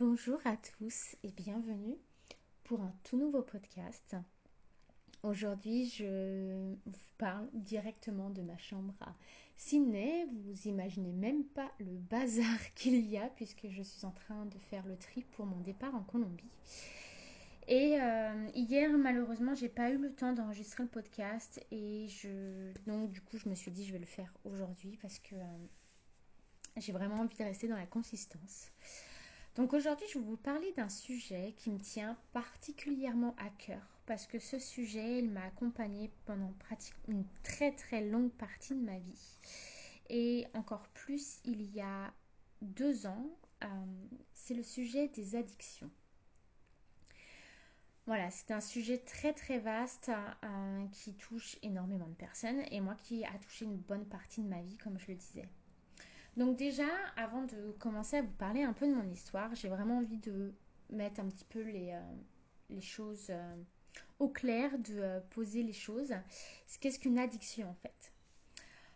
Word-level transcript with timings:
Bonjour 0.00 0.40
à 0.44 0.56
tous 0.56 1.14
et 1.22 1.30
bienvenue 1.30 1.96
pour 2.64 2.80
un 2.80 2.92
tout 3.04 3.16
nouveau 3.16 3.42
podcast. 3.42 4.16
Aujourd'hui, 5.22 5.88
je 5.88 6.74
vous 6.84 6.98
parle 7.16 7.48
directement 7.52 8.28
de 8.30 8.42
ma 8.42 8.58
chambre 8.58 8.92
à 9.02 9.14
Sydney. 9.56 10.26
Vous 10.32 10.66
imaginez 10.66 11.12
même 11.12 11.44
pas 11.44 11.70
le 11.78 11.96
bazar 11.96 12.58
qu'il 12.74 13.06
y 13.08 13.16
a 13.16 13.28
puisque 13.36 13.68
je 13.68 13.84
suis 13.84 14.04
en 14.04 14.10
train 14.10 14.46
de 14.46 14.58
faire 14.58 14.84
le 14.84 14.96
tri 14.96 15.22
pour 15.30 15.46
mon 15.46 15.60
départ 15.60 15.94
en 15.94 16.02
Colombie. 16.02 16.50
Et 17.68 17.96
euh, 18.00 18.48
hier, 18.52 18.90
malheureusement, 18.98 19.54
j'ai 19.54 19.68
pas 19.68 19.90
eu 19.90 19.98
le 19.98 20.12
temps 20.12 20.32
d'enregistrer 20.32 20.82
le 20.82 20.88
podcast 20.88 21.64
et 21.70 22.08
je 22.08 22.72
donc 22.88 23.12
du 23.12 23.20
coup, 23.20 23.38
je 23.38 23.48
me 23.48 23.54
suis 23.54 23.70
dit 23.70 23.86
je 23.86 23.92
vais 23.92 24.00
le 24.00 24.06
faire 24.06 24.34
aujourd'hui 24.44 24.98
parce 25.00 25.20
que 25.20 25.36
euh, 25.36 25.66
j'ai 26.78 26.90
vraiment 26.90 27.20
envie 27.20 27.36
de 27.36 27.44
rester 27.44 27.68
dans 27.68 27.76
la 27.76 27.86
consistance. 27.86 28.72
Donc 29.56 29.72
aujourd'hui, 29.72 30.06
je 30.12 30.18
vais 30.18 30.24
vous 30.24 30.36
parler 30.36 30.72
d'un 30.72 30.88
sujet 30.88 31.54
qui 31.56 31.70
me 31.70 31.78
tient 31.78 32.16
particulièrement 32.32 33.36
à 33.38 33.50
cœur 33.50 33.82
parce 34.06 34.26
que 34.26 34.38
ce 34.38 34.58
sujet, 34.58 35.20
il 35.20 35.30
m'a 35.30 35.44
accompagné 35.44 36.10
pendant 36.26 36.52
pratiquement 36.58 37.04
une 37.08 37.24
très 37.42 37.72
très 37.72 38.04
longue 38.04 38.32
partie 38.32 38.74
de 38.74 38.80
ma 38.80 38.98
vie. 38.98 39.38
Et 40.10 40.46
encore 40.54 40.88
plus 40.88 41.40
il 41.44 41.62
y 41.74 41.80
a 41.80 42.12
deux 42.62 43.06
ans, 43.06 43.30
euh, 43.62 43.66
c'est 44.32 44.54
le 44.54 44.62
sujet 44.62 45.08
des 45.08 45.36
addictions. 45.36 45.90
Voilà, 48.06 48.30
c'est 48.30 48.50
un 48.50 48.60
sujet 48.60 48.98
très 48.98 49.32
très 49.32 49.58
vaste 49.58 50.10
euh, 50.42 50.86
qui 50.92 51.14
touche 51.14 51.56
énormément 51.62 52.06
de 52.06 52.14
personnes 52.14 52.60
et 52.70 52.80
moi 52.80 52.96
qui 52.96 53.24
a 53.24 53.38
touché 53.38 53.64
une 53.64 53.78
bonne 53.78 54.04
partie 54.04 54.42
de 54.42 54.48
ma 54.48 54.60
vie, 54.60 54.76
comme 54.76 54.98
je 54.98 55.06
le 55.08 55.14
disais. 55.14 55.48
Donc 56.36 56.56
déjà, 56.56 56.88
avant 57.16 57.42
de 57.42 57.72
commencer 57.78 58.16
à 58.16 58.22
vous 58.22 58.32
parler 58.32 58.62
un 58.62 58.72
peu 58.72 58.88
de 58.88 58.94
mon 58.94 59.08
histoire, 59.08 59.54
j'ai 59.54 59.68
vraiment 59.68 59.98
envie 59.98 60.18
de 60.18 60.52
mettre 60.90 61.20
un 61.20 61.28
petit 61.28 61.44
peu 61.44 61.62
les, 61.62 61.92
euh, 61.92 62.00
les 62.70 62.80
choses 62.80 63.26
euh, 63.30 63.56
au 64.18 64.28
clair, 64.28 64.76
de 64.78 64.98
euh, 64.98 65.20
poser 65.30 65.62
les 65.62 65.72
choses. 65.72 66.12
Qu'est-ce 66.80 66.98
qu'une 66.98 67.18
addiction 67.18 67.68
en 67.70 67.74
fait? 67.74 68.12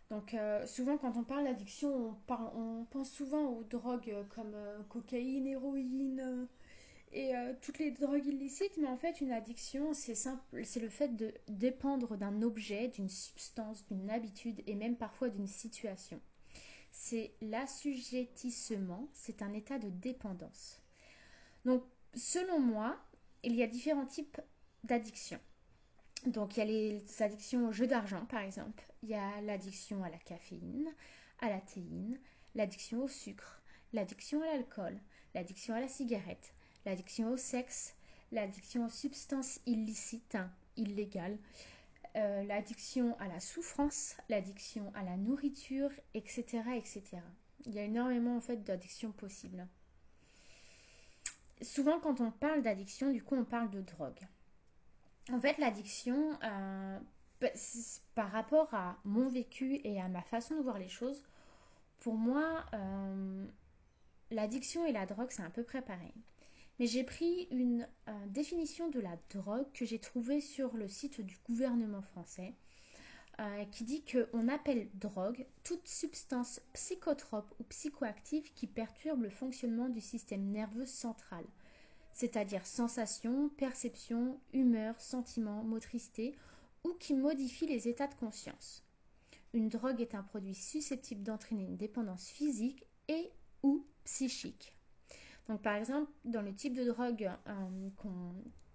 Donc 0.09 0.35
souvent 0.65 0.97
quand 0.97 1.17
on 1.17 1.23
parle 1.23 1.43
d'addiction, 1.43 2.17
on, 2.27 2.33
on, 2.33 2.85
pense 2.85 3.11
souvent 3.11 3.45
aux 3.45 3.63
drogues 3.63 4.11
comme 4.33 4.55
cocaïne, 4.89 5.45
héroïne 5.45 6.47
et 7.11 7.31
toutes 7.61 7.77
les 7.77 7.91
drogues 7.91 8.25
illicites, 8.25 8.75
mais 8.77 8.87
en 8.87 8.97
fait 8.97 9.21
une 9.21 9.31
addiction 9.31 9.93
c'est 9.93 10.15
simple, 10.15 10.65
c'est 10.65 10.79
le 10.79 10.89
fait 10.89 11.15
de 11.15 11.31
dépendre 11.47 12.17
d'un 12.17 12.41
objet, 12.41 12.87
d'une 12.87 13.07
substance, 13.07 13.85
d'une 13.85 14.09
habitude 14.09 14.63
et 14.65 14.73
même 14.73 14.95
parfois 14.95 15.29
d'une 15.29 15.45
situation 15.45 16.19
c'est 17.01 17.31
l'assujettissement, 17.39 19.07
c'est 19.13 19.41
un 19.41 19.53
état 19.53 19.79
de 19.79 19.89
dépendance. 19.89 20.81
Donc, 21.63 21.81
selon 22.13 22.59
moi, 22.59 22.99
il 23.41 23.55
y 23.55 23.63
a 23.63 23.67
différents 23.67 24.05
types 24.05 24.41
d'addictions. 24.83 25.39
Donc, 26.25 26.57
il 26.57 26.59
y 26.59 26.63
a 26.63 26.65
les 26.65 27.21
addictions 27.21 27.69
au 27.69 27.71
jeu 27.71 27.87
d'argent, 27.87 28.25
par 28.25 28.41
exemple. 28.41 28.83
Il 29.01 29.09
y 29.09 29.15
a 29.15 29.39
l'addiction 29.41 30.03
à 30.03 30.09
la 30.09 30.17
caféine, 30.17 30.89
à 31.39 31.47
la 31.47 31.61
théine, 31.61 32.19
l'addiction 32.53 33.01
au 33.01 33.07
sucre, 33.07 33.61
l'addiction 33.93 34.41
à 34.41 34.47
l'alcool, 34.47 34.99
l'addiction 35.33 35.73
à 35.75 35.79
la 35.79 35.87
cigarette, 35.87 36.53
l'addiction 36.85 37.31
au 37.31 37.37
sexe, 37.37 37.95
l'addiction 38.33 38.85
aux 38.85 38.89
substances 38.89 39.61
illicites, 39.65 40.37
illégales, 40.75 41.37
euh, 42.19 42.43
l'addiction 42.43 43.17
à 43.19 43.27
la 43.27 43.39
souffrance, 43.39 44.15
l'addiction 44.29 44.91
à 44.93 45.03
la 45.03 45.17
nourriture, 45.17 45.91
etc., 46.13 46.43
etc. 46.75 47.03
Il 47.65 47.73
y 47.73 47.79
a 47.79 47.83
énormément 47.83 48.35
en 48.35 48.41
fait 48.41 48.63
d'addictions 48.63 49.11
possibles. 49.11 49.67
Souvent 51.61 51.99
quand 51.99 52.21
on 52.21 52.31
parle 52.31 52.61
d'addiction, 52.61 53.11
du 53.11 53.23
coup 53.23 53.35
on 53.35 53.45
parle 53.45 53.69
de 53.71 53.81
drogue. 53.81 54.19
En 55.31 55.39
fait 55.39 55.57
l'addiction, 55.57 56.37
euh, 56.43 56.99
bah, 57.41 57.49
par 58.15 58.31
rapport 58.31 58.73
à 58.73 58.97
mon 59.05 59.27
vécu 59.27 59.79
et 59.83 60.01
à 60.01 60.07
ma 60.07 60.21
façon 60.21 60.55
de 60.57 60.61
voir 60.61 60.77
les 60.77 60.89
choses, 60.89 61.25
pour 61.99 62.15
moi, 62.15 62.65
euh, 62.73 63.45
l'addiction 64.31 64.85
et 64.85 64.91
la 64.91 65.05
drogue 65.05 65.31
c'est 65.31 65.43
un 65.43 65.49
peu 65.49 65.63
préparé. 65.63 66.13
Mais 66.79 66.87
j'ai 66.87 67.03
pris 67.03 67.47
une 67.51 67.85
euh, 68.07 68.25
définition 68.27 68.89
de 68.89 69.01
la 69.01 69.17
drogue 69.31 69.69
que 69.73 69.85
j'ai 69.85 69.99
trouvée 69.99 70.39
sur 70.39 70.77
le 70.77 70.87
site 70.87 71.19
du 71.19 71.37
gouvernement 71.45 72.01
français 72.01 72.53
euh, 73.39 73.65
qui 73.65 73.83
dit 73.83 74.03
qu'on 74.05 74.47
appelle 74.47 74.89
drogue 74.93 75.45
toute 75.65 75.85
substance 75.85 76.61
psychotrope 76.71 77.53
ou 77.59 77.63
psychoactive 77.63 78.53
qui 78.53 78.65
perturbe 78.65 79.23
le 79.23 79.29
fonctionnement 79.29 79.89
du 79.89 79.99
système 79.99 80.51
nerveux 80.51 80.85
central, 80.85 81.43
c'est-à-dire 82.13 82.65
sensation, 82.65 83.49
perception, 83.57 84.39
humeur, 84.53 84.99
sentiment, 85.01 85.63
motricité 85.63 86.33
ou 86.85 86.93
qui 86.93 87.13
modifie 87.13 87.67
les 87.67 87.89
états 87.89 88.07
de 88.07 88.15
conscience. 88.15 88.85
Une 89.53 89.67
drogue 89.67 89.99
est 89.99 90.15
un 90.15 90.23
produit 90.23 90.55
susceptible 90.55 91.23
d'entraîner 91.23 91.65
une 91.65 91.77
dépendance 91.77 92.29
physique 92.29 92.85
et 93.09 93.31
ou 93.63 93.85
psychique. 94.05 94.78
Donc 95.49 95.63
par 95.63 95.75
exemple, 95.75 96.11
dans 96.25 96.43
le 96.43 96.53
type 96.53 96.75
de 96.75 96.83
drogue 96.83 97.29
euh, 97.47 97.89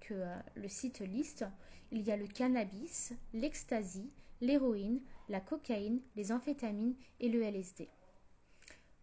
que 0.01 0.15
euh, 0.15 0.37
le 0.57 0.69
site 0.69 0.99
liste, 0.99 1.47
il 1.93 2.03
y 2.03 2.11
a 2.11 2.17
le 2.17 2.27
cannabis, 2.27 3.13
l'ecstasy, 3.33 4.11
l'héroïne, 4.41 5.01
la 5.29 5.41
cocaïne, 5.41 6.01
les 6.17 6.33
amphétamines 6.33 6.97
et 7.21 7.29
le 7.29 7.43
LSD. 7.43 7.89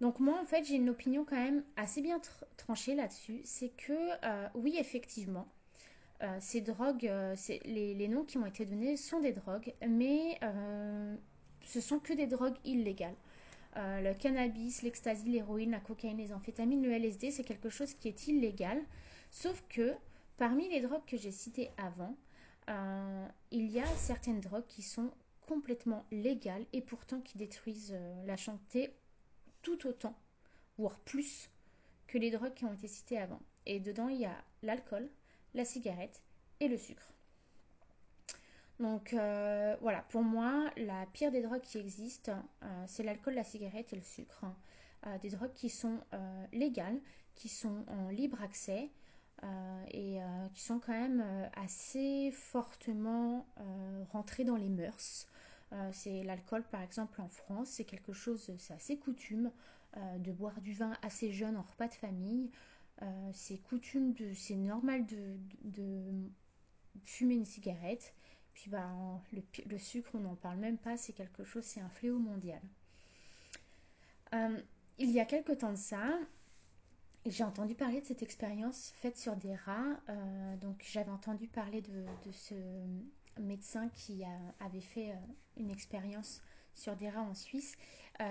Donc 0.02 0.20
moi 0.20 0.38
en 0.42 0.46
fait 0.46 0.66
j'ai 0.66 0.76
une 0.76 0.90
opinion 0.90 1.24
quand 1.24 1.38
même 1.38 1.64
assez 1.78 2.02
bien 2.02 2.20
tranchée 2.58 2.94
là-dessus, 2.94 3.40
c'est 3.46 3.70
que 3.70 3.94
euh, 4.26 4.50
oui 4.54 4.76
effectivement, 4.78 5.48
ces 6.40 6.62
drogues, 6.62 7.12
les, 7.66 8.08
noms 8.08 8.24
qui 8.26 8.38
m'ont 8.38 8.46
été 8.46 8.64
donnés 8.64 8.96
sont 8.96 9.22
des 9.22 9.32
drogues, 9.32 9.74
mais 9.88 10.40
ce 11.64 11.82
sont 11.82 11.98
que 11.98 12.14
des 12.14 12.28
drogues 12.28 12.58
illégales. 12.64 13.16
Euh, 13.78 14.02
le 14.02 14.14
cannabis, 14.14 14.82
l'ecstasy, 14.82 15.30
l'héroïne, 15.30 15.72
la 15.72 15.80
cocaïne, 15.80 16.18
les 16.18 16.34
amphétamines, 16.34 16.84
le 16.84 16.92
LSD, 16.92 17.32
c'est 17.32 17.44
quelque 17.44 17.70
chose 17.70 17.94
qui 17.94 18.08
est 18.08 18.28
illégal. 18.28 18.82
Sauf 19.30 19.64
que 19.70 19.94
parmi 20.38 20.70
les 20.70 20.82
drogues 20.82 21.06
que 21.06 21.18
j'ai 21.18 21.32
citées 21.32 21.72
avant, 21.78 22.16
euh, 22.70 23.28
il 23.52 23.72
y 23.72 23.80
a 23.80 23.86
certaines 23.96 24.42
drogues 24.42 24.68
qui 24.68 24.82
sont 24.82 25.12
complètement 25.48 26.06
légales 26.12 26.66
et 26.74 26.82
pourtant 26.82 27.22
qui 27.22 27.38
détruisent 27.38 27.94
euh, 27.94 28.26
la 28.26 28.38
santé 28.38 28.94
tout 29.62 29.88
autant, 29.88 30.18
voire 30.78 31.00
plus, 31.00 31.50
que 32.08 32.18
les 32.18 32.32
drogues 32.32 32.54
qui 32.54 32.66
ont 32.66 32.74
été 32.74 32.88
citées 32.88 33.18
avant. 33.18 33.42
Et 33.66 33.80
dedans, 33.80 34.10
il 34.10 34.20
y 34.20 34.26
a 34.26 34.36
l'alcool, 34.64 35.10
la 35.54 35.66
cigarette 35.66 36.22
et 36.60 36.68
le 36.68 36.78
sucre. 36.78 37.14
Donc 38.82 39.14
euh, 39.14 39.76
voilà, 39.80 40.04
pour 40.10 40.24
moi, 40.24 40.72
la 40.76 41.06
pire 41.14 41.32
des 41.32 41.44
drogues 41.44 41.62
qui 41.62 41.78
existent, 41.78 42.32
euh, 42.64 42.84
c'est 42.88 43.04
l'alcool, 43.04 43.36
la 43.36 43.44
cigarette 43.44 43.94
et 43.94 43.96
le 43.96 44.02
sucre. 44.02 44.46
Euh, 45.06 45.18
des 45.20 45.30
drogues 45.30 45.54
qui 45.54 45.70
sont 45.70 46.00
légales, 46.52 47.00
qui 47.36 47.48
sont 47.48 47.86
en 47.88 48.10
libre 48.10 48.42
accès 48.42 48.90
et 49.92 50.20
qui 50.54 50.62
sont 50.62 50.78
quand 50.80 50.94
même 50.94 51.24
assez 51.56 52.32
fortement 52.32 53.48
rentrées 54.12 54.44
dans 54.44 54.56
les 54.56 54.70
mœurs. 54.70 55.26
c'est 55.92 56.24
l'alcool 56.24 56.64
par 56.64 56.84
exemple 56.84 57.20
en 57.22 57.28
France, 57.28 57.70
c'est 57.70 57.86
quelque 57.86 58.14
chose, 58.14 58.52
c'est 58.60 58.74
assez 58.76 59.00
coutume 59.00 59.52
de 60.20 60.32
boire 60.32 60.62
du 60.62 60.74
vin 60.74 60.94
assez 61.02 61.32
jeune 61.32 61.58
en 61.58 61.64
repas 61.64 61.88
de 61.88 61.96
famille. 61.96 62.52
c'est 63.34 63.58
coutume 63.58 64.14
c'est 64.36 64.58
normal 64.58 65.08
de 65.08 66.30
fumer 67.04 67.34
une 67.34 67.46
cigarette. 67.46 68.14
Puis 68.54 68.70
bah, 68.70 68.90
le, 69.32 69.78
sucre, 69.78 70.12
on 70.14 70.20
n'en 70.20 70.36
parle 70.36 70.58
même 70.58 70.78
pas, 70.78 70.98
c'est 70.98 71.14
quelque 71.14 71.44
chose, 71.44 71.64
c'est 71.64 71.80
un 71.80 71.90
fléau 71.90 72.20
mondial. 72.20 72.62
Euh, 74.34 74.60
il 74.98 75.12
y 75.12 75.20
a 75.20 75.26
quelque 75.26 75.54
temps 75.54 75.72
de 75.72 75.78
ça, 75.78 76.20
j'ai 77.26 77.44
entendu 77.44 77.76
parler 77.76 78.02
de 78.02 78.06
cette 78.06 78.24
expérience 78.24 78.94
faite 79.02 79.18
sur 79.18 79.36
des 79.36 79.56
rats. 79.56 80.00
Euh, 80.10 80.58
donc 80.58 80.84
j'avais 80.92 81.12
entendu 81.12 81.48
parler 81.48 81.82
de, 81.82 82.06
ce 82.32 82.56
médecin 83.40 83.90
qui 83.90 84.24
avait 84.60 84.82
fait 84.82 85.12
euh, 85.12 85.16
une 85.58 85.72
expérience 85.72 86.42
sur 86.74 86.96
des 86.96 87.10
rats 87.10 87.22
en 87.22 87.34
Suisse. 87.34 87.76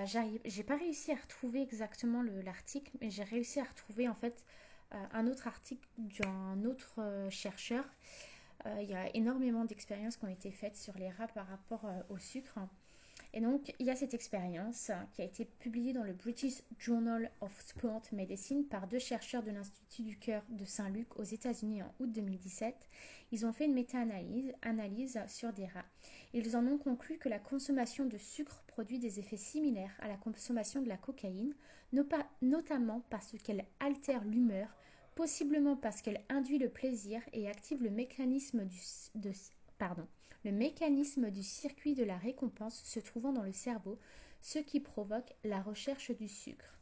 j'ai 0.04 0.62
pas 0.62 0.76
réussi 0.76 1.12
à 1.12 1.16
retrouver 1.16 1.62
exactement 1.62 2.22
l'article, 2.22 2.90
mais 3.00 3.10
j'ai 3.10 3.24
réussi 3.24 3.60
à 3.60 3.64
retrouver 3.64 4.08
en 4.08 4.14
fait 4.14 4.44
un 4.90 5.26
autre 5.26 5.46
article 5.46 5.86
d'un 5.98 6.64
autre 6.64 7.28
chercheur 7.30 7.84
euh, 7.84 7.86
il 8.80 8.88
y 8.90 8.94
a 8.94 9.14
énormément 9.14 9.64
d'expériences 9.64 10.16
qui 10.16 10.24
ont 10.24 10.28
été 10.28 10.50
faites 10.50 10.76
sur 10.76 10.96
les 10.98 11.10
rats 11.10 11.28
par 11.28 11.46
rapport 11.46 11.84
euh, 11.84 12.00
au 12.08 12.18
sucre. 12.18 12.58
Et 13.32 13.40
donc, 13.40 13.72
il 13.78 13.86
y 13.86 13.90
a 13.90 13.96
cette 13.96 14.14
expérience 14.14 14.90
qui 15.12 15.22
a 15.22 15.24
été 15.24 15.44
publiée 15.44 15.92
dans 15.92 16.02
le 16.02 16.12
British 16.12 16.62
Journal 16.78 17.30
of 17.40 17.52
Sport 17.64 18.02
Medicine 18.12 18.64
par 18.64 18.88
deux 18.88 18.98
chercheurs 18.98 19.44
de 19.44 19.52
l'Institut 19.52 20.02
du 20.02 20.18
cœur 20.18 20.42
de 20.48 20.64
Saint-Luc 20.64 21.16
aux 21.16 21.22
États-Unis 21.24 21.82
en 21.82 21.94
août 22.00 22.10
2017. 22.10 22.74
Ils 23.30 23.46
ont 23.46 23.52
fait 23.52 23.66
une 23.66 23.74
méta-analyse 23.74 24.52
analyse 24.62 25.20
sur 25.28 25.52
des 25.52 25.66
rats. 25.66 25.84
Ils 26.32 26.56
en 26.56 26.66
ont 26.66 26.78
conclu 26.78 27.18
que 27.18 27.28
la 27.28 27.38
consommation 27.38 28.04
de 28.04 28.18
sucre 28.18 28.64
produit 28.66 28.98
des 28.98 29.20
effets 29.20 29.36
similaires 29.36 29.96
à 30.00 30.08
la 30.08 30.16
consommation 30.16 30.82
de 30.82 30.88
la 30.88 30.96
cocaïne, 30.96 31.54
notamment 32.42 33.04
parce 33.10 33.36
qu'elle 33.44 33.64
altère 33.78 34.24
l'humeur, 34.24 34.74
possiblement 35.14 35.76
parce 35.76 36.02
qu'elle 36.02 36.24
induit 36.28 36.58
le 36.58 36.68
plaisir 36.68 37.20
et 37.32 37.48
active 37.48 37.82
le 37.82 37.90
mécanisme 37.90 38.64
du, 38.64 38.78
pardon, 39.78 40.06
le 40.44 40.52
mécanisme 40.52 41.30
du 41.30 41.42
circuit 41.42 41.94
de 41.94 42.04
la 42.04 42.16
récompense 42.16 42.82
se 42.82 43.00
trouvant 43.00 43.32
dans 43.32 43.42
le 43.42 43.52
cerveau, 43.52 43.98
ce 44.40 44.58
qui 44.58 44.80
provoque 44.80 45.34
la 45.44 45.60
recherche 45.60 46.10
du 46.12 46.28
sucre. 46.28 46.78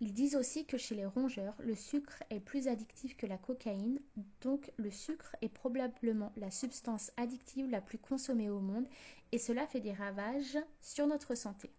Ils 0.00 0.12
disent 0.12 0.36
aussi 0.36 0.66
que 0.66 0.76
chez 0.76 0.94
les 0.94 1.06
rongeurs, 1.06 1.54
le 1.60 1.74
sucre 1.74 2.22
est 2.30 2.40
plus 2.40 2.66
addictif 2.66 3.16
que 3.16 3.26
la 3.26 3.38
cocaïne, 3.38 4.00
donc 4.40 4.72
le 4.76 4.90
sucre 4.90 5.36
est 5.40 5.48
probablement 5.48 6.32
la 6.36 6.50
substance 6.50 7.12
addictive 7.16 7.70
la 7.70 7.80
plus 7.80 7.98
consommée 7.98 8.50
au 8.50 8.60
monde 8.60 8.88
et 9.32 9.38
cela 9.38 9.66
fait 9.66 9.80
des 9.80 9.92
ravages 9.92 10.58
sur 10.80 11.06
notre 11.06 11.34
santé. 11.34 11.70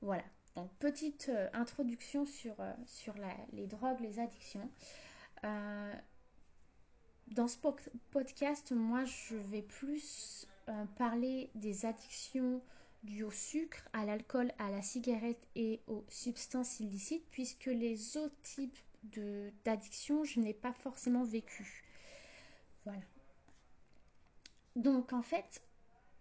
Voilà, 0.00 0.24
donc 0.56 0.70
petite 0.78 1.28
euh, 1.28 1.48
introduction 1.52 2.26
sur, 2.26 2.54
euh, 2.60 2.72
sur 2.86 3.14
les 3.52 3.66
drogues, 3.66 4.00
les 4.00 4.18
addictions. 4.18 4.68
Euh, 5.44 5.94
dans 7.28 7.46
ce 7.46 7.56
podcast, 8.10 8.72
moi, 8.72 9.04
je 9.04 9.36
vais 9.36 9.62
plus 9.62 10.46
parler 10.96 11.50
des 11.54 11.86
addictions 11.86 12.60
dues 13.02 13.22
au 13.22 13.30
sucre, 13.30 13.88
à 13.92 14.04
l'alcool, 14.04 14.52
à 14.58 14.70
la 14.70 14.82
cigarette 14.82 15.48
et 15.54 15.80
aux 15.86 16.04
substances 16.08 16.80
illicites, 16.80 17.24
puisque 17.30 17.66
les 17.66 18.16
autres 18.16 18.40
types 18.42 18.78
d'addictions, 19.64 20.24
je 20.24 20.40
n'ai 20.40 20.54
pas 20.54 20.72
forcément 20.72 21.24
vécu. 21.24 21.84
Voilà. 22.84 23.02
Donc, 24.76 25.12
en 25.12 25.22
fait, 25.22 25.62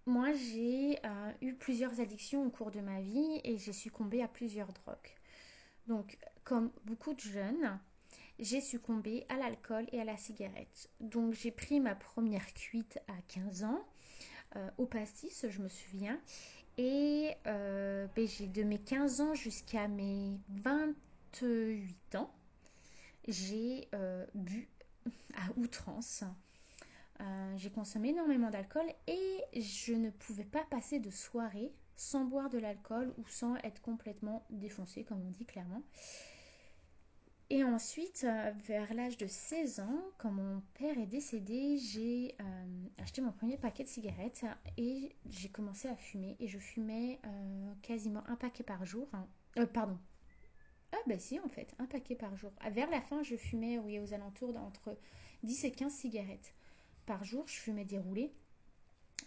moi, 0.09 0.33
j'ai 0.33 0.99
euh, 1.05 1.31
eu 1.41 1.53
plusieurs 1.53 2.01
addictions 2.01 2.43
au 2.45 2.49
cours 2.49 2.71
de 2.71 2.81
ma 2.81 2.99
vie 2.99 3.39
et 3.43 3.57
j'ai 3.57 3.73
succombé 3.73 4.23
à 4.23 4.27
plusieurs 4.27 4.73
drogues. 4.73 5.15
Donc, 5.87 6.17
comme 6.43 6.71
beaucoup 6.83 7.13
de 7.13 7.19
jeunes, 7.19 7.79
j'ai 8.39 8.59
succombé 8.59 9.25
à 9.29 9.37
l'alcool 9.37 9.85
et 9.91 10.01
à 10.01 10.03
la 10.03 10.17
cigarette. 10.17 10.89
Donc 10.99 11.33
j'ai 11.33 11.51
pris 11.51 11.79
ma 11.79 11.93
première 11.93 12.53
cuite 12.53 12.99
à 13.07 13.13
15 13.27 13.63
ans, 13.65 13.85
euh, 14.55 14.69
au 14.77 14.85
pastis, 14.87 15.45
je 15.47 15.61
me 15.61 15.69
souviens. 15.69 16.19
Et 16.77 17.35
euh, 17.45 18.07
ben, 18.15 18.27
de 18.51 18.63
mes 18.63 18.79
15 18.79 19.21
ans 19.21 19.33
jusqu'à 19.35 19.87
mes 19.87 20.39
28 20.49 22.15
ans, 22.15 22.33
j'ai 23.27 23.87
bu 24.33 24.69
à 25.35 25.51
outrance. 25.57 26.23
J'ai 27.57 27.69
consommé 27.69 28.09
énormément 28.09 28.49
d'alcool 28.49 28.85
et 29.07 29.43
je 29.53 29.93
ne 29.93 30.09
pouvais 30.09 30.45
pas 30.45 30.63
passer 30.69 30.99
de 30.99 31.09
soirée 31.09 31.73
sans 31.97 32.23
boire 32.23 32.49
de 32.49 32.57
l'alcool 32.57 33.13
ou 33.17 33.27
sans 33.27 33.55
être 33.57 33.81
complètement 33.81 34.45
défoncé, 34.49 35.03
comme 35.03 35.21
on 35.27 35.31
dit 35.31 35.45
clairement. 35.45 35.83
Et 37.51 37.63
ensuite, 37.63 38.25
euh, 38.25 38.51
vers 38.67 38.93
l'âge 38.93 39.17
de 39.17 39.25
16 39.25 39.79
ans, 39.79 40.01
quand 40.19 40.29
mon 40.29 40.61
père 40.75 40.97
est 40.99 41.07
décédé, 41.07 41.77
j'ai 41.77 42.35
euh, 42.39 42.87
acheté 42.99 43.21
mon 43.21 43.31
premier 43.31 43.57
paquet 43.57 43.83
de 43.83 43.89
cigarettes 43.89 44.45
et 44.77 45.15
j'ai 45.25 45.49
commencé 45.49 45.87
à 45.87 45.95
fumer. 45.95 46.37
Et 46.39 46.47
je 46.47 46.59
fumais 46.59 47.19
euh, 47.25 47.73
quasiment 47.81 48.23
un 48.27 48.35
paquet 48.35 48.63
par 48.63 48.85
jour. 48.85 49.09
Hein. 49.13 49.65
pardon. 49.73 49.97
Ah 50.91 50.97
bah 51.07 51.17
si, 51.17 51.39
en 51.39 51.49
fait, 51.49 51.73
un 51.79 51.85
paquet 51.85 52.15
par 52.15 52.35
jour. 52.35 52.51
Vers 52.71 52.89
la 52.91 53.01
fin, 53.01 53.23
je 53.23 53.35
fumais, 53.35 53.79
oui, 53.79 53.99
aux 53.99 54.13
alentours 54.13 54.53
d'entre 54.53 54.95
10 55.41 55.65
et 55.65 55.71
15 55.71 55.91
cigarettes 55.91 56.53
par 57.09 57.25
jour. 57.25 57.43
Je 57.47 57.55
fumais 57.55 57.85
des 57.85 57.97
roulés. 57.97 58.31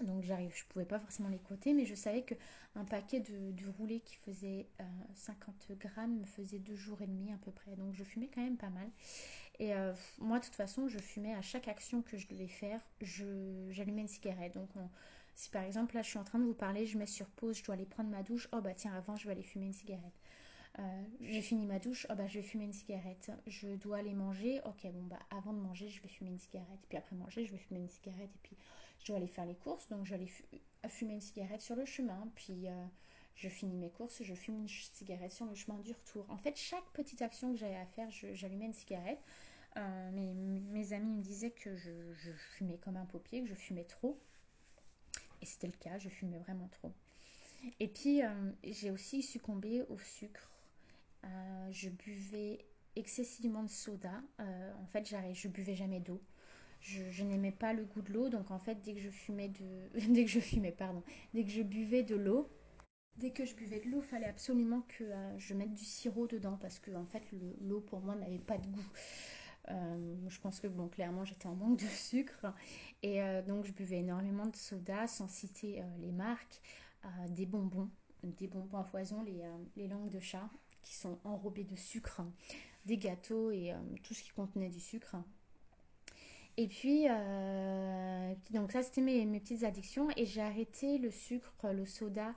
Donc 0.00 0.22
j'arrive, 0.22 0.52
je 0.54 0.64
pouvais 0.70 0.84
pas 0.84 0.98
forcément 0.98 1.28
les 1.28 1.38
côtés, 1.38 1.74
mais 1.74 1.84
je 1.84 1.94
savais 1.94 2.22
qu'un 2.22 2.84
paquet 2.84 3.20
de, 3.20 3.50
de 3.52 3.68
roulés 3.76 4.00
qui 4.00 4.16
faisait 4.16 4.66
50 5.14 5.54
euh, 5.70 5.74
grammes 5.74 6.20
me 6.20 6.24
faisait 6.24 6.58
deux 6.58 6.76
jours 6.76 7.02
et 7.02 7.06
demi 7.06 7.32
à 7.32 7.36
peu 7.44 7.50
près. 7.50 7.72
Donc 7.76 7.92
je 7.92 8.04
fumais 8.04 8.30
quand 8.32 8.40
même 8.40 8.56
pas 8.56 8.70
mal. 8.70 8.88
Et 9.58 9.74
euh, 9.74 9.92
moi 10.18 10.38
de 10.38 10.44
toute 10.44 10.54
façon, 10.54 10.88
je 10.88 10.98
fumais 10.98 11.34
à 11.34 11.42
chaque 11.42 11.68
action 11.68 12.02
que 12.02 12.16
je 12.16 12.26
devais 12.28 12.48
faire, 12.48 12.80
j'allumais 13.00 14.02
une 14.02 14.08
cigarette. 14.08 14.54
Donc 14.54 14.70
si 15.34 15.50
par 15.50 15.62
exemple 15.64 15.94
là 15.94 16.02
je 16.02 16.08
suis 16.08 16.18
en 16.18 16.24
train 16.24 16.38
de 16.38 16.44
vous 16.44 16.54
parler, 16.54 16.86
je 16.86 16.96
mets 16.96 17.06
sur 17.06 17.26
pause, 17.26 17.58
je 17.58 17.64
dois 17.64 17.74
aller 17.74 17.84
prendre 17.84 18.10
ma 18.10 18.22
douche, 18.22 18.48
oh 18.52 18.60
bah 18.60 18.74
tiens 18.74 18.94
avant 18.94 19.16
je 19.16 19.26
vais 19.26 19.32
aller 19.32 19.42
fumer 19.42 19.66
une 19.66 19.72
cigarette. 19.72 20.21
Euh, 20.78 21.02
j'ai 21.20 21.42
fini 21.42 21.66
ma 21.66 21.78
douche, 21.78 22.06
oh 22.08 22.14
bah 22.14 22.26
je 22.26 22.38
vais 22.38 22.42
fumer 22.42 22.64
une 22.64 22.72
cigarette. 22.72 23.30
Je 23.46 23.68
dois 23.76 23.98
aller 23.98 24.14
manger, 24.14 24.60
ok 24.64 24.90
bon 24.92 25.02
bah 25.04 25.18
avant 25.30 25.52
de 25.52 25.58
manger 25.58 25.88
je 25.88 26.00
vais 26.00 26.08
fumer 26.08 26.30
une 26.30 26.38
cigarette. 26.38 26.80
Et 26.84 26.86
puis 26.88 26.98
après 26.98 27.14
manger 27.14 27.44
je 27.44 27.52
vais 27.52 27.58
fumer 27.58 27.80
une 27.80 27.90
cigarette. 27.90 28.30
Et 28.34 28.38
puis 28.42 28.56
je 29.00 29.06
dois 29.06 29.16
aller 29.16 29.26
faire 29.26 29.44
les 29.44 29.54
courses, 29.54 29.88
donc 29.88 30.04
je 30.04 30.10
vais 30.10 30.16
aller 30.16 30.32
fumer 30.88 31.14
une 31.14 31.20
cigarette 31.20 31.60
sur 31.60 31.76
le 31.76 31.84
chemin. 31.84 32.26
Puis 32.34 32.68
euh, 32.68 32.86
je 33.34 33.48
finis 33.48 33.76
mes 33.76 33.90
courses, 33.90 34.22
je 34.22 34.34
fume 34.34 34.56
une 34.56 34.68
cigarette 34.68 35.32
sur 35.32 35.44
le 35.44 35.54
chemin 35.54 35.78
du 35.78 35.92
retour. 35.92 36.24
En 36.30 36.38
fait, 36.38 36.56
chaque 36.56 36.88
petite 36.94 37.20
action 37.20 37.52
que 37.52 37.58
j'avais 37.58 37.76
à 37.76 37.86
faire, 37.86 38.10
j'allumais 38.10 38.66
une 38.66 38.74
cigarette. 38.74 39.20
Euh, 39.76 40.10
mes, 40.12 40.92
amis 40.92 41.16
me 41.16 41.22
disaient 41.22 41.50
que 41.50 41.76
je, 41.76 41.90
je, 42.12 42.30
fumais 42.32 42.76
comme 42.76 42.96
un 42.96 43.06
paupier, 43.06 43.42
que 43.42 43.48
je 43.48 43.54
fumais 43.54 43.84
trop. 43.84 44.18
Et 45.40 45.46
c'était 45.46 45.66
le 45.66 45.72
cas, 45.72 45.98
je 45.98 46.08
fumais 46.08 46.38
vraiment 46.38 46.68
trop. 46.68 46.92
Et 47.80 47.88
puis, 47.88 48.20
j'ai 48.64 48.90
aussi 48.90 49.22
succombé 49.22 49.82
au 49.88 49.98
sucre 49.98 50.51
euh, 51.24 51.68
je 51.70 51.88
buvais 51.88 52.66
excessivement 52.96 53.62
de 53.62 53.70
soda. 53.70 54.22
Euh, 54.40 54.72
en 54.80 54.86
fait, 54.86 55.06
je 55.32 55.48
buvais 55.48 55.74
jamais 55.74 56.00
d'eau. 56.00 56.20
Je, 56.80 57.22
n'aimais 57.22 57.52
pas 57.52 57.72
le 57.72 57.84
goût 57.84 58.02
de 58.02 58.12
l'eau, 58.12 58.28
donc 58.28 58.50
en 58.50 58.58
fait, 58.58 58.82
dès 58.82 58.94
que 58.94 59.00
je 59.00 59.08
fumais 59.08 59.48
dès 60.08 60.24
que 60.24 60.30
je 60.30 60.40
fumais, 60.40 60.72
pardon, 60.72 61.02
dès 61.32 61.44
que 61.44 61.50
je 61.50 61.62
buvais 61.62 62.02
de 62.02 62.16
l'eau, 62.16 62.50
dès 63.16 63.30
que 63.30 63.44
je 63.44 63.54
buvais 63.54 63.78
de 63.78 63.88
l'eau, 63.88 64.02
il 64.02 64.08
fallait 64.08 64.26
absolument 64.26 64.82
que 64.88 65.04
euh, 65.04 65.38
je 65.38 65.54
mette 65.54 65.72
du 65.72 65.84
sirop 65.84 66.26
dedans 66.26 66.58
parce 66.60 66.80
que 66.80 66.90
en 66.90 67.06
fait, 67.06 67.22
l'eau 67.60 67.80
pour 67.80 68.00
moi 68.00 68.16
n'avait 68.16 68.38
pas 68.40 68.58
de 68.58 68.66
goût. 68.66 68.90
je 69.68 70.40
pense 70.40 70.58
que 70.58 70.66
bon, 70.66 70.88
clairement, 70.88 71.24
j'étais 71.24 71.46
en 71.46 71.54
manque 71.54 71.78
de 71.78 71.86
sucre 71.86 72.52
et 73.04 73.20
donc 73.46 73.64
je 73.64 73.72
buvais 73.72 73.98
énormément 73.98 74.46
de 74.46 74.56
soda, 74.56 75.06
sans 75.06 75.28
citer 75.28 75.84
les 76.00 76.10
marques, 76.10 76.60
des 77.28 77.46
bonbons, 77.46 77.90
des 78.24 78.48
bonbons 78.48 78.78
à 78.78 78.84
foison, 78.84 79.22
les, 79.22 79.40
les 79.76 79.86
langues 79.86 80.10
de 80.10 80.18
chat 80.18 80.50
qui 80.82 80.94
sont 80.94 81.18
enrobés 81.24 81.64
de 81.64 81.76
sucre, 81.76 82.22
des 82.84 82.98
gâteaux 82.98 83.50
et 83.50 83.72
euh, 83.72 83.76
tout 84.02 84.14
ce 84.14 84.22
qui 84.22 84.30
contenait 84.30 84.68
du 84.68 84.80
sucre. 84.80 85.16
Et 86.58 86.68
puis, 86.68 87.06
euh, 87.08 88.34
donc 88.50 88.72
ça 88.72 88.82
c'était 88.82 89.00
mes, 89.00 89.24
mes, 89.24 89.40
petites 89.40 89.64
addictions. 89.64 90.08
Et 90.16 90.26
j'ai 90.26 90.42
arrêté 90.42 90.98
le 90.98 91.10
sucre, 91.10 91.54
le 91.72 91.86
soda 91.86 92.34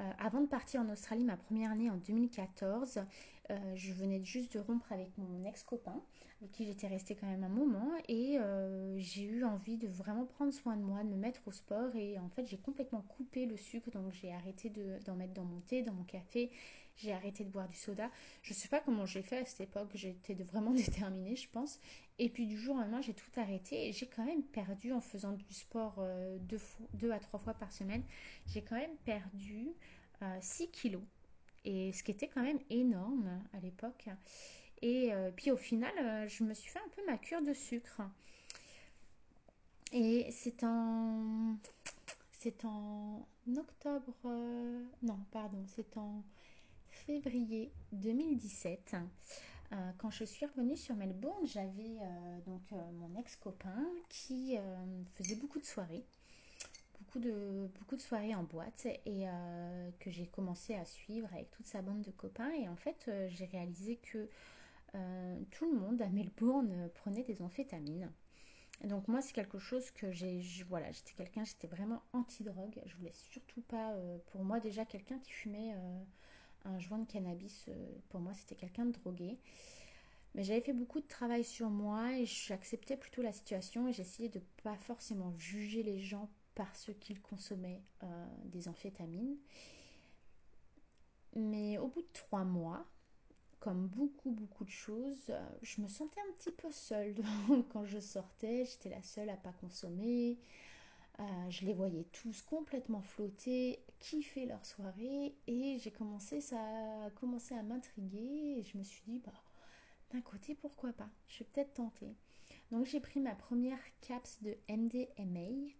euh, 0.00 0.10
avant 0.18 0.40
de 0.40 0.46
partir 0.46 0.80
en 0.82 0.88
Australie 0.90 1.24
ma 1.24 1.36
première 1.36 1.70
année 1.70 1.90
en 1.90 1.96
2014. 1.96 3.00
je 3.74 3.92
venais 3.92 4.22
juste 4.24 4.54
de 4.54 4.58
rompre 4.58 4.90
avec 4.92 5.16
mon 5.18 5.44
ex-copain 5.44 6.00
avec 6.40 6.50
qui 6.50 6.66
j'étais 6.66 6.88
restée 6.88 7.14
quand 7.14 7.26
même 7.28 7.44
un 7.44 7.48
moment. 7.48 7.92
Et 8.08 8.38
j'ai 8.98 9.22
eu 9.22 9.44
envie 9.44 9.78
de 9.78 9.86
vraiment 9.86 10.26
prendre 10.26 10.52
soin 10.52 10.76
de 10.76 10.82
moi, 10.82 11.02
de 11.04 11.08
me 11.08 11.16
mettre 11.16 11.40
au 11.46 11.52
sport. 11.52 11.94
Et 11.94 12.18
en 12.18 12.28
fait 12.28 12.44
j'ai 12.46 12.58
complètement 12.58 13.02
coupé 13.02 13.46
le 13.46 13.56
sucre. 13.56 13.90
Donc 13.92 14.12
j'ai 14.12 14.32
arrêté 14.32 14.70
d'en 15.06 15.14
mettre 15.14 15.32
dans 15.32 15.44
mon 15.44 15.60
thé, 15.60 15.82
dans 15.82 15.94
mon 15.94 16.04
café 16.04 16.50
j'ai 16.96 17.12
arrêté 17.12 17.44
de 17.44 17.50
boire 17.50 17.68
du 17.68 17.76
soda. 17.76 18.10
Je 18.42 18.52
ne 18.52 18.54
sais 18.54 18.68
pas 18.68 18.80
comment 18.80 19.06
j'ai 19.06 19.22
fait 19.22 19.38
à 19.38 19.44
cette 19.44 19.60
époque, 19.60 19.90
j'étais 19.94 20.34
vraiment 20.34 20.70
déterminée, 20.74 21.36
je 21.36 21.48
pense. 21.48 21.80
Et 22.18 22.28
puis 22.28 22.46
du 22.46 22.56
jour 22.56 22.76
au 22.76 22.78
lendemain, 22.78 23.00
j'ai 23.00 23.14
tout 23.14 23.30
arrêté 23.36 23.88
et 23.88 23.92
j'ai 23.92 24.06
quand 24.06 24.24
même 24.24 24.42
perdu 24.42 24.92
en 24.92 25.00
faisant 25.00 25.32
du 25.32 25.52
sport 25.52 25.96
euh, 25.98 26.38
deux, 26.92 27.10
à 27.10 27.18
trois 27.18 27.40
fois 27.40 27.54
par 27.54 27.72
semaine. 27.72 28.02
J'ai 28.46 28.62
quand 28.62 28.76
même 28.76 28.96
perdu 29.04 29.68
6 30.40 30.62
euh, 30.62 30.66
kilos. 30.72 31.02
Et 31.64 31.92
ce 31.92 32.02
qui 32.02 32.10
était 32.10 32.28
quand 32.28 32.42
même 32.42 32.60
énorme 32.70 33.42
à 33.54 33.60
l'époque. 33.60 34.06
Et 34.82 35.12
euh, 35.12 35.30
puis 35.34 35.50
au 35.50 35.56
final, 35.56 36.28
je 36.28 36.44
me 36.44 36.52
suis 36.52 36.70
fait 36.70 36.78
un 36.78 36.88
peu 36.94 37.02
ma 37.06 37.16
cure 37.16 37.42
de 37.42 37.54
sucre. 37.54 38.02
Et 39.92 40.30
c'est 40.30 40.62
en. 40.62 41.56
C'est 42.38 42.64
en 42.66 43.26
octobre. 43.56 44.12
non, 45.02 45.18
pardon, 45.32 45.64
c'est 45.66 45.96
en 45.96 46.22
février 47.06 47.70
2017. 47.92 48.96
Euh, 49.72 49.90
quand 49.98 50.10
je 50.10 50.24
suis 50.24 50.46
revenue 50.46 50.76
sur 50.76 50.94
Melbourne, 50.94 51.46
j'avais 51.46 51.98
euh, 52.00 52.40
donc 52.46 52.62
euh, 52.72 52.76
mon 52.92 53.14
ex-copain 53.18 53.84
qui 54.08 54.56
faisait 55.14 55.36
beaucoup 55.36 55.58
de 55.58 55.64
soirées, 55.64 56.04
beaucoup 56.98 57.18
de, 57.18 57.68
beaucoup 57.78 57.96
de 57.96 58.00
soirées 58.00 58.34
en 58.34 58.44
boîte 58.44 58.86
et 59.06 59.26
que 60.00 60.10
j'ai 60.10 60.26
commencé 60.26 60.74
à 60.74 60.84
suivre 60.84 61.28
avec 61.32 61.50
toute 61.50 61.66
sa 61.66 61.82
bande 61.82 62.02
de 62.02 62.10
copains. 62.10 62.52
Et 62.52 62.68
en 62.68 62.76
fait, 62.76 63.10
j'ai 63.28 63.46
réalisé 63.46 63.96
que 63.96 64.28
tout 65.50 65.70
le 65.70 65.78
monde 65.78 66.00
à 66.00 66.08
Melbourne 66.08 66.88
prenait 66.94 67.24
des 67.24 67.42
amphétamines. 67.42 68.10
Donc 68.84 69.08
moi, 69.08 69.22
c'est 69.22 69.32
quelque 69.32 69.58
chose 69.58 69.90
que 69.90 70.10
j'ai, 70.10 70.42
voilà, 70.68 70.90
j'étais 70.92 71.12
quelqu'un, 71.12 71.44
j'étais 71.44 71.68
vraiment 71.68 72.02
anti-drogue. 72.12 72.80
Je 72.86 72.96
voulais 72.96 73.12
surtout 73.12 73.62
pas, 73.62 73.94
pour 74.32 74.44
moi 74.44 74.60
déjà, 74.60 74.84
quelqu'un 74.84 75.18
qui 75.18 75.32
fumait 75.32 75.74
un 76.64 76.78
joint 76.78 76.98
de 76.98 77.06
cannabis, 77.10 77.66
euh, 77.68 77.72
pour 78.08 78.20
moi, 78.20 78.34
c'était 78.34 78.54
quelqu'un 78.54 78.86
de 78.86 78.92
drogué. 78.92 79.38
Mais 80.34 80.42
j'avais 80.44 80.60
fait 80.60 80.72
beaucoup 80.72 81.00
de 81.00 81.06
travail 81.06 81.44
sur 81.44 81.70
moi 81.70 82.18
et 82.18 82.26
j'acceptais 82.26 82.96
plutôt 82.96 83.22
la 83.22 83.32
situation 83.32 83.86
et 83.86 83.92
j'essayais 83.92 84.28
de 84.28 84.40
pas 84.64 84.76
forcément 84.78 85.32
juger 85.38 85.84
les 85.84 86.00
gens 86.00 86.28
parce 86.56 86.90
qu'ils 87.00 87.20
consommaient 87.20 87.82
des 88.46 88.66
amphétamines. 88.68 89.36
Mais 91.36 91.78
au 91.78 91.88
bout 91.88 92.02
de 92.02 92.08
trois 92.12 92.44
mois, 92.44 92.84
comme 93.64 93.86
beaucoup, 93.88 94.30
beaucoup 94.30 94.64
de 94.64 94.70
choses, 94.70 95.24
euh, 95.30 95.42
je 95.62 95.80
me 95.80 95.88
sentais 95.88 96.20
un 96.20 96.32
petit 96.34 96.52
peu 96.52 96.70
seule 96.70 97.16
quand 97.72 97.86
je 97.86 97.98
sortais. 97.98 98.66
J'étais 98.66 98.90
la 98.90 99.02
seule 99.02 99.30
à 99.30 99.36
pas 99.36 99.52
consommer. 99.52 100.38
Euh, 101.20 101.50
je 101.50 101.64
les 101.64 101.74
voyais 101.74 102.04
tous 102.12 102.42
complètement 102.42 103.02
flotter, 103.02 103.80
kiffer 104.00 104.46
leur 104.46 104.64
soirée. 104.64 105.34
Et 105.46 105.78
j'ai 105.78 105.90
commencé, 105.90 106.40
ça 106.40 106.58
a 107.04 107.10
commencé 107.10 107.54
à 107.54 107.62
m'intriguer. 107.62 108.58
Et 108.58 108.62
je 108.64 108.76
me 108.78 108.82
suis 108.82 109.02
dit, 109.06 109.20
bah, 109.20 109.32
d'un 110.12 110.20
côté, 110.20 110.54
pourquoi 110.54 110.92
pas 110.92 111.08
Je 111.28 111.40
vais 111.40 111.50
peut-être 111.52 111.74
tenter. 111.74 112.14
Donc 112.70 112.86
j'ai 112.86 113.00
pris 113.00 113.20
ma 113.20 113.34
première 113.34 113.78
CAPS 114.00 114.42
de 114.42 114.56
MDMA 114.68 115.70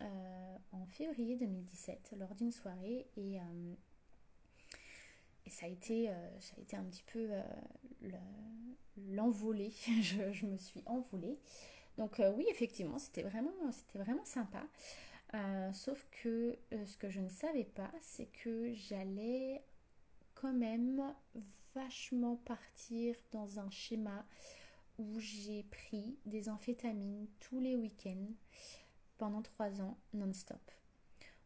euh, 0.00 0.56
en 0.72 0.86
février 0.86 1.36
2017 1.36 2.14
lors 2.18 2.34
d'une 2.34 2.52
soirée. 2.52 3.06
Et 3.16 3.38
et 5.50 5.50
ça 5.50 5.66
a 5.66 5.68
été, 5.68 6.08
euh, 6.08 6.40
ça 6.40 6.54
a 6.58 6.60
été 6.60 6.76
un 6.76 6.84
petit 6.84 7.02
peu 7.12 7.28
euh, 7.30 8.10
l'envolée. 9.08 9.72
je, 10.02 10.46
me 10.46 10.56
suis 10.56 10.82
envolée. 10.86 11.38
Donc 11.98 12.20
euh, 12.20 12.32
oui, 12.36 12.46
effectivement, 12.50 12.98
c'était 12.98 13.22
vraiment, 13.22 13.52
c'était 13.72 13.98
vraiment 13.98 14.24
sympa. 14.24 14.62
sauf 15.72 16.06
que 16.22 16.58
ce 16.70 16.96
que 16.96 17.10
je 17.10 17.20
ne 17.20 17.28
savais 17.28 17.64
pas, 17.64 17.90
c'est 18.00 18.26
que 18.26 18.72
j'allais 18.74 19.62
quand 20.34 20.52
même 20.52 21.14
vachement 21.74 22.36
partir 22.36 23.14
dans 23.30 23.60
un 23.60 23.70
schéma 23.70 24.24
où 24.98 25.20
j'ai 25.20 25.62
pris 25.64 26.18
des 26.26 26.48
amphétamines 26.48 27.26
tous 27.40 27.60
les 27.60 27.76
week-ends 27.76 28.32
pendant 29.18 29.42
trois 29.42 29.80
ans 29.80 29.96
non-stop. 30.12 30.60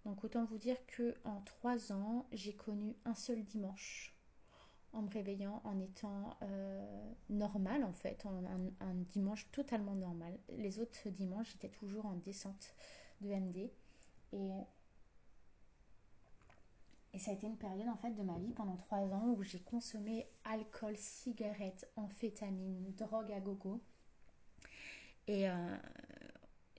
Donc 0.04 0.22
autant 0.24 0.44
vous 0.44 0.58
dire 0.58 0.76
que 0.86 1.14
en 1.24 1.40
trois 1.42 1.92
ans, 1.92 2.26
j'ai 2.32 2.54
connu 2.54 2.94
un 3.04 3.14
seul 3.14 3.42
dimanche 3.42 4.13
en 4.94 5.02
me 5.02 5.10
réveillant, 5.10 5.60
en 5.64 5.78
étant 5.80 6.36
euh, 6.42 7.12
normal 7.28 7.84
en 7.84 7.92
fait, 7.92 8.24
un, 8.80 8.94
dimanche 9.12 9.50
totalement 9.50 9.94
normal. 9.94 10.38
Les 10.56 10.78
autres 10.78 11.08
dimanches, 11.10 11.52
j'étais 11.52 11.68
toujours 11.68 12.06
en 12.06 12.14
descente 12.14 12.74
de 13.20 13.28
MD. 13.28 13.70
Et, 14.32 14.50
ça 17.18 17.30
a 17.30 17.34
été 17.34 17.46
une 17.46 17.56
période 17.56 17.88
en 17.88 17.96
fait 17.96 18.10
de 18.10 18.22
ma 18.22 18.36
vie 18.38 18.52
pendant 18.52 18.76
trois 18.76 19.12
ans 19.12 19.34
où 19.36 19.42
j'ai 19.44 19.60
consommé 19.60 20.26
alcool, 20.44 20.96
cigarettes, 20.96 21.88
amphétamines, 21.96 22.92
drogue 22.96 23.30
à 23.32 23.38
gogo. 23.40 23.80
Et 25.28 25.48
euh, 25.48 25.76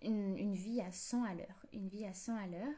une, 0.01 0.37
une, 0.37 0.53
vie 0.53 0.81
à 0.81 0.91
100 0.91 1.23
à 1.23 1.33
l'heure. 1.33 1.65
Une 1.71 1.87
vie 1.87 2.05
à 2.05 2.13
100 2.13 2.35
à 2.35 2.47
l'heure. 2.47 2.75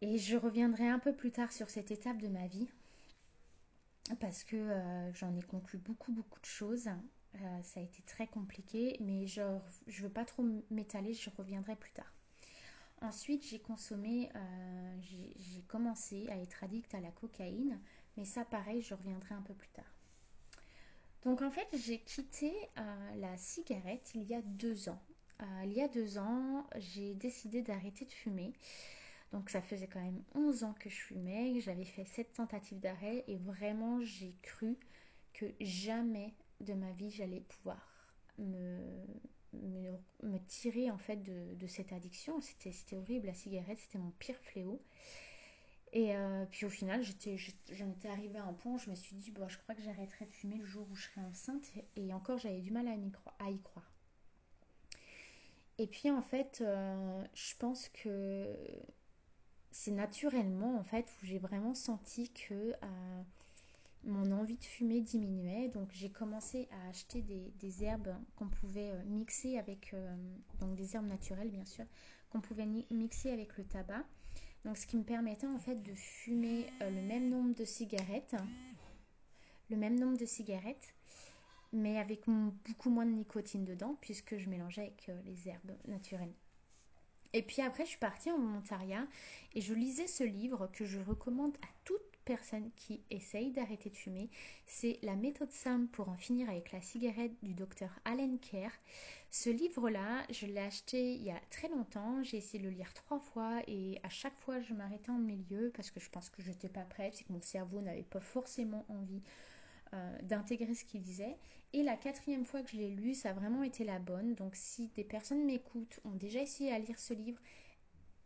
Et 0.00 0.18
je 0.18 0.36
reviendrai 0.36 0.88
un 0.88 0.98
peu 0.98 1.14
plus 1.14 1.30
tard 1.30 1.52
sur 1.52 1.70
cette 1.70 1.92
étape 1.92 2.18
de 2.18 2.28
ma 2.28 2.48
vie 2.48 2.68
parce 4.20 4.44
que 4.44 4.56
euh, 4.56 5.12
j'en 5.14 5.34
ai 5.34 5.42
conclu 5.42 5.78
beaucoup 5.78 6.12
beaucoup 6.12 6.40
de 6.40 6.46
choses. 6.46 6.88
Euh, 7.36 7.62
ça 7.62 7.80
a 7.80 7.82
été 7.82 8.02
très 8.02 8.26
compliqué, 8.26 8.96
mais 9.00 9.26
je 9.26 9.40
ne 9.40 10.02
veux 10.02 10.08
pas 10.08 10.24
trop 10.24 10.44
m'étaler, 10.70 11.14
je 11.14 11.30
reviendrai 11.36 11.74
plus 11.74 11.90
tard. 11.92 12.12
Ensuite, 13.00 13.44
j'ai 13.44 13.58
consommé, 13.58 14.30
euh, 14.34 14.96
j'ai 15.00 15.62
commencé 15.66 16.28
à 16.28 16.36
être 16.38 16.62
addict 16.62 16.94
à 16.94 17.00
la 17.00 17.10
cocaïne, 17.10 17.80
mais 18.16 18.24
ça 18.24 18.44
pareil, 18.44 18.82
je 18.82 18.94
reviendrai 18.94 19.34
un 19.34 19.42
peu 19.42 19.52
plus 19.52 19.68
tard. 19.70 19.92
Donc 21.22 21.42
en 21.42 21.50
fait, 21.50 21.66
j'ai 21.72 21.98
quitté 21.98 22.52
la 23.16 23.36
cigarette 23.36 24.12
il 24.14 24.24
y 24.24 24.34
a 24.34 24.42
deux 24.42 24.90
ans. 24.90 25.02
il 25.64 25.72
y 25.72 25.80
a 25.80 25.88
deux 25.88 26.18
ans, 26.18 26.66
j'ai 26.76 27.14
décidé 27.14 27.62
d'arrêter 27.62 28.04
de 28.04 28.12
fumer 28.12 28.52
donc 29.34 29.50
ça 29.50 29.60
faisait 29.60 29.88
quand 29.88 30.00
même 30.00 30.22
11 30.36 30.62
ans 30.62 30.74
que 30.78 30.88
je 30.88 30.94
fumais, 30.94 31.60
j'avais 31.60 31.84
fait 31.84 32.04
7 32.04 32.34
tentatives 32.34 32.78
d'arrêt 32.78 33.24
et 33.26 33.36
vraiment 33.36 34.00
j'ai 34.00 34.32
cru 34.42 34.78
que 35.32 35.46
jamais 35.58 36.32
de 36.60 36.72
ma 36.72 36.92
vie 36.92 37.10
j'allais 37.10 37.40
pouvoir 37.40 37.84
me, 38.38 38.78
me, 40.22 40.38
tirer 40.46 40.88
en 40.88 40.98
fait 40.98 41.16
de, 41.16 41.66
cette 41.66 41.92
addiction. 41.92 42.40
C'était 42.40 42.96
horrible, 42.96 43.26
la 43.26 43.34
cigarette 43.34 43.80
c'était 43.80 43.98
mon 43.98 44.12
pire 44.20 44.38
fléau. 44.38 44.80
Et 45.92 46.14
euh, 46.14 46.44
puis 46.48 46.64
au 46.64 46.70
final, 46.70 47.02
j'en 47.02 47.90
étais 47.90 48.08
arrivée 48.08 48.38
à 48.38 48.44
un 48.44 48.52
point 48.52 48.74
où 48.74 48.78
je 48.78 48.88
me 48.88 48.94
suis 48.94 49.16
dit, 49.16 49.34
je 49.48 49.58
crois 49.58 49.74
que 49.74 49.82
j'arrêterai 49.82 50.26
de 50.26 50.32
fumer 50.32 50.58
le 50.58 50.64
jour 50.64 50.86
où 50.92 50.94
je 50.94 51.08
serai 51.08 51.22
enceinte. 51.22 51.72
Et 51.96 52.14
encore, 52.14 52.38
j'avais 52.38 52.60
du 52.60 52.70
mal 52.70 52.86
à, 52.86 53.50
y 53.50 53.60
croire. 53.60 53.92
Et 55.78 55.88
puis 55.88 56.08
en 56.08 56.22
fait, 56.22 56.60
euh, 56.60 57.24
je 57.34 57.56
pense 57.56 57.88
que 57.88 58.56
c'est 59.74 59.90
naturellement 59.90 60.78
en 60.78 60.84
fait 60.84 61.04
où 61.04 61.26
j'ai 61.26 61.38
vraiment 61.38 61.74
senti 61.74 62.30
que 62.30 62.54
euh, 62.54 63.22
mon 64.04 64.30
envie 64.30 64.56
de 64.56 64.64
fumer 64.64 65.00
diminuait. 65.00 65.68
Donc 65.68 65.88
j'ai 65.92 66.10
commencé 66.10 66.68
à 66.70 66.88
acheter 66.88 67.22
des, 67.22 67.84
herbes 67.84 68.14
qu'on 68.36 68.48
pouvait 68.48 68.92
euh, 68.92 69.02
mixer 69.06 69.58
avec, 69.58 69.92
euh, 69.92 70.14
donc 70.60 70.76
des 70.76 70.94
herbes 70.94 71.08
naturelles 71.08 71.50
bien 71.50 71.64
sûr, 71.64 71.84
qu'on 72.30 72.40
pouvait 72.40 72.66
mixer 72.90 73.32
avec 73.32 73.58
le 73.58 73.64
tabac. 73.64 74.04
Donc 74.64 74.78
ce 74.78 74.86
qui 74.86 74.96
me 74.96 75.02
permettait 75.02 75.48
en 75.48 75.58
fait 75.58 75.82
de 75.82 75.92
fumer 75.92 76.66
le 76.80 77.02
même 77.02 77.28
nombre 77.28 77.54
de 77.54 77.64
cigarettes, 77.64 78.36
le 79.70 79.76
même 79.76 79.98
nombre 79.98 80.16
de 80.16 80.24
cigarettes, 80.24 80.94
mais 81.72 81.98
avec 81.98 82.26
beaucoup 82.26 82.90
moins 82.90 83.06
de 83.06 83.10
nicotine 83.10 83.64
dedans 83.64 83.98
puisque 84.00 84.38
je 84.38 84.48
mélangeais 84.48 84.82
avec 84.82 85.10
les 85.26 85.48
herbes 85.48 85.76
naturelles. 85.88 86.32
Et 87.34 87.42
puis 87.42 87.62
après, 87.62 87.84
je 87.84 87.90
suis 87.90 87.98
partie 87.98 88.30
en 88.30 88.38
volontariat 88.38 89.06
et 89.54 89.60
je 89.60 89.74
lisais 89.74 90.06
ce 90.06 90.22
livre 90.22 90.70
que 90.72 90.84
je 90.84 91.00
recommande 91.00 91.56
à 91.62 91.68
toute 91.84 92.00
personne 92.24 92.70
qui 92.76 93.02
essaye 93.10 93.50
d'arrêter 93.50 93.90
de 93.90 93.96
fumer. 93.96 94.30
C'est 94.66 95.00
La 95.02 95.16
méthode 95.16 95.50
Sam 95.50 95.88
pour 95.88 96.08
en 96.08 96.16
finir 96.16 96.48
avec 96.48 96.70
la 96.70 96.80
cigarette 96.80 97.32
du 97.42 97.52
docteur 97.52 97.90
Allen 98.04 98.38
Kerr. 98.38 98.70
Ce 99.32 99.50
livre-là, 99.50 100.24
je 100.30 100.46
l'ai 100.46 100.60
acheté 100.60 101.14
il 101.14 101.24
y 101.24 101.32
a 101.32 101.40
très 101.50 101.68
longtemps. 101.68 102.22
J'ai 102.22 102.36
essayé 102.36 102.62
de 102.62 102.68
le 102.68 102.74
lire 102.74 102.94
trois 102.94 103.18
fois 103.18 103.62
et 103.66 103.98
à 104.04 104.08
chaque 104.10 104.38
fois, 104.38 104.60
je 104.60 104.72
m'arrêtais 104.72 105.10
en 105.10 105.18
milieu 105.18 105.72
parce 105.74 105.90
que 105.90 105.98
je 105.98 106.08
pense 106.10 106.30
que 106.30 106.40
je 106.40 106.50
n'étais 106.50 106.68
pas 106.68 106.84
prête, 106.84 107.16
c'est 107.16 107.24
que 107.24 107.32
mon 107.32 107.42
cerveau 107.42 107.80
n'avait 107.80 108.04
pas 108.04 108.20
forcément 108.20 108.86
envie 108.88 109.22
euh, 109.92 110.18
d'intégrer 110.22 110.74
ce 110.74 110.84
qu'il 110.84 111.02
disait. 111.02 111.36
Et 111.74 111.82
la 111.82 111.96
quatrième 111.96 112.44
fois 112.44 112.62
que 112.62 112.70
je 112.70 112.76
l'ai 112.76 112.90
lu, 112.90 113.14
ça 113.14 113.30
a 113.30 113.32
vraiment 113.32 113.64
été 113.64 113.82
la 113.82 113.98
bonne. 113.98 114.36
Donc 114.36 114.54
si 114.54 114.86
des 114.94 115.02
personnes 115.02 115.44
m'écoutent, 115.44 115.98
ont 116.04 116.14
déjà 116.14 116.40
essayé 116.40 116.70
à 116.70 116.78
lire 116.78 117.00
ce 117.00 117.14
livre, 117.14 117.42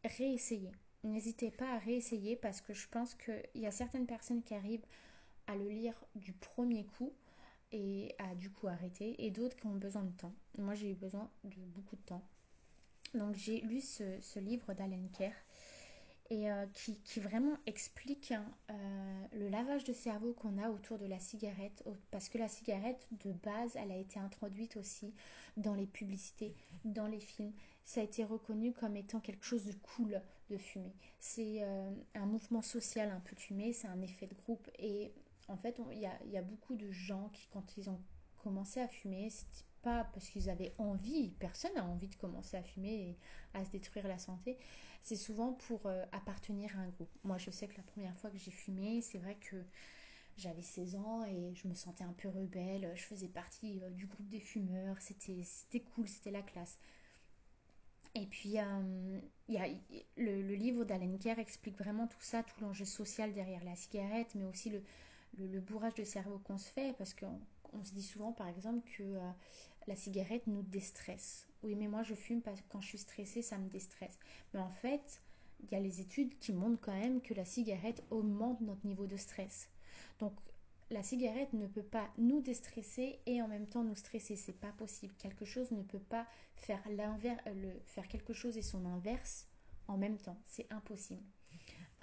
réessayez. 0.05 0.71
N'hésitez 1.03 1.51
pas 1.51 1.73
à 1.73 1.79
réessayer 1.79 2.37
parce 2.37 2.61
que 2.61 2.75
je 2.75 2.87
pense 2.89 3.15
qu'il 3.15 3.41
y 3.55 3.67
a 3.67 3.71
certaines 3.71 4.07
personnes 4.07 4.43
qui 4.43 4.53
arrivent 4.53 4.85
à 5.47 5.57
le 5.57 5.67
lire 5.67 5.95
du 6.15 6.35
premier 6.35 6.85
coup 6.85 7.11
et 7.73 8.15
à 8.19 8.35
du 8.35 8.51
coup 8.51 8.69
arrêter 8.69 9.15
et 9.25 9.31
d'autres 9.31 9.57
qui 9.57 9.67
ont 9.67 9.77
besoin 9.77 10.03
de 10.03 10.13
temps. 10.13 10.35
Moi 10.59 10.75
j'ai 10.75 10.91
eu 10.91 10.95
besoin 10.95 11.31
de 11.45 11.57
beaucoup 11.69 11.97
de 11.97 12.03
temps. 12.03 12.29
Donc 13.15 13.35
j'ai 13.35 13.63
lu 13.63 13.81
ce, 13.81 14.21
ce 14.21 14.39
livre 14.41 14.75
d'Alain 14.75 15.09
Kerr 15.17 15.33
et 16.31 16.51
euh, 16.51 16.67
qui, 16.75 17.21
vraiment 17.21 17.57
explique 17.67 18.33
hein, 18.33 18.45
euh, 18.71 19.27
le 19.33 19.49
lavage 19.49 19.85
de 19.85 19.95
cerveau 19.95 20.35
qu'on 20.35 20.59
a 20.59 20.69
autour 20.69 20.99
de 20.99 21.07
la 21.07 21.19
cigarette, 21.19 21.83
parce 22.11 22.29
que 22.29 22.37
la 22.37 22.49
cigarette 22.49 23.07
de 23.25 23.33
base, 23.33 23.77
elle 23.77 23.91
a 23.91 23.97
été 23.97 24.21
introduite 24.21 24.77
aussi 24.77 25.15
dans 25.57 25.75
les 25.75 25.87
publicités, 25.87 26.55
dans 26.85 27.07
les 27.07 27.21
films. 27.21 27.53
Ça 27.85 28.01
a 28.01 28.05
été 28.05 28.25
reconnu 28.25 28.73
comme 28.73 28.97
étant 28.97 29.21
quelque 29.21 29.45
chose 29.45 29.65
de 29.65 29.73
cool 29.73 30.21
de 30.51 30.59
fumer. 30.59 30.95
C'est 31.19 31.63
euh, 31.63 31.91
un 32.15 32.27
mouvement 32.27 32.63
social 32.63 33.11
un 33.11 33.21
peu 33.21 33.35
fumé, 33.35 33.73
c'est 33.73 33.89
un 33.89 34.03
effet 34.03 34.27
de 34.27 34.35
groupe. 34.35 34.69
Et 34.79 35.13
en 35.49 35.57
fait, 35.57 35.81
il 35.93 35.99
y 35.99 36.07
a, 36.07 36.13
y 36.27 36.37
a, 36.37 36.43
beaucoup 36.43 36.75
de 36.75 36.91
gens 36.91 37.31
qui, 37.33 37.49
quand 37.51 37.79
ils 37.79 37.89
ont 37.89 38.01
commencé 38.43 38.81
à 38.81 38.89
fumer, 38.89 39.31
pas 39.83 40.05
parce 40.13 40.29
qu'ils 40.29 40.51
avaient 40.51 40.75
envie, 40.79 41.31
personne 41.39 41.75
n'a 41.75 41.85
envie 41.85 42.09
de 42.09 42.17
commencer 42.17 42.57
à 42.57 42.63
fumer 42.63 42.95
et 42.95 43.19
à 43.55 43.65
se 43.65 43.71
détruire 43.71 44.09
la 44.09 44.19
santé, 44.19 44.59
c'est 45.03 45.17
souvent 45.17 45.53
pour 45.53 45.87
euh, 45.87 46.05
appartenir 46.13 46.77
à 46.79 46.83
un 46.83 46.89
groupe. 46.89 47.11
Moi 47.25 47.39
je 47.39 47.51
sais 47.51 47.69
que 47.69 47.77
la 47.77 47.83
première 47.83 48.17
fois 48.17 48.31
que 48.31 48.39
j'ai 48.39 48.51
fumé, 48.51 49.01
c'est 49.01 49.19
vrai 49.19 49.37
que 49.37 49.57
j'avais 50.37 50.63
16 50.63 50.97
ans 50.97 51.25
et 51.25 51.55
je 51.55 51.67
me 51.67 51.75
sentais 51.75 52.05
un 52.05 52.13
peu 52.13 52.29
rebelle, 52.29 52.93
je 52.95 53.03
faisais 53.03 53.29
partie 53.29 53.81
euh, 53.83 53.91
du 53.91 54.07
groupe 54.07 54.29
des 54.29 54.41
fumeurs, 54.41 54.97
c'était 55.01 55.81
cool, 55.81 56.09
c'était 56.09 56.31
la 56.31 56.43
classe. 56.43 56.79
Et 58.15 58.27
puis, 58.27 58.59
euh, 58.59 59.21
le, 60.17 60.55
livre 60.55 60.85
d'Alain 60.85 61.17
Kerr 61.19 61.39
explique 61.39 61.77
vraiment 61.79 62.07
tout 62.07 62.21
ça, 62.21 62.43
tout 62.43 62.61
l'enjeu 62.61 62.85
social 62.85 63.33
derrière 63.33 63.63
la 63.65 63.77
cigarette, 63.77 64.35
mais 64.35 64.45
aussi 64.45 64.71
le, 64.71 65.61
bourrage 65.61 65.95
de 65.95 66.05
cerveau 66.05 66.39
qu'on 66.39 66.59
se 66.59 66.71
fait, 66.71 66.95
parce 66.97 67.15
qu'on 67.15 67.39
on 67.73 67.85
se 67.85 67.93
dit 67.93 68.03
souvent 68.03 68.33
par 68.33 68.49
exemple 68.49 68.87
que 68.97 69.03
euh, 69.03 69.31
la 69.87 69.97
cigarette 69.97 70.47
nous 70.47 70.63
déstresse. 70.63 71.49
Oui, 71.63 71.75
mais 71.75 71.89
moi 71.89 72.03
je 72.03 72.15
fume 72.15 72.43
parce 72.43 72.61
que 72.61 72.67
quand 72.69 72.81
je 72.81 72.89
suis 72.89 72.99
stressée, 72.99 73.43
ça 73.43 73.59
me 73.59 73.69
déstresse. 73.69 74.19
Mais 74.55 74.61
en 74.61 74.71
fait, 74.71 75.23
il 75.63 75.71
y 75.73 75.75
a 75.75 75.81
les 75.81 76.01
études 76.01 76.39
qui 76.39 76.53
montrent 76.53 76.81
quand 76.81 76.93
même 76.93 77.21
que 77.21 77.35
la 77.35 77.45
cigarette 77.45 78.05
augmente 78.11 78.61
notre 78.61 78.87
niveau 78.87 79.07
de 79.07 79.17
stress. 79.17 79.69
Donc 80.21 80.33
la 80.91 81.03
cigarette 81.03 81.53
ne 81.53 81.67
peut 81.67 81.83
pas 81.83 82.09
nous 82.17 82.41
déstresser 82.41 83.19
et 83.27 83.43
en 83.43 83.49
même 83.49 83.67
temps 83.67 83.83
nous 83.83 83.97
stresser. 83.97 84.37
C'est 84.37 84.59
pas 84.59 84.73
possible. 84.73 85.15
Quelque 85.19 85.45
chose 85.45 85.71
ne 85.71 85.83
peut 85.83 85.99
pas 85.99 86.27
faire 86.55 86.81
l'inverse, 86.91 87.43
euh, 87.47 87.75
faire 87.87 88.09
quelque 88.09 88.33
chose 88.33 88.57
et 88.57 88.63
son 88.63 88.87
inverse 88.87 89.49
en 89.89 89.99
même 89.99 90.19
temps. 90.19 90.39
C'est 90.47 90.71
impossible. 90.73 91.25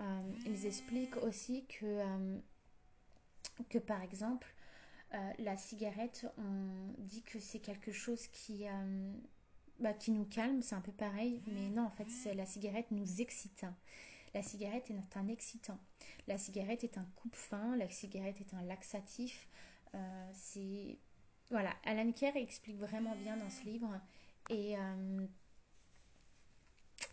Euh, 0.01 0.22
ils 0.45 0.65
expliquent 0.65 1.17
aussi 1.17 1.65
que 1.67 2.39
par 3.79 4.01
exemple, 4.01 4.53
la 5.39 5.55
cigarette, 5.57 6.27
on 6.38 6.93
dit 7.00 7.21
que 7.24 7.39
c'est 7.39 7.59
quelque 7.59 7.91
chose 7.91 8.27
qui, 8.27 8.65
bah, 9.79 9.93
qui 9.93 10.12
nous 10.12 10.25
calme, 10.25 10.62
c'est 10.62 10.75
un 10.75 10.81
peu 10.81 10.91
pareil, 10.91 11.41
mais 11.47 11.69
non, 11.69 11.83
en 11.83 11.89
fait, 11.89 12.07
la 12.33 12.45
cigarette 12.45 12.91
nous 12.91 13.21
excite. 13.21 13.65
La 14.33 14.43
cigarette 14.43 14.91
est 14.91 15.17
un 15.17 15.27
excitant. 15.29 15.79
La 16.27 16.38
cigarette 16.38 16.83
est 16.83 16.97
un 16.97 17.07
coupe-fin. 17.15 17.77
La 17.77 17.89
cigarette 17.89 18.41
est 18.41 18.53
un 18.53 18.62
laxatif. 18.63 19.47
Euh, 19.93 20.29
c'est 20.33 20.97
voilà, 21.50 21.74
Alan 21.85 22.12
Kerr 22.12 22.35
explique 22.35 22.77
vraiment 22.77 23.15
bien 23.15 23.38
dans 23.38 23.50
ce 23.50 23.63
livre. 23.63 23.89
Et, 24.50 24.77
euh, 24.77 25.25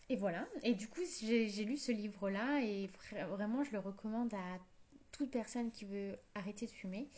et 0.08 0.16
voilà. 0.16 0.46
Et 0.62 0.74
du 0.74 0.88
coup, 0.88 1.02
j'ai 1.20 1.64
lu 1.64 1.76
ce 1.76 1.92
livre-là 1.92 2.60
et 2.62 2.90
vraiment, 3.30 3.62
je 3.62 3.72
le 3.72 3.78
recommande 3.78 4.32
à 4.34 4.58
toute 5.12 5.30
personne 5.30 5.70
qui 5.70 5.84
veut 5.84 6.18
arrêter 6.34 6.66
de 6.66 6.72
fumer. 6.72 7.08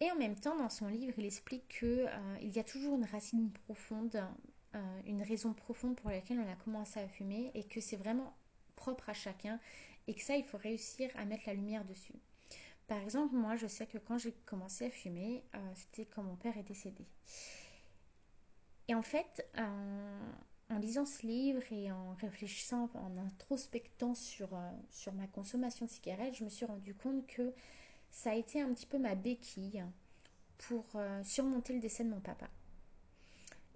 Et 0.00 0.10
en 0.10 0.16
même 0.16 0.36
temps, 0.36 0.56
dans 0.56 0.68
son 0.68 0.88
livre, 0.88 1.14
il 1.18 1.24
explique 1.24 1.68
qu'il 1.68 2.08
euh, 2.08 2.38
y 2.42 2.58
a 2.58 2.64
toujours 2.64 2.96
une 2.96 3.06
racine 3.06 3.50
profonde, 3.50 4.22
une 5.06 5.22
raison 5.22 5.54
profonde 5.54 5.96
pour 5.96 6.10
laquelle 6.10 6.38
on 6.38 6.52
a 6.52 6.56
commencé 6.56 7.00
à 7.00 7.08
fumer 7.08 7.50
et 7.54 7.64
que 7.64 7.80
c'est 7.80 7.96
vraiment 7.96 8.36
propre 8.74 9.08
à 9.08 9.14
chacun 9.14 9.58
et 10.06 10.14
que 10.14 10.22
ça, 10.22 10.36
il 10.36 10.44
faut 10.44 10.58
réussir 10.58 11.10
à 11.16 11.24
mettre 11.24 11.44
la 11.46 11.54
lumière 11.54 11.84
dessus. 11.86 12.12
Par 12.86 12.98
exemple, 12.98 13.34
moi, 13.34 13.56
je 13.56 13.66
sais 13.66 13.86
que 13.86 13.98
quand 13.98 14.18
j'ai 14.18 14.32
commencé 14.44 14.86
à 14.86 14.90
fumer, 14.90 15.42
euh, 15.54 15.58
c'était 15.74 16.06
quand 16.06 16.22
mon 16.22 16.36
père 16.36 16.56
est 16.56 16.62
décédé. 16.62 17.04
Et 18.88 18.94
en 18.94 19.02
fait, 19.02 19.48
en 20.70 20.78
lisant 20.78 21.04
ce 21.04 21.26
livre 21.26 21.62
et 21.72 21.90
en 21.90 22.14
réfléchissant, 22.14 22.88
en 22.94 23.16
introspectant 23.18 24.14
sur, 24.14 24.54
euh, 24.54 24.70
sur 24.90 25.12
ma 25.12 25.26
consommation 25.26 25.86
de 25.86 25.90
cigarettes, 25.90 26.34
je 26.34 26.44
me 26.44 26.48
suis 26.48 26.66
rendu 26.66 26.94
compte 26.94 27.26
que 27.26 27.52
ça 28.10 28.30
a 28.30 28.34
été 28.34 28.60
un 28.60 28.72
petit 28.72 28.86
peu 28.86 28.98
ma 28.98 29.14
béquille 29.14 29.84
pour 30.58 30.86
euh, 30.94 31.22
surmonter 31.24 31.74
le 31.74 31.80
décès 31.80 32.04
de 32.04 32.10
mon 32.10 32.20
papa. 32.20 32.48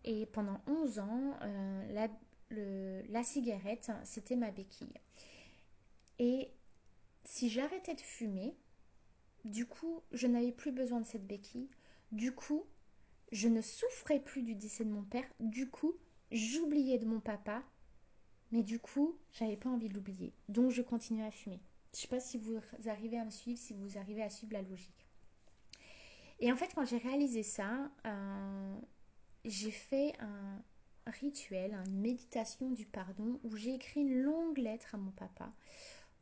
Et 0.04 0.26
pendant 0.26 0.60
11 0.66 0.98
ans, 0.98 1.38
la, 1.90 2.08
la 2.50 3.22
cigarette, 3.22 3.92
c'était 4.04 4.36
ma 4.36 4.50
béquille. 4.50 4.94
Et 6.18 6.50
si 7.24 7.50
j'arrêtais 7.50 7.94
de 7.94 8.00
fumer, 8.00 8.54
du 9.44 9.66
coup, 9.66 10.02
je 10.12 10.26
n'avais 10.26 10.52
plus 10.52 10.72
besoin 10.72 11.00
de 11.00 11.06
cette 11.06 11.26
béquille. 11.26 11.68
Du 12.12 12.32
coup, 12.32 12.64
je 13.32 13.48
ne 13.48 13.62
souffrais 13.62 14.20
plus 14.20 14.42
du 14.42 14.54
décès 14.54 14.84
de 14.84 14.90
mon 14.90 15.02
père. 15.02 15.24
Du 15.38 15.70
coup, 15.70 15.94
j'oubliais 16.30 16.98
de 16.98 17.06
mon 17.06 17.20
papa. 17.20 17.62
Mais 18.52 18.62
du 18.62 18.80
coup, 18.80 19.16
j'avais 19.32 19.56
pas 19.56 19.70
envie 19.70 19.88
de 19.88 19.94
l'oublier. 19.94 20.32
Donc, 20.48 20.70
je 20.70 20.82
continuais 20.82 21.24
à 21.24 21.30
fumer. 21.30 21.60
Je 21.94 22.00
sais 22.00 22.08
pas 22.08 22.20
si 22.20 22.38
vous 22.38 22.60
arrivez 22.86 23.18
à 23.18 23.24
me 23.24 23.30
suivre, 23.30 23.58
si 23.58 23.74
vous 23.74 23.98
arrivez 23.98 24.22
à 24.22 24.30
suivre 24.30 24.52
la 24.52 24.62
logique. 24.62 25.06
Et 26.40 26.50
en 26.50 26.56
fait, 26.56 26.72
quand 26.74 26.84
j'ai 26.84 26.98
réalisé 26.98 27.42
ça, 27.42 27.90
euh, 28.06 28.76
j'ai 29.44 29.70
fait 29.70 30.12
un, 30.20 30.62
rituel, 31.06 31.74
une 31.86 32.00
méditation 32.00 32.70
du 32.70 32.86
pardon, 32.86 33.40
où 33.42 33.56
j'ai 33.56 33.74
écrit 33.74 34.00
une 34.00 34.22
longue 34.22 34.58
lettre 34.58 34.94
à 34.94 34.98
mon 34.98 35.10
papa 35.10 35.52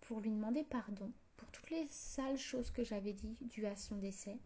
pour 0.01 0.21
lui 0.21 0.31
demander 0.31 0.65
pardon 0.65 1.13
pour 1.37 1.51
toutes 1.51 1.71
les 1.71 1.87
sales 1.91 2.39
choses 2.39 2.71
que 2.71 2.83
j'avais 2.83 3.13
dit 3.13 3.37
dues 3.43 3.67
à 3.67 3.77
son 3.77 3.97
décès. 3.97 4.39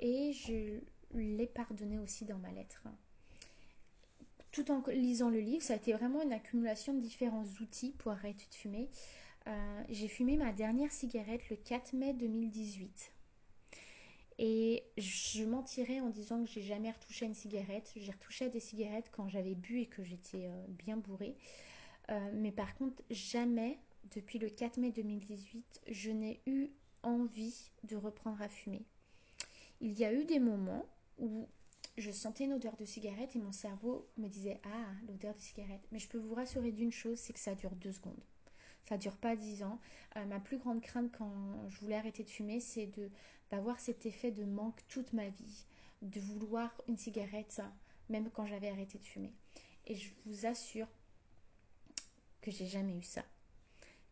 Et 0.00 0.32
je 0.32 0.80
l'ai 1.14 1.46
pardonné 1.46 1.98
aussi 1.98 2.24
dans 2.24 2.38
ma 2.38 2.52
lettre. 2.52 2.84
Tout 4.52 4.70
en 4.70 4.82
lisant 4.88 5.30
le 5.30 5.40
livre, 5.40 5.62
ça 5.62 5.74
a 5.74 5.76
été 5.76 5.92
vraiment 5.92 6.22
une 6.22 6.32
accumulation 6.32 6.94
de 6.94 7.00
différents 7.00 7.44
outils 7.60 7.92
pour 7.98 8.12
arrêter 8.12 8.46
de 8.50 8.54
fumer. 8.54 8.90
Euh, 9.48 9.82
j'ai 9.88 10.08
fumé 10.08 10.36
ma 10.36 10.52
dernière 10.52 10.92
cigarette 10.92 11.48
le 11.48 11.56
4 11.56 11.94
mai 11.94 12.12
2018. 12.12 13.12
Et 14.40 14.84
je 14.96 15.44
mentirais 15.44 16.00
en 16.00 16.10
disant 16.10 16.44
que 16.44 16.50
j'ai 16.50 16.62
jamais 16.62 16.90
retouché 16.90 17.26
une 17.26 17.34
cigarette. 17.34 17.92
J'ai 17.96 18.12
retouché 18.12 18.50
des 18.50 18.60
cigarettes 18.60 19.10
quand 19.10 19.28
j'avais 19.28 19.54
bu 19.54 19.80
et 19.80 19.86
que 19.86 20.04
j'étais 20.04 20.46
euh, 20.46 20.64
bien 20.68 20.96
bourrée. 20.96 21.36
Euh, 22.10 22.30
mais 22.34 22.52
par 22.52 22.74
contre, 22.76 23.02
jamais, 23.10 23.78
depuis 24.14 24.38
le 24.38 24.48
4 24.48 24.78
mai 24.78 24.92
2018, 24.92 25.80
je 25.88 26.10
n'ai 26.10 26.40
eu 26.46 26.68
envie 27.02 27.70
de 27.84 27.96
reprendre 27.96 28.40
à 28.42 28.48
fumer. 28.48 28.84
Il 29.80 29.98
y 29.98 30.04
a 30.04 30.12
eu 30.12 30.24
des 30.24 30.40
moments 30.40 30.86
où 31.18 31.48
je 31.96 32.10
sentais 32.12 32.44
une 32.44 32.52
odeur 32.52 32.76
de 32.76 32.84
cigarette 32.84 33.34
et 33.34 33.38
mon 33.40 33.52
cerveau 33.52 34.06
me 34.18 34.28
disait 34.28 34.60
Ah, 34.64 34.92
l'odeur 35.08 35.34
de 35.34 35.40
cigarette. 35.40 35.86
Mais 35.90 35.98
je 35.98 36.08
peux 36.08 36.18
vous 36.18 36.34
rassurer 36.34 36.70
d'une 36.70 36.92
chose, 36.92 37.18
c'est 37.18 37.32
que 37.32 37.40
ça 37.40 37.54
dure 37.54 37.74
deux 37.74 37.92
secondes. 37.92 38.22
Ça 38.88 38.96
dure 38.96 39.16
pas 39.16 39.36
dix 39.36 39.62
ans. 39.62 39.78
Euh, 40.16 40.24
ma 40.24 40.40
plus 40.40 40.56
grande 40.56 40.80
crainte 40.80 41.12
quand 41.12 41.68
je 41.68 41.78
voulais 41.80 41.96
arrêter 41.96 42.24
de 42.24 42.30
fumer, 42.30 42.58
c'est 42.58 42.90
d'avoir 43.50 43.78
cet 43.80 44.06
effet 44.06 44.30
de 44.30 44.44
manque 44.44 44.82
toute 44.88 45.12
ma 45.12 45.28
vie, 45.28 45.66
de 46.00 46.20
vouloir 46.20 46.74
une 46.88 46.96
cigarette 46.96 47.60
même 48.08 48.30
quand 48.30 48.46
j'avais 48.46 48.70
arrêté 48.70 48.98
de 48.98 49.04
fumer. 49.04 49.34
Et 49.86 49.94
je 49.94 50.10
vous 50.24 50.46
assure 50.46 50.88
que 52.40 52.50
j'ai 52.50 52.66
jamais 52.66 52.96
eu 52.96 53.02
ça. 53.02 53.22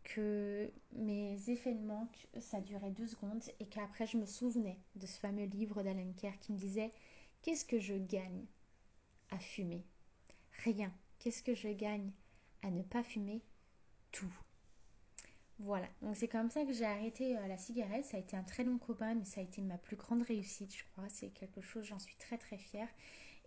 Que 0.05 0.71
mes 0.93 1.49
effets 1.49 1.75
de 1.75 1.83
manque, 1.83 2.29
ça 2.39 2.61
durait 2.61 2.91
deux 2.91 3.09
secondes 3.09 3.43
et 3.59 3.67
qu'après 3.67 4.07
je 4.07 4.19
me 4.19 4.27
souvenais 4.27 4.79
de 4.95 5.07
ce 5.07 5.19
fameux 5.19 5.47
livre 5.47 5.83
d'Alan 5.83 6.13
Kerr 6.19 6.39
qui 6.39 6.53
me 6.53 6.59
disait 6.59 6.93
Qu'est-ce 7.41 7.65
que 7.65 7.79
je 7.79 7.95
gagne 7.95 8.45
à 9.31 9.39
fumer? 9.39 9.85
Rien. 10.65 10.93
Qu'est-ce 11.19 11.43
que 11.43 11.55
je 11.55 11.69
gagne 11.69 12.13
à 12.63 12.71
ne 12.71 12.83
pas 12.83 13.03
fumer? 13.03 13.41
Tout. 14.13 14.46
Voilà, 15.59 15.89
donc 16.03 16.17
c'est 16.17 16.29
comme 16.29 16.51
ça 16.51 16.65
que 16.67 16.73
j'ai 16.73 16.85
arrêté 16.85 17.37
euh, 17.37 17.47
la 17.47 17.57
cigarette. 17.57 18.05
Ça 18.05 18.19
a 18.19 18.21
été 18.21 18.37
un 18.37 18.43
très 18.43 18.63
long 18.63 18.77
combat, 18.79 19.15
mais 19.15 19.25
ça 19.25 19.41
a 19.41 19.45
été 19.45 19.63
ma 19.63 19.79
plus 19.79 19.97
grande 19.97 20.23
réussite, 20.23 20.77
je 20.77 20.85
crois. 20.93 21.09
C'est 21.09 21.31
quelque 21.31 21.63
chose, 21.63 21.85
j'en 21.85 21.99
suis 21.99 22.17
très 22.17 22.37
très 22.37 22.59
fière. 22.59 22.89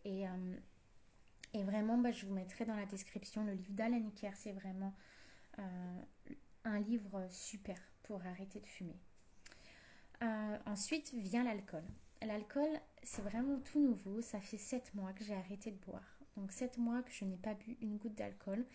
Et, 0.05 0.27
euh, 0.27 1.63
vraiment, 1.63 1.97
bah, 1.99 2.11
je 2.11 2.25
vous 2.25 2.33
mettrai 2.33 2.65
dans 2.65 2.75
la 2.75 2.87
description 2.87 3.43
le 3.43 3.53
livre 3.53 3.73
d'Alan 3.73 4.09
Kerr. 4.15 4.35
C'est 4.35 4.53
vraiment 4.53 4.93
euh, 5.59 6.01
un 6.63 6.79
livre 6.79 7.27
super 7.29 7.77
pour 8.03 8.25
arrêter 8.25 8.59
de 8.59 8.67
fumer. 8.67 8.99
ensuite 10.65 11.13
vient 11.13 11.43
l'alcool. 11.43 11.83
L'alcool, 12.23 12.69
c'est 13.03 13.21
vraiment 13.21 13.59
tout 13.59 13.79
nouveau. 13.79 14.21
Ça 14.21 14.41
fait 14.41 14.57
7 14.57 14.95
mois 14.95 15.13
que 15.13 15.23
j'ai 15.23 15.35
arrêté 15.35 15.71
de 15.71 15.77
boire. 15.77 16.17
Donc 16.37 16.51
7 16.51 16.79
mois 16.79 17.03
que 17.03 17.11
je 17.11 17.23
n'ai 17.23 17.37
pas 17.37 17.53
bu 17.53 17.77
une 17.81 17.97
goutte 17.97 18.15
d'alcool. 18.15 18.65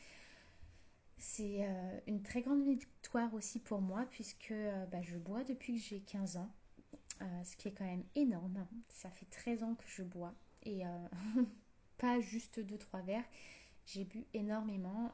C'est 1.18 1.64
euh, 1.64 2.00
une 2.06 2.22
très 2.22 2.42
grande 2.42 2.64
victoire 2.64 3.32
aussi 3.34 3.60
pour 3.60 3.80
moi 3.80 4.06
puisque 4.10 4.50
euh, 4.50 4.86
bah, 4.86 5.02
je 5.02 5.16
bois 5.16 5.44
depuis 5.44 5.76
que 5.76 5.80
j'ai 5.80 6.00
15 6.00 6.36
ans, 6.36 6.50
euh, 7.22 7.44
ce 7.44 7.56
qui 7.56 7.68
est 7.68 7.72
quand 7.72 7.84
même 7.84 8.04
énorme. 8.14 8.66
Ça 8.90 9.10
fait 9.10 9.26
13 9.26 9.62
ans 9.62 9.74
que 9.74 9.84
je 9.86 10.02
bois 10.02 10.34
et 10.64 10.82
pas 11.98 12.20
juste 12.20 12.58
2-3 12.60 13.04
verres. 13.04 13.24
J'ai 13.86 14.04
bu 14.04 14.24
énormément. 14.32 15.12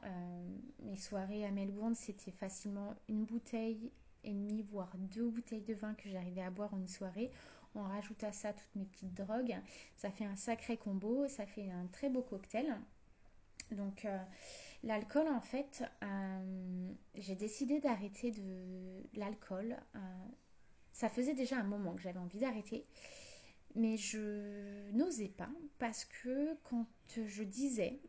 mes 0.79 0.95
soirées 0.95 1.45
à 1.45 1.51
Melbourne, 1.51 1.93
c'était 1.93 2.31
facilement 2.31 2.95
une 3.09 3.25
bouteille 3.25 3.91
et 4.23 4.31
demie, 4.31 4.63
voire 4.63 4.95
deux 4.95 5.27
bouteilles 5.27 5.63
de 5.63 5.73
vin 5.73 5.93
que 5.93 6.07
j'arrivais 6.07 6.41
à 6.41 6.51
boire 6.51 6.73
en 6.73 6.79
une 6.79 6.87
soirée. 6.87 7.31
On 7.75 7.83
rajoute 7.83 8.23
à 8.23 8.31
ça 8.31 8.53
toutes 8.53 8.75
mes 8.75 8.85
petites 8.85 9.13
drogues. 9.13 9.57
Ça 9.97 10.09
fait 10.09 10.23
un 10.23 10.37
sacré 10.37 10.77
combo, 10.77 11.27
ça 11.27 11.45
fait 11.45 11.69
un 11.69 11.87
très 11.87 12.09
beau 12.09 12.21
cocktail. 12.21 12.79
Donc 13.71 14.07
L'alcool, 14.83 15.27
en 15.27 15.41
fait, 15.41 15.83
euh, 16.03 16.91
j'ai 17.15 17.35
décidé 17.35 17.79
d'arrêter 17.79 18.31
de 18.31 19.03
l'alcool. 19.13 19.77
Euh, 19.95 19.99
ça 20.91 21.09
faisait 21.09 21.35
déjà 21.35 21.57
un 21.57 21.63
moment 21.63 21.93
que 21.93 22.01
j'avais 22.01 22.19
envie 22.19 22.39
d'arrêter, 22.39 22.85
mais 23.75 23.97
je 23.97 24.89
n'osais 24.91 25.29
pas 25.29 25.49
parce 25.79 26.05
que 26.05 26.55
quand 26.63 26.85
je 27.15 27.43
disais 27.43 27.99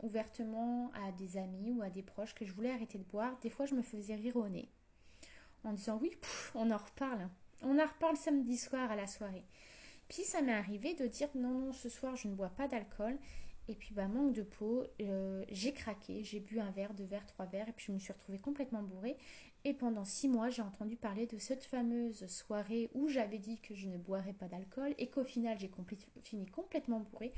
ouvertement 0.00 0.90
à 1.06 1.12
des 1.12 1.36
amis 1.36 1.72
ou 1.72 1.82
à 1.82 1.90
des 1.90 2.02
proches 2.02 2.34
que 2.34 2.44
je 2.44 2.52
voulais 2.52 2.70
arrêter 2.70 2.98
de 2.98 3.04
boire, 3.04 3.38
des 3.40 3.50
fois 3.50 3.66
je 3.66 3.74
me 3.74 3.82
faisais 3.82 4.14
rire 4.14 4.36
au 4.36 4.48
nez 4.48 4.68
en 5.64 5.72
disant 5.72 5.98
oui, 6.00 6.10
on 6.54 6.70
en 6.70 6.76
reparle. 6.76 7.28
On 7.62 7.78
en 7.78 7.86
reparle 7.86 8.16
samedi 8.16 8.56
soir 8.56 8.90
à 8.90 8.96
la 8.96 9.06
soirée. 9.06 9.44
Puis 10.08 10.22
ça 10.22 10.42
m'est 10.42 10.52
arrivé 10.52 10.94
de 10.94 11.06
dire 11.06 11.28
non, 11.34 11.58
non, 11.58 11.72
ce 11.72 11.88
soir 11.88 12.16
je 12.16 12.28
ne 12.28 12.34
bois 12.34 12.50
pas 12.50 12.68
d'alcool. 12.68 13.18
Et 13.68 13.74
puis, 13.74 13.92
bah, 13.92 14.08
manque 14.08 14.32
de 14.32 14.42
peau, 14.42 14.84
euh, 15.00 15.44
j'ai 15.50 15.72
craqué, 15.72 16.24
j'ai 16.24 16.40
bu 16.40 16.58
un 16.58 16.70
verre, 16.70 16.94
deux 16.94 17.04
verres, 17.04 17.26
trois 17.26 17.46
verres, 17.46 17.68
et 17.68 17.72
puis 17.72 17.86
je 17.86 17.92
me 17.92 17.98
suis 17.98 18.12
retrouvée 18.12 18.38
complètement 18.38 18.82
bourrée. 18.82 19.16
Et 19.64 19.74
pendant 19.74 20.04
six 20.04 20.28
mois, 20.28 20.48
j'ai 20.48 20.62
entendu 20.62 20.96
parler 20.96 21.26
de 21.26 21.36
cette 21.36 21.64
fameuse 21.64 22.26
soirée 22.26 22.88
où 22.94 23.08
j'avais 23.08 23.38
dit 23.38 23.58
que 23.60 23.74
je 23.74 23.88
ne 23.88 23.98
boirais 23.98 24.32
pas 24.32 24.46
d'alcool 24.46 24.94
et 24.98 25.08
qu'au 25.08 25.24
final, 25.24 25.58
j'ai 25.58 25.70
fini 26.22 26.46
complètement 26.46 27.00
bourrée. 27.00 27.32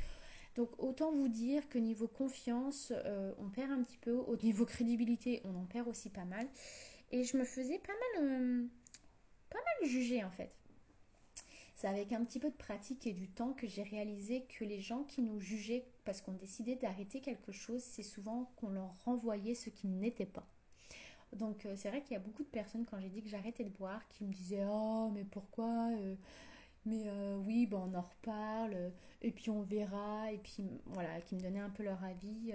Donc 0.56 0.70
autant 0.78 1.12
vous 1.12 1.28
dire 1.28 1.68
que 1.68 1.78
niveau 1.78 2.08
confiance, 2.08 2.92
euh, 3.04 3.32
on 3.38 3.48
perd 3.48 3.70
un 3.70 3.82
petit 3.82 3.98
peu. 3.98 4.12
Au 4.12 4.36
niveau 4.36 4.66
crédibilité, 4.66 5.40
on 5.44 5.56
en 5.56 5.64
perd 5.64 5.88
aussi 5.88 6.10
pas 6.10 6.24
mal. 6.24 6.46
Et 7.12 7.24
je 7.24 7.36
me 7.36 7.44
faisais 7.44 7.78
pas 7.78 7.92
mal, 7.92 8.24
euh, 8.24 8.66
pas 9.48 9.58
mal 9.58 9.88
juger 9.88 10.22
en 10.22 10.30
fait. 10.30 10.52
C'est 11.80 11.88
avec 11.88 12.12
un 12.12 12.22
petit 12.26 12.38
peu 12.38 12.50
de 12.50 12.56
pratique 12.56 13.06
et 13.06 13.14
du 13.14 13.26
temps 13.26 13.54
que 13.54 13.66
j'ai 13.66 13.82
réalisé 13.82 14.44
que 14.44 14.66
les 14.66 14.80
gens 14.80 15.02
qui 15.04 15.22
nous 15.22 15.40
jugeaient 15.40 15.86
parce 16.04 16.20
qu'on 16.20 16.34
décidait 16.34 16.76
d'arrêter 16.76 17.22
quelque 17.22 17.52
chose, 17.52 17.82
c'est 17.82 18.02
souvent 18.02 18.52
qu'on 18.56 18.68
leur 18.68 19.02
renvoyait 19.06 19.54
ce 19.54 19.70
qui 19.70 19.86
n'était 19.86 20.26
pas. 20.26 20.46
Donc 21.32 21.64
euh, 21.64 21.72
c'est 21.78 21.88
vrai 21.88 22.02
qu'il 22.02 22.12
y 22.12 22.16
a 22.16 22.20
beaucoup 22.20 22.42
de 22.42 22.48
personnes 22.48 22.84
quand 22.84 23.00
j'ai 23.00 23.08
dit 23.08 23.22
que 23.22 23.30
j'arrêtais 23.30 23.64
de 23.64 23.70
boire 23.70 24.06
qui 24.10 24.24
me 24.24 24.32
disaient 24.34 24.66
oh 24.68 25.10
mais 25.14 25.24
pourquoi 25.24 25.88
euh, 25.96 26.16
mais 26.84 27.04
euh, 27.06 27.38
oui 27.46 27.64
ben 27.64 27.78
on 27.90 27.94
en 27.94 28.02
reparle 28.02 28.92
et 29.22 29.30
puis 29.30 29.48
on 29.48 29.62
verra 29.62 30.30
et 30.32 30.38
puis 30.38 30.68
voilà 30.84 31.18
qui 31.22 31.34
me 31.34 31.40
donnaient 31.40 31.60
un 31.60 31.70
peu 31.70 31.82
leur 31.82 32.04
avis 32.04 32.52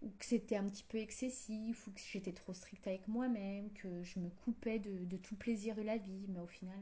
ou 0.00 0.08
que 0.18 0.24
c'était 0.24 0.56
un 0.56 0.64
petit 0.64 0.84
peu 0.88 0.98
excessif 0.98 1.86
ou 1.86 1.92
que 1.92 2.00
j'étais 2.10 2.32
trop 2.32 2.54
stricte 2.54 2.88
avec 2.88 3.06
moi-même 3.06 3.70
que 3.72 4.02
je 4.02 4.18
me 4.18 4.30
coupais 4.30 4.80
de, 4.80 5.04
de, 5.04 5.16
tout 5.16 5.36
plaisir 5.36 5.76
de 5.76 5.82
la 5.82 5.98
vie 5.98 6.26
mais 6.28 6.40
au 6.40 6.48
final 6.48 6.80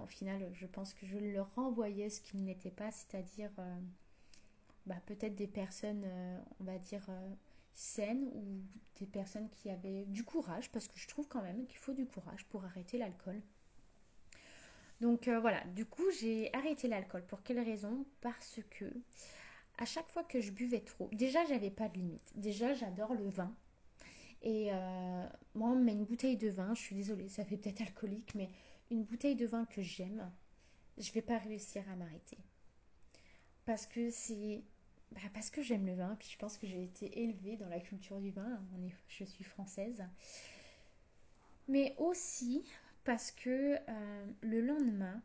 au 0.00 0.06
final, 0.06 0.48
je 0.54 0.66
pense 0.66 0.94
que 0.94 1.06
je 1.06 1.18
leur 1.18 1.54
renvoyais 1.54 2.08
ce 2.08 2.20
qu'il 2.20 2.42
n'était 2.44 2.70
pas, 2.70 2.90
c'est-à-dire 2.90 3.50
euh, 3.58 3.78
bah, 4.86 4.96
peut-être 5.06 5.34
des 5.34 5.46
personnes, 5.46 6.02
euh, 6.04 6.38
on 6.60 6.64
va 6.64 6.78
dire, 6.78 7.04
euh, 7.08 7.34
saines 7.74 8.28
ou 8.34 8.62
des 8.98 9.06
personnes 9.06 9.48
qui 9.50 9.70
avaient 9.70 10.04
du 10.06 10.24
courage, 10.24 10.70
parce 10.70 10.88
que 10.88 10.98
je 10.98 11.08
trouve 11.08 11.28
quand 11.28 11.42
même 11.42 11.66
qu'il 11.66 11.78
faut 11.78 11.92
du 11.92 12.06
courage 12.06 12.44
pour 12.46 12.64
arrêter 12.64 12.98
l'alcool. 12.98 13.40
Donc 15.00 15.28
voilà, 15.28 15.64
du 15.74 15.84
coup 15.84 16.04
j'ai 16.20 16.54
arrêté 16.54 16.86
l'alcool. 16.86 17.24
Pour 17.26 17.42
quelle 17.42 17.58
raison? 17.58 18.06
Parce 18.20 18.60
que 18.70 18.84
à 19.78 19.84
chaque 19.84 20.08
fois 20.10 20.22
que 20.22 20.40
je 20.40 20.52
buvais 20.52 20.78
trop, 20.78 21.08
déjà 21.12 21.44
j'avais 21.46 21.72
pas 21.72 21.88
de 21.88 21.94
limite. 21.94 22.30
Déjà 22.36 22.72
j'adore 22.74 23.14
le 23.14 23.28
vin. 23.28 23.52
Et 24.42 24.70
moi 25.56 25.70
on 25.70 25.74
me 25.74 25.82
met 25.82 25.92
une 25.92 26.04
bouteille 26.04 26.36
de 26.36 26.50
vin, 26.50 26.72
je 26.74 26.82
suis 26.82 26.94
désolée, 26.94 27.28
ça 27.28 27.44
fait 27.44 27.56
peut-être 27.56 27.80
alcoolique, 27.80 28.36
mais 28.36 28.48
une 28.90 29.04
bouteille 29.04 29.36
de 29.36 29.46
vin 29.46 29.64
que 29.66 29.82
j'aime, 29.82 30.30
je 30.98 31.12
vais 31.12 31.22
pas 31.22 31.38
réussir 31.38 31.82
à 31.90 31.96
m'arrêter. 31.96 32.38
Parce 33.64 33.86
que 33.86 34.10
c'est. 34.10 34.62
Bah, 35.12 35.20
parce 35.34 35.50
que 35.50 35.62
j'aime 35.62 35.86
le 35.86 35.94
vin, 35.94 36.16
puis 36.18 36.28
je 36.30 36.38
pense 36.38 36.56
que 36.56 36.66
j'ai 36.66 36.82
été 36.82 37.22
élevée 37.22 37.56
dans 37.56 37.68
la 37.68 37.80
culture 37.80 38.18
du 38.18 38.30
vin, 38.30 38.60
est, 38.82 38.94
je 39.08 39.24
suis 39.24 39.44
française. 39.44 40.02
Mais 41.68 41.94
aussi 41.98 42.64
parce 43.04 43.30
que 43.30 43.76
euh, 43.88 44.26
le 44.42 44.60
lendemain, 44.60 45.20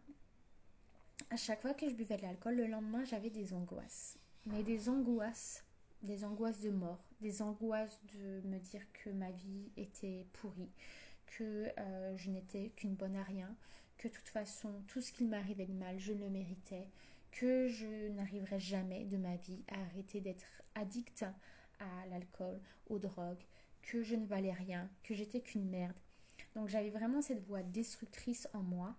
à 1.29 1.37
chaque 1.37 1.61
fois 1.61 1.73
que 1.73 1.87
je 1.87 1.93
buvais 1.93 2.17
de 2.17 2.21
l'alcool, 2.23 2.55
le 2.55 2.67
lendemain 2.67 3.05
j'avais 3.05 3.29
des 3.29 3.53
angoisses. 3.53 4.17
Mais 4.45 4.63
des 4.63 4.89
angoisses, 4.89 5.63
des 6.01 6.23
angoisses 6.23 6.59
de 6.59 6.69
mort, 6.69 7.03
des 7.21 7.41
angoisses 7.41 7.99
de 8.13 8.41
me 8.47 8.59
dire 8.59 8.83
que 8.93 9.09
ma 9.09 9.31
vie 9.31 9.71
était 9.77 10.25
pourrie, 10.33 10.71
que 11.27 11.71
euh, 11.77 12.17
je 12.17 12.29
n'étais 12.29 12.71
qu'une 12.75 12.95
bonne 12.95 13.15
à 13.15 13.23
rien, 13.23 13.55
que 13.97 14.07
de 14.07 14.13
toute 14.13 14.29
façon, 14.29 14.71
tout 14.87 15.01
ce 15.01 15.11
qui 15.11 15.25
m'arrivait 15.25 15.65
de 15.65 15.73
mal, 15.73 15.99
je 15.99 16.13
le 16.13 16.29
méritais, 16.29 16.87
que 17.31 17.67
je 17.67 18.09
n'arriverais 18.09 18.59
jamais 18.59 19.05
de 19.05 19.17
ma 19.17 19.35
vie 19.35 19.63
à 19.67 19.79
arrêter 19.81 20.21
d'être 20.21 20.63
addict 20.75 21.25
à 21.79 22.07
l'alcool, 22.09 22.59
aux 22.89 22.99
drogues, 22.99 23.43
que 23.81 24.03
je 24.03 24.15
ne 24.15 24.25
valais 24.25 24.53
rien, 24.53 24.89
que 25.03 25.13
j'étais 25.13 25.41
qu'une 25.41 25.69
merde. 25.69 25.95
Donc 26.55 26.67
j'avais 26.67 26.89
vraiment 26.89 27.21
cette 27.21 27.45
voix 27.45 27.63
destructrice 27.63 28.47
en 28.53 28.61
moi, 28.61 28.95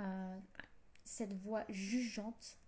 euh, 0.00 0.38
cette 1.04 1.32
voix 1.32 1.64
jugeante. 1.68 2.58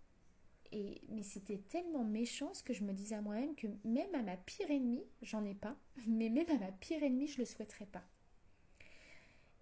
Et, 0.73 1.03
mais 1.09 1.23
c'était 1.23 1.59
tellement 1.69 2.05
méchant 2.05 2.53
ce 2.53 2.63
que 2.63 2.73
je 2.73 2.83
me 2.83 2.93
disais 2.93 3.15
à 3.15 3.21
moi-même 3.21 3.55
que 3.55 3.69
même 3.85 4.13
à 4.15 4.23
ma 4.23 4.37
pire 4.37 4.71
ennemie, 4.71 5.05
j'en 5.23 5.45
ai 5.45 5.55
pas, 5.55 5.77
mais 6.07 6.31
même 6.31 6.49
à 6.51 6.59
ma 6.59 6.73
pire 6.73 7.03
ennemie, 7.03 7.29
je 7.29 7.39
le 7.39 7.45
souhaiterais 7.45 7.87
pas. 7.87 8.05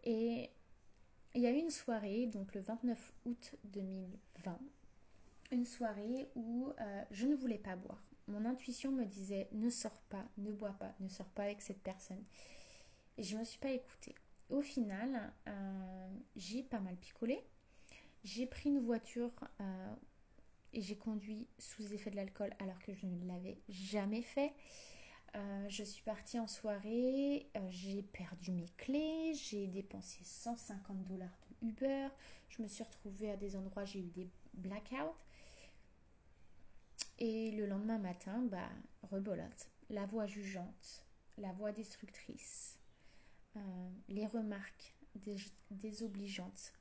Et 0.04 0.50
il 1.34 1.42
y 1.42 1.46
a 1.46 1.50
eu 1.50 1.58
une 1.58 1.70
soirée, 1.70 2.26
donc 2.26 2.54
le 2.54 2.60
29 2.60 3.12
août 3.26 3.54
2020, 3.64 4.58
une 5.52 5.64
soirée 5.64 6.28
où 6.34 6.72
euh, 6.80 7.04
je 7.10 7.26
ne 7.26 7.34
voulais 7.34 7.58
pas 7.58 7.76
boire. 7.76 8.02
Mon 8.28 8.44
intuition 8.44 8.92
me 8.92 9.04
disait 9.04 9.48
ne 9.52 9.70
sors 9.70 9.96
pas, 10.08 10.24
ne 10.38 10.50
bois 10.50 10.72
pas, 10.72 10.94
ne 11.00 11.08
sors 11.08 11.28
pas 11.28 11.44
avec 11.44 11.60
cette 11.60 11.82
personne. 11.82 12.22
Et 13.18 13.22
je 13.22 13.34
ne 13.34 13.40
me 13.40 13.44
suis 13.44 13.58
pas 13.58 13.70
écoutée. 13.70 14.14
Au 14.48 14.60
final, 14.60 15.32
euh, 15.48 16.08
j'ai 16.36 16.62
pas 16.62 16.80
mal 16.80 16.96
picolé. 16.96 17.42
J'ai 18.24 18.46
pris 18.46 18.70
une 18.70 18.80
voiture 18.80 19.32
euh, 19.60 19.94
et 20.72 20.80
j'ai 20.80 20.96
conduit 20.96 21.46
sous 21.58 21.92
effet 21.92 22.10
de 22.10 22.16
l'alcool 22.16 22.50
alors 22.58 22.78
que 22.80 22.94
je 22.94 23.06
ne 23.06 23.26
l'avais 23.26 23.58
jamais 23.68 24.22
fait. 24.22 24.52
Euh, 25.34 25.68
je 25.68 25.82
suis 25.82 26.02
partie 26.02 26.38
en 26.38 26.46
soirée, 26.46 27.48
euh, 27.56 27.70
j'ai 27.70 28.02
perdu 28.02 28.52
mes 28.52 28.68
clés, 28.76 29.32
j'ai 29.34 29.66
dépensé 29.66 30.22
150 30.22 31.04
dollars 31.04 31.38
de 31.48 31.68
Uber, 31.68 32.08
je 32.50 32.60
me 32.60 32.68
suis 32.68 32.84
retrouvée 32.84 33.30
à 33.30 33.36
des 33.36 33.56
endroits, 33.56 33.86
j'ai 33.86 34.00
eu 34.00 34.10
des 34.10 34.28
blackouts. 34.52 35.14
Et 37.18 37.52
le 37.52 37.66
lendemain 37.66 37.98
matin, 37.98 38.42
bah, 38.42 38.68
rebolote. 39.10 39.70
La 39.88 40.04
voix 40.06 40.26
jugeante, 40.26 41.06
la 41.38 41.52
voix 41.52 41.72
destructrice, 41.72 42.78
euh, 43.56 43.90
les 44.08 44.26
remarques 44.26 44.94
désobligeantes, 45.70 46.72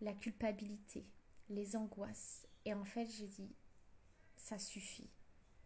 la 0.00 0.12
culpabilité, 0.12 1.06
les 1.48 1.76
angoisses. 1.76 2.46
Et 2.64 2.74
en 2.74 2.84
fait, 2.84 3.06
j'ai 3.06 3.28
dit, 3.28 3.54
ça 4.36 4.58
suffit 4.58 5.10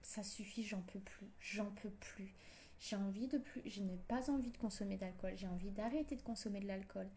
ça 0.02 0.22
suffit, 0.22 0.64
j'en 0.64 0.82
peux 0.82 1.00
plus, 1.00 1.28
j'en 1.40 1.70
peux 1.70 1.90
plus. 1.90 2.34
J'ai 2.78 2.96
envie 2.96 3.28
de 3.28 3.38
plus, 3.38 3.62
je 3.66 3.82
n'ai 3.82 3.98
pas 4.08 4.30
envie 4.30 4.50
de 4.50 4.56
consommer 4.56 4.96
d'alcool, 4.96 5.34
j'ai 5.36 5.46
envie 5.46 5.70
d'arrêter 5.70 6.16
de 6.16 6.22
consommer 6.22 6.60
de 6.60 6.66
l'alcool, 6.66 7.08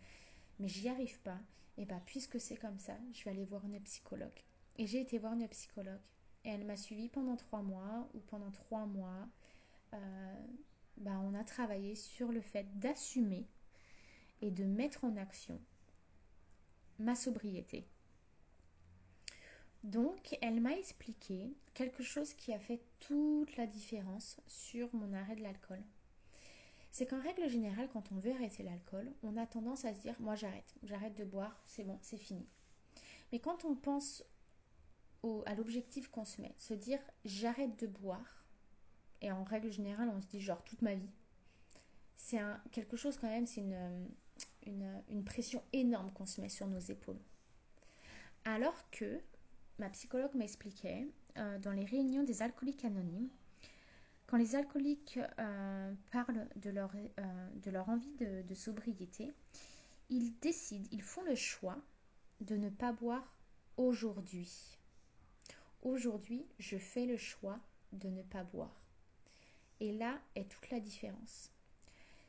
mais 0.59 0.67
j'y 0.67 0.89
arrive 0.89 1.19
pas. 1.21 1.39
Et 1.77 1.85
bah 1.85 2.01
puisque 2.05 2.39
c'est 2.39 2.57
comme 2.57 2.79
ça, 2.79 2.97
je 3.13 3.23
vais 3.23 3.31
aller 3.31 3.45
voir 3.45 3.65
une 3.65 3.79
psychologue. 3.81 4.43
Et 4.77 4.87
j'ai 4.87 5.01
été 5.01 5.17
voir 5.17 5.33
une 5.33 5.47
psychologue 5.47 6.01
et 6.45 6.49
elle 6.49 6.65
m'a 6.65 6.77
suivi 6.77 7.09
pendant 7.09 7.35
trois 7.35 7.61
mois 7.61 8.09
ou 8.13 8.19
pendant 8.19 8.51
trois 8.51 8.85
mois. 8.85 9.27
Euh, 9.93 10.47
bah, 10.97 11.19
on 11.23 11.33
a 11.33 11.43
travaillé 11.43 11.95
sur 11.95 12.31
le 12.31 12.41
fait 12.41 12.67
d'assumer 12.79 13.47
et 14.41 14.51
de 14.51 14.65
mettre 14.65 15.05
en 15.05 15.15
action 15.15 15.59
ma 16.99 17.15
sobriété. 17.15 17.87
Donc, 19.83 20.37
elle 20.41 20.61
m'a 20.61 20.77
expliqué 20.77 21.53
quelque 21.73 22.03
chose 22.03 22.33
qui 22.33 22.53
a 22.53 22.59
fait 22.59 22.79
toute 23.01 23.57
la 23.57 23.67
différence 23.67 24.37
sur 24.47 24.93
mon 24.95 25.13
arrêt 25.13 25.35
de 25.35 25.43
l'alcool. 25.43 25.81
C'est 26.91 27.05
qu'en 27.05 27.21
règle 27.21 27.49
générale, 27.49 27.89
quand 27.91 28.11
on 28.11 28.19
veut 28.19 28.31
arrêter 28.31 28.63
l'alcool, 28.63 29.11
on 29.23 29.35
a 29.35 29.45
tendance 29.45 29.83
à 29.83 29.93
se 29.93 29.99
dire 29.99 30.15
Moi, 30.19 30.35
j'arrête, 30.35 30.73
j'arrête 30.83 31.15
de 31.17 31.25
boire, 31.25 31.59
c'est 31.65 31.83
bon, 31.83 31.97
c'est 32.01 32.17
fini. 32.17 32.47
Mais 33.31 33.39
quand 33.39 33.65
on 33.65 33.75
pense 33.75 34.23
à 35.45 35.55
l'objectif 35.55 36.07
qu'on 36.09 36.23
se 36.23 36.39
met, 36.39 36.53
se 36.57 36.73
dire 36.73 36.99
J'arrête 37.25 37.77
de 37.79 37.87
boire, 37.87 38.45
et 39.21 39.31
en 39.31 39.43
règle 39.43 39.71
générale, 39.71 40.09
on 40.15 40.21
se 40.21 40.27
dit 40.27 40.39
genre 40.39 40.63
toute 40.63 40.81
ma 40.81 40.95
vie, 40.95 41.11
c'est 42.15 42.39
quelque 42.71 42.95
chose 42.95 43.17
quand 43.17 43.27
même, 43.29 43.47
c'est 43.47 43.61
une, 43.61 45.03
une 45.09 45.23
pression 45.25 45.61
énorme 45.73 46.11
qu'on 46.13 46.25
se 46.25 46.39
met 46.39 46.49
sur 46.49 46.67
nos 46.67 46.79
épaules. 46.79 47.19
Alors 48.45 48.89
que 48.91 49.19
ma 49.79 49.89
psychologue 49.89 50.35
m'expliquait 50.35 51.07
euh, 51.37 51.57
dans 51.59 51.71
les 51.71 51.85
réunions 51.85 52.23
des 52.23 52.41
alcooliques 52.41 52.85
anonymes, 52.85 53.29
quand 54.27 54.37
les 54.37 54.55
alcooliques 54.55 55.19
euh, 55.39 55.93
parlent 56.11 56.47
de 56.55 56.69
leur, 56.69 56.91
euh, 56.95 57.49
de 57.55 57.71
leur 57.71 57.89
envie 57.89 58.13
de, 58.15 58.41
de, 58.41 58.53
sobriété, 58.53 59.31
ils 60.09 60.37
décident, 60.39 60.87
ils 60.91 61.01
font 61.01 61.23
le 61.23 61.35
choix 61.35 61.77
de 62.41 62.55
ne 62.55 62.69
pas 62.69 62.93
boire 62.93 63.35
aujourd'hui. 63.77 64.77
Aujourd'hui, 65.81 66.45
je 66.59 66.77
fais 66.77 67.05
le 67.05 67.17
choix 67.17 67.59
de 67.91 68.07
ne 68.07 68.23
pas 68.23 68.43
boire. 68.43 68.81
Et 69.79 69.91
là 69.91 70.19
est 70.35 70.49
toute 70.49 70.69
la 70.69 70.79
différence. 70.79 71.51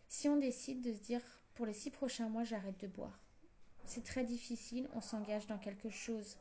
Si 0.08 0.28
on 0.28 0.36
décide 0.36 0.82
de 0.82 0.92
se 0.92 1.00
dire, 1.00 1.22
pour 1.54 1.66
les 1.66 1.72
six 1.72 1.90
prochains 1.90 2.28
mois, 2.28 2.44
j'arrête 2.44 2.80
de 2.80 2.86
boire, 2.86 3.18
c'est 3.86 4.04
très 4.04 4.24
difficile, 4.24 4.88
on 4.94 5.00
s'engage 5.00 5.46
dans 5.46 5.58
quelque 5.58 5.90
chose 5.90 6.36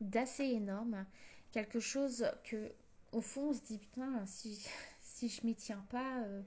d'assez 0.00 0.44
énorme, 0.44 1.06
quelque 1.52 1.80
chose 1.80 2.26
que 2.44 2.72
au 3.12 3.20
fond 3.20 3.50
on 3.50 3.52
se 3.52 3.62
dit 3.62 3.78
putain 3.78 4.26
si, 4.26 4.66
si 5.00 5.28
je 5.28 5.46
m'y 5.46 5.54
tiens 5.54 5.84
pas, 5.90 6.20
euh, 6.22 6.42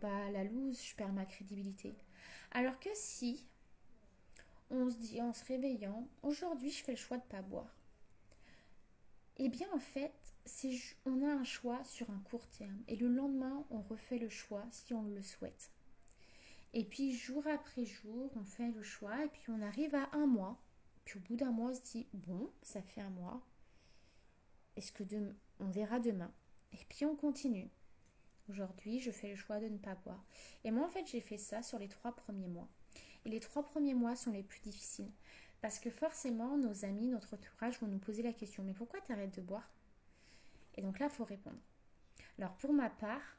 bah 0.00 0.30
la 0.30 0.44
loose, 0.44 0.82
je 0.82 0.94
perds 0.94 1.12
ma 1.12 1.26
crédibilité. 1.26 1.94
Alors 2.52 2.78
que 2.78 2.90
si 2.94 3.46
on 4.70 4.90
se 4.90 4.96
dit 4.96 5.20
en 5.20 5.32
se 5.32 5.44
réveillant, 5.44 6.08
aujourd'hui 6.22 6.70
je 6.70 6.84
fais 6.84 6.92
le 6.92 6.98
choix 6.98 7.18
de 7.18 7.22
pas 7.24 7.42
boire. 7.42 7.74
Eh 9.38 9.48
bien 9.48 9.68
en 9.72 9.78
fait, 9.78 10.12
on 11.06 11.22
a 11.22 11.32
un 11.32 11.44
choix 11.44 11.82
sur 11.84 12.10
un 12.10 12.18
court 12.30 12.46
terme 12.48 12.82
et 12.88 12.96
le 12.96 13.08
lendemain 13.08 13.64
on 13.70 13.80
refait 13.82 14.18
le 14.18 14.28
choix 14.28 14.64
si 14.70 14.94
on 14.94 15.02
le 15.02 15.22
souhaite. 15.22 15.70
Et 16.74 16.84
puis 16.84 17.12
jour 17.12 17.46
après 17.46 17.84
jour, 17.84 18.30
on 18.36 18.44
fait 18.44 18.70
le 18.70 18.82
choix 18.82 19.24
et 19.24 19.28
puis 19.28 19.42
on 19.48 19.62
arrive 19.62 19.94
à 19.94 20.10
un 20.12 20.26
mois. 20.26 20.60
Puis 21.08 21.18
au 21.18 21.22
bout 21.22 21.36
d'un 21.36 21.50
mois, 21.50 21.70
on 21.70 21.74
se 21.74 21.80
dit, 21.80 22.06
bon, 22.12 22.50
ça 22.60 22.82
fait 22.82 23.00
un 23.00 23.08
mois. 23.08 23.40
Est-ce 24.76 24.92
que 24.92 25.02
on 25.58 25.70
verra 25.70 26.00
demain? 26.00 26.30
Et 26.74 26.84
puis 26.90 27.06
on 27.06 27.16
continue. 27.16 27.70
Aujourd'hui, 28.50 29.00
je 29.00 29.10
fais 29.10 29.30
le 29.30 29.36
choix 29.36 29.58
de 29.58 29.68
ne 29.68 29.78
pas 29.78 29.94
boire. 29.94 30.22
Et 30.64 30.70
moi, 30.70 30.86
en 30.86 30.90
fait, 30.90 31.06
j'ai 31.06 31.22
fait 31.22 31.38
ça 31.38 31.62
sur 31.62 31.78
les 31.78 31.88
trois 31.88 32.14
premiers 32.14 32.48
mois. 32.48 32.68
Et 33.24 33.30
les 33.30 33.40
trois 33.40 33.62
premiers 33.62 33.94
mois 33.94 34.16
sont 34.16 34.32
les 34.32 34.42
plus 34.42 34.60
difficiles. 34.60 35.10
Parce 35.62 35.78
que 35.78 35.88
forcément, 35.88 36.58
nos 36.58 36.84
amis, 36.84 37.08
notre 37.08 37.32
entourage 37.32 37.80
vont 37.80 37.86
nous 37.86 37.98
poser 37.98 38.22
la 38.22 38.34
question, 38.34 38.62
mais 38.62 38.74
pourquoi 38.74 39.00
tu 39.00 39.10
arrêtes 39.10 39.34
de 39.34 39.40
boire? 39.40 39.72
Et 40.76 40.82
donc 40.82 40.98
là, 40.98 41.06
il 41.06 41.16
faut 41.16 41.24
répondre. 41.24 41.56
Alors 42.36 42.52
pour 42.56 42.74
ma 42.74 42.90
part, 42.90 43.38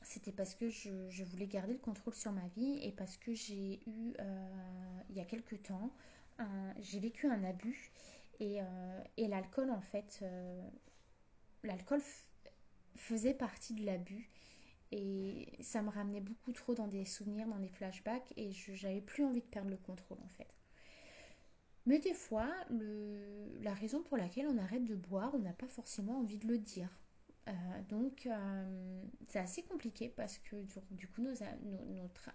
c'était 0.00 0.32
parce 0.32 0.54
que 0.54 0.70
je, 0.70 1.22
voulais 1.24 1.48
garder 1.48 1.74
le 1.74 1.78
contrôle 1.80 2.14
sur 2.14 2.32
ma 2.32 2.48
vie 2.56 2.78
et 2.82 2.92
parce 2.92 3.18
que 3.18 3.34
j'ai 3.34 3.82
eu, 3.86 4.14
euh, 4.18 5.00
il 5.10 5.16
y 5.16 5.20
a 5.20 5.26
quelques 5.26 5.62
temps, 5.64 5.92
j'ai 6.80 7.00
vécu 7.00 7.26
un 7.26 7.44
abus 7.44 7.92
et, 8.42 8.60
euh, 8.60 8.64
l'alcool, 9.28 9.70
en 9.70 9.80
fait, 9.80 10.18
euh, 10.22 10.68
l'alcool 11.62 12.00
faisait 12.96 13.34
partie 13.34 13.74
de 13.74 13.84
l'abus. 13.86 14.28
Et 14.90 15.48
ça 15.60 15.80
me 15.80 15.88
ramenait 15.88 16.20
beaucoup 16.20 16.52
trop 16.52 16.74
dans 16.74 16.88
des 16.88 17.04
souvenirs, 17.04 17.46
dans 17.46 17.58
des 17.58 17.68
flashbacks, 17.68 18.32
et 18.36 18.52
je 18.52 18.72
n'avais 18.86 19.00
plus 19.00 19.24
envie 19.24 19.40
de 19.40 19.46
perdre 19.46 19.70
le 19.70 19.78
contrôle 19.78 20.18
en 20.22 20.28
fait. 20.28 20.48
Mais 21.86 21.98
des 21.98 22.12
fois, 22.12 22.52
la 23.62 23.72
raison 23.72 24.02
pour 24.02 24.18
laquelle 24.18 24.46
on 24.48 24.58
arrête 24.58 24.84
de 24.84 24.94
boire, 24.94 25.34
on 25.34 25.38
n'a 25.38 25.54
pas 25.54 25.66
forcément 25.66 26.18
envie 26.18 26.36
de 26.36 26.46
le 26.46 26.58
dire. 26.58 26.90
Euh, 27.48 27.52
donc 27.88 28.28
c'est 29.28 29.38
assez 29.38 29.62
compliqué 29.62 30.10
parce 30.10 30.38
que 30.38 30.56
du, 30.90 31.08
coup 31.08 31.22
nos, 31.22 31.32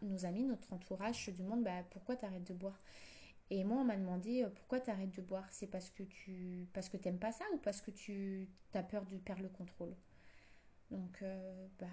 nos, 0.01 0.25
amis, 0.25 0.43
notre 0.43 0.73
entourage 0.73 1.25
se 1.25 1.31
demandent 1.31 1.63
bah, 1.63 1.83
pourquoi 1.91 2.15
tu 2.15 2.25
arrêtes 2.25 2.47
de 2.47 2.53
boire? 2.53 2.81
Et 3.49 3.63
moi 3.63 3.77
on 3.77 3.85
m'a 3.85 3.95
demandé 3.95 4.43
euh, 4.43 4.49
pourquoi 4.49 4.79
tu 4.79 4.89
arrêtes 4.89 5.15
de 5.15 5.21
boire? 5.21 5.47
C'est 5.51 5.67
parce 5.67 5.89
que 5.89 6.03
tu 6.03 6.67
parce 6.73 6.89
que 6.89 6.97
t'aimes 6.97 7.19
pas 7.19 7.31
ça 7.31 7.45
ou 7.53 7.57
parce 7.57 7.81
que 7.81 7.91
tu 7.91 8.49
as 8.73 8.83
peur 8.83 9.05
de 9.05 9.17
perdre 9.17 9.43
le 9.43 9.49
contrôle? 9.49 9.95
Donc 10.91 11.23
bah 11.79 11.87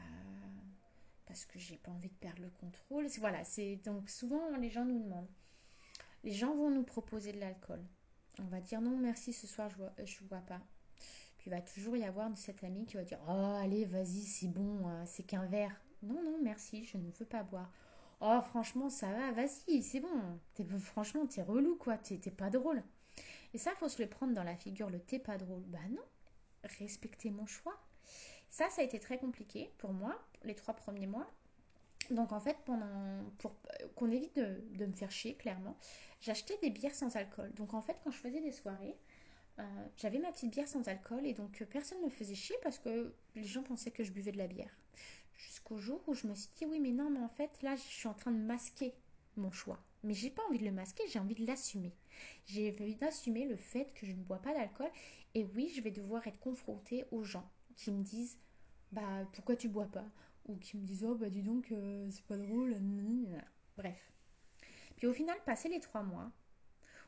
parce 1.26 1.44
que 1.46 1.58
j'ai 1.58 1.76
pas 1.78 1.90
envie 1.90 2.10
de 2.10 2.14
perdre 2.14 2.42
le 2.42 2.50
contrôle. 2.50 3.06
Voilà, 3.18 3.44
c'est 3.44 3.76
donc 3.84 4.08
souvent 4.10 4.56
les 4.56 4.70
gens 4.70 4.84
nous 4.84 5.02
demandent. 5.02 5.30
Les 6.22 6.32
gens 6.32 6.54
vont 6.54 6.70
nous 6.70 6.84
proposer 6.84 7.32
de 7.32 7.40
l'alcool. 7.40 7.84
On 8.40 8.44
va 8.44 8.60
dire 8.60 8.80
non 8.80 8.96
merci 8.96 9.32
ce 9.32 9.46
soir 9.46 9.70
je 9.70 9.76
vois, 9.76 9.92
je 10.04 10.24
vois 10.24 10.40
pas 10.40 10.60
il 11.46 11.50
va 11.50 11.60
toujours 11.60 11.96
y 11.96 12.04
avoir 12.04 12.30
cette 12.36 12.64
amie 12.64 12.86
qui 12.86 12.96
va 12.96 13.04
dire 13.04 13.18
Oh, 13.28 13.56
allez, 13.60 13.84
vas-y, 13.84 14.22
c'est 14.22 14.48
bon, 14.48 14.86
hein, 14.86 15.04
c'est 15.06 15.22
qu'un 15.22 15.46
verre. 15.46 15.78
Non, 16.02 16.22
non, 16.22 16.38
merci, 16.42 16.84
je 16.84 16.96
ne 16.96 17.10
veux 17.10 17.26
pas 17.26 17.42
boire. 17.42 17.70
Oh, 18.26 18.40
franchement, 18.40 18.88
ça 18.88 19.06
va, 19.12 19.32
vas-y, 19.32 19.82
c'est 19.82 20.00
bon. 20.00 20.38
Franchement, 20.78 21.26
t'es 21.26 21.42
relou, 21.42 21.76
quoi, 21.76 21.98
t'es 21.98 22.16
pas 22.30 22.48
drôle. 22.48 22.82
Et 23.52 23.58
ça, 23.58 23.72
faut 23.76 23.88
se 23.90 24.00
le 24.00 24.08
prendre 24.08 24.32
dans 24.32 24.42
la 24.42 24.56
figure, 24.56 24.88
le 24.88 24.98
t'es 24.98 25.18
pas 25.18 25.36
drôle. 25.36 25.60
Bah 25.66 25.78
non, 25.90 26.00
respectez 26.78 27.30
mon 27.30 27.44
choix. 27.44 27.78
Ça, 28.48 28.70
ça 28.70 28.80
a 28.80 28.84
été 28.84 28.98
très 28.98 29.18
compliqué 29.18 29.70
pour 29.76 29.92
moi, 29.92 30.18
les 30.42 30.54
trois 30.54 30.72
premiers 30.72 31.06
mois. 31.06 31.30
Donc 32.10 32.32
en 32.32 32.40
fait, 32.40 32.56
pendant 32.64 32.86
pour 33.38 33.52
qu'on 33.94 34.10
évite 34.10 34.36
de, 34.36 34.58
de, 34.78 34.86
me 34.86 34.92
faire 34.94 35.10
chier, 35.10 35.34
clairement, 35.34 35.76
j'achetais 36.22 36.56
des 36.62 36.70
bières 36.70 36.94
sans 36.94 37.14
alcool. 37.16 37.52
Donc 37.54 37.74
en 37.74 37.82
fait, 37.82 37.98
quand 38.04 38.10
je 38.10 38.18
faisais 38.18 38.40
des 38.40 38.52
soirées, 38.52 38.96
euh, 39.58 39.62
j'avais 39.98 40.18
ma 40.18 40.32
petite 40.32 40.50
bière 40.50 40.68
sans 40.68 40.88
alcool 40.88 41.26
et 41.26 41.34
donc 41.34 41.60
euh, 41.60 41.66
personne 41.66 42.00
ne 42.00 42.06
me 42.06 42.10
faisait 42.10 42.34
chier 42.34 42.56
parce 42.62 42.78
que 42.78 43.14
les 43.34 43.44
gens 43.44 43.62
pensaient 43.62 43.90
que 43.90 44.02
je 44.02 44.12
buvais 44.12 44.32
de 44.32 44.38
la 44.38 44.46
bière. 44.46 44.74
Jusqu'au 45.64 45.78
jour 45.78 46.02
où 46.08 46.12
je 46.12 46.26
me 46.26 46.34
suis 46.34 46.50
dit 46.58 46.66
oui 46.66 46.78
mais 46.78 46.90
non 46.90 47.08
mais 47.08 47.20
en 47.20 47.28
fait 47.30 47.50
là 47.62 47.74
je 47.74 47.80
suis 47.80 48.06
en 48.06 48.12
train 48.12 48.30
de 48.30 48.36
masquer 48.36 48.92
mon 49.38 49.50
choix. 49.50 49.82
Mais 50.02 50.12
j'ai 50.12 50.28
pas 50.28 50.42
envie 50.46 50.58
de 50.58 50.64
le 50.66 50.72
masquer, 50.72 51.02
j'ai 51.08 51.18
envie 51.18 51.34
de 51.34 51.46
l'assumer. 51.46 51.94
J'ai 52.44 52.76
envie 52.78 52.96
d'assumer 52.96 53.46
le 53.46 53.56
fait 53.56 53.90
que 53.94 54.04
je 54.04 54.12
ne 54.12 54.22
bois 54.22 54.42
pas 54.42 54.52
d'alcool 54.52 54.90
et 55.34 55.46
oui 55.54 55.72
je 55.74 55.80
vais 55.80 55.90
devoir 55.90 56.26
être 56.26 56.38
confrontée 56.38 57.06
aux 57.12 57.22
gens 57.22 57.50
qui 57.76 57.92
me 57.92 58.02
disent 58.02 58.36
bah 58.92 59.26
pourquoi 59.32 59.56
tu 59.56 59.70
bois 59.70 59.86
pas? 59.86 60.04
Ou 60.44 60.56
qui 60.56 60.76
me 60.76 60.84
disent 60.84 61.04
oh 61.04 61.14
bah 61.14 61.30
dis 61.30 61.42
donc 61.42 61.72
euh, 61.72 62.10
c'est 62.10 62.26
pas 62.26 62.36
drôle. 62.36 62.76
Bref. 63.78 64.12
Puis 64.96 65.06
au 65.06 65.14
final, 65.14 65.38
passé 65.46 65.70
les 65.70 65.80
trois 65.80 66.02
mois, 66.02 66.30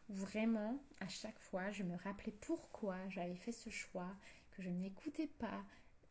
vraiment, 0.08 0.80
à 1.00 1.08
chaque 1.08 1.38
fois, 1.40 1.70
je 1.72 1.82
me 1.82 1.96
rappelais 1.96 2.32
pourquoi 2.40 2.96
j'avais 3.10 3.36
fait 3.36 3.52
ce 3.52 3.68
choix, 3.68 4.16
que 4.52 4.62
je 4.62 4.70
n'écoutais 4.70 5.26
pas 5.26 5.62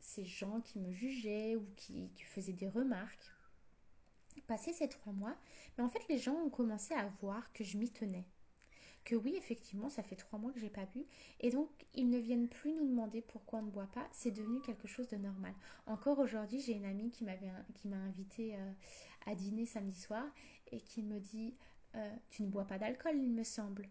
ces 0.06 0.26
gens 0.26 0.62
qui 0.62 0.80
me 0.80 0.92
jugeaient 0.92 1.56
ou 1.56 1.66
qui, 1.76 2.10
faisaient 2.24 2.54
des 2.54 2.70
remarques. 2.70 3.32
Passé 4.48 4.74
ces 4.74 4.88
trois 4.88 5.14
mois, 5.14 5.36
mais 5.78 5.84
en 5.84 5.90
fait, 5.90 6.08
les 6.08 6.18
gens 6.18 6.36
ont 6.36 6.50
commencé 6.50 6.94
à 6.94 7.08
voir 7.22 7.52
que 7.54 7.64
je 7.64 7.78
m'y 7.78 7.90
tenais. 7.90 8.26
Que 9.04 9.16
oui, 9.16 9.36
effectivement, 9.38 9.90
ça 9.90 10.04
fait 10.04 10.16
trois 10.16 10.38
mois 10.40 10.52
que 10.52 10.60
j'ai 10.60 10.70
pas 10.70 10.86
bu. 10.86 11.06
Et 11.40 11.50
donc, 11.50 11.70
ils 11.94 12.10
ne 12.10 12.18
viennent 12.20 12.48
plus 12.48 12.74
nous 12.74 12.88
demander 12.88 13.22
pourquoi 13.22 13.60
on 13.60 13.64
ne 13.64 13.72
boit 13.72 13.88
pas. 13.88 14.08
C'est 14.12 14.32
devenu 14.32 14.62
quelque 14.62 14.88
chose 14.88 15.08
de 15.10 15.18
normal. 15.18 15.54
Encore 15.86 16.20
aujourd'hui, 16.20 16.60
j'ai 16.60 16.74
une 16.74 16.86
amie 16.86 17.12
qui 17.12 17.24
m'a 17.24 17.98
invité 17.98 18.56
euh, 18.56 18.72
à 19.26 19.36
dîner 19.36 19.66
samedi 19.66 20.00
soir 20.00 20.26
et 20.72 20.82
qui 20.82 21.02
me 21.02 21.20
dit 21.20 21.56
euh, 21.96 22.16
tu 22.30 22.44
ne 22.44 22.50
bois 22.50 22.66
pas 22.66 22.78
d'alcool, 22.78 23.16
il 23.16 23.32
me 23.32 23.44
semble. 23.44 23.88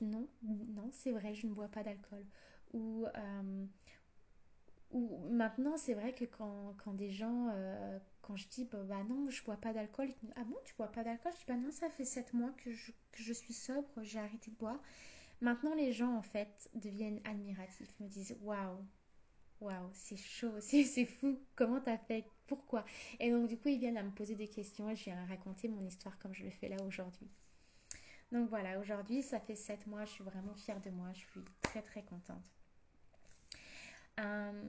non, 0.00 0.28
non, 0.42 0.90
c'est 0.92 1.12
vrai, 1.12 1.34
je 1.34 1.46
ne 1.46 1.52
bois 1.52 1.68
pas 1.68 1.82
d'alcool. 1.82 2.24
Ou, 2.72 3.06
euh, 3.06 3.66
ou 4.90 5.28
maintenant, 5.30 5.76
c'est 5.76 5.94
vrai 5.94 6.14
que 6.14 6.24
quand, 6.24 6.74
des 6.94 7.10
gens, 7.10 7.48
euh, 7.52 7.98
quand 8.22 8.36
je 8.36 8.48
dis, 8.48 8.64
bah, 8.64 8.82
bah, 8.84 9.02
non, 9.08 9.28
je 9.28 9.42
bois 9.44 9.56
pas 9.56 9.72
d'alcool, 9.72 10.08
ils 10.08 10.16
disent, 10.16 10.32
ah 10.36 10.44
bon, 10.44 10.56
tu 10.64 10.74
bois 10.76 10.90
pas 10.90 11.04
d'alcool? 11.04 11.32
Je 11.32 11.38
dis, 11.38 11.44
bah 11.46 11.56
non, 11.56 11.70
ça 11.70 11.90
fait 11.90 12.04
sept 12.04 12.32
mois 12.32 12.52
que 12.52 12.72
je, 12.72 12.92
que 13.12 13.22
je 13.22 13.32
suis 13.32 13.52
sobre, 13.52 13.88
j'ai 14.02 14.18
arrêté 14.18 14.50
de 14.50 14.56
boire. 14.56 14.80
Maintenant, 15.40 15.74
les 15.74 15.92
gens, 15.92 16.14
en 16.16 16.22
fait, 16.22 16.70
deviennent 16.74 17.20
admiratifs, 17.24 17.94
me 18.00 18.08
disent, 18.08 18.36
waouh, 18.42 18.78
waouh, 19.60 19.90
c'est 19.92 20.16
chaud, 20.16 20.54
c'est 20.60 21.06
fou, 21.06 21.38
comment 21.54 21.80
t'as 21.80 21.98
fait, 21.98 22.24
pourquoi? 22.46 22.84
Et 23.20 23.30
donc, 23.30 23.48
du 23.48 23.58
coup, 23.58 23.68
ils 23.68 23.78
viennent 23.78 23.98
à 23.98 24.02
me 24.02 24.10
poser 24.10 24.36
des 24.36 24.48
questions 24.48 24.88
et 24.90 24.96
je 24.96 25.04
viens 25.04 25.24
raconter 25.26 25.68
mon 25.68 25.84
histoire 25.84 26.18
comme 26.18 26.34
je 26.34 26.44
le 26.44 26.50
fais 26.50 26.68
là 26.68 26.82
aujourd'hui. 26.84 27.28
Donc 28.32 28.48
voilà, 28.48 28.78
aujourd'hui, 28.78 29.22
ça 29.22 29.40
fait 29.40 29.54
7 29.54 29.86
mois, 29.86 30.04
je 30.04 30.10
suis 30.12 30.24
vraiment 30.24 30.54
fière 30.54 30.80
de 30.80 30.90
moi, 30.90 31.08
je 31.14 31.20
suis 31.20 31.44
très 31.62 31.82
très 31.82 32.02
contente. 32.02 32.57
Euh, 34.18 34.64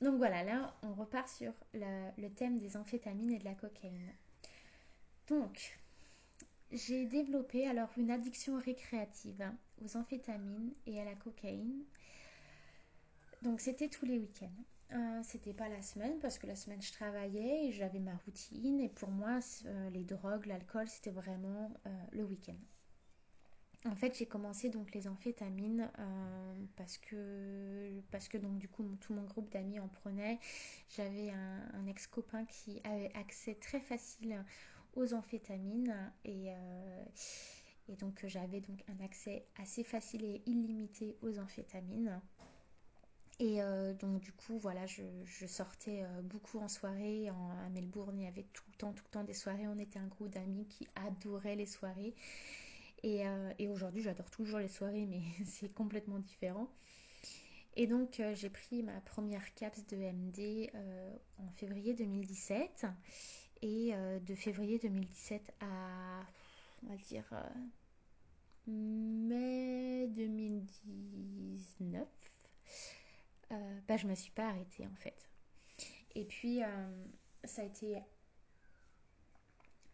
donc 0.00 0.16
voilà, 0.16 0.42
là, 0.42 0.74
on 0.82 0.94
repart 0.94 1.28
sur 1.28 1.52
le, 1.74 2.28
thème 2.28 2.58
des 2.58 2.76
amphétamines 2.76 3.32
et 3.32 3.38
de 3.38 3.44
la 3.44 3.54
cocaïne. 3.54 4.12
Donc, 5.28 5.78
j'ai 6.72 7.06
développé 7.06 7.66
alors 7.66 7.90
une 7.96 8.10
addiction 8.10 8.58
récréative 8.58 9.44
aux 9.84 9.96
amphétamines 9.96 10.72
et 10.86 11.00
à 11.00 11.04
la 11.04 11.14
cocaïne. 11.14 11.84
Donc 13.42 13.60
c'était 13.60 13.88
tous 13.88 14.06
les 14.06 14.18
week-ends. 14.18 14.48
Euh, 14.92 15.20
c'était 15.22 15.54
pas 15.54 15.68
la 15.68 15.82
semaine 15.82 16.18
parce 16.20 16.38
que 16.38 16.46
la 16.46 16.56
semaine 16.56 16.82
je 16.82 16.92
travaillais 16.92 17.66
et 17.68 17.72
j'avais 17.72 18.00
ma 18.00 18.14
routine 18.26 18.80
et 18.80 18.88
pour 18.88 19.10
moi 19.10 19.38
euh, 19.66 19.90
les 19.90 20.04
drogues, 20.04 20.46
l'alcool 20.46 20.88
c'était 20.88 21.10
vraiment 21.10 21.72
le 22.12 22.24
week-end. 22.24 22.58
En 23.86 23.94
fait 23.94 24.18
j'ai 24.18 24.26
commencé 24.26 24.68
donc 24.68 24.92
les 24.92 25.08
amphétamines 25.08 25.90
parce 26.76 26.98
que 26.98 28.00
parce 28.10 28.28
que 28.28 28.36
donc 28.36 28.58
du 28.58 28.68
coup 28.68 28.84
tout 29.00 29.14
mon 29.14 29.24
groupe 29.24 29.50
d'amis 29.50 29.80
en 29.80 29.88
prenait. 29.88 30.38
J'avais 30.90 31.30
un, 31.30 31.86
ex-copain 31.86 32.44
qui 32.44 32.80
avait 32.84 33.10
accès 33.14 33.54
très 33.54 33.80
facile 33.80 34.44
aux 34.94 35.14
amphétamines 35.14 35.94
et, 36.26 36.48
et 37.88 37.96
donc 37.96 38.22
j'avais 38.26 38.60
donc 38.60 38.84
un 38.88 39.04
accès 39.04 39.46
assez 39.56 39.82
facile 39.82 40.24
et 40.24 40.42
illimité 40.46 41.16
aux 41.22 41.38
amphétamines. 41.38 42.20
Et 43.40 43.62
euh, 43.62 43.94
donc 43.94 44.20
du 44.20 44.32
coup, 44.32 44.58
voilà, 44.58 44.84
je, 44.86 45.46
sortais 45.46 46.02
euh, 46.02 46.20
beaucoup 46.22 46.58
en 46.58 46.68
soirée. 46.68 47.28
à 47.28 47.68
Melbourne, 47.70 48.18
il 48.18 48.24
y 48.24 48.28
avait 48.28 48.46
tout 48.52 48.64
le 48.68 48.76
temps, 48.76 48.92
tout 48.92 49.02
le 49.06 49.10
temps 49.10 49.24
des 49.24 49.32
soirées. 49.32 49.66
On 49.66 49.78
était 49.78 49.98
un 49.98 50.06
groupe 50.06 50.28
d'amis 50.28 50.66
qui 50.66 50.86
adoraient 50.94 51.56
les 51.56 51.66
soirées. 51.66 52.14
Et, 53.02 53.26
euh, 53.26 53.52
aujourd'hui, 53.70 54.02
j'adore 54.02 54.30
toujours 54.30 54.58
les 54.58 54.68
soirées, 54.68 55.06
mais 55.06 55.22
c'est 55.46 55.72
complètement 55.72 56.18
différent. 56.18 56.68
Et 57.76 57.86
donc, 57.86 58.20
j'ai 58.34 58.50
pris 58.50 58.82
ma 58.82 59.00
première 59.00 59.54
CAPS 59.54 59.86
de 59.86 59.96
MD 59.96 60.70
en 61.38 61.48
février 61.52 61.94
2017. 61.94 62.86
Et 63.62 63.92
de 63.92 64.34
février 64.34 64.78
2017 64.78 65.54
à, 65.60 66.22
on 66.82 66.88
va 66.88 66.96
dire, 66.96 67.32
mai 68.66 70.08
2019 70.08 72.08
je 73.50 73.56
euh, 73.56 73.80
bah, 73.88 73.96
je 73.96 74.06
me 74.06 74.14
suis 74.14 74.30
pas 74.30 74.48
arrêtée 74.48 74.86
en 74.86 74.94
fait. 74.94 75.28
Et 76.14 76.24
puis, 76.24 76.62
euh, 76.62 77.06
ça 77.44 77.62
a 77.62 77.64
été 77.64 77.98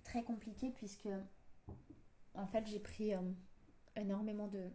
très 0.05 0.23
compliqué 0.23 0.71
puisque, 0.71 1.09
en 2.37 2.47
fait, 2.47 2.67
j'ai 2.67 2.79
pris 2.79 3.15
euh, 3.15 3.21
énormément 3.97 4.49
de, 4.49 4.71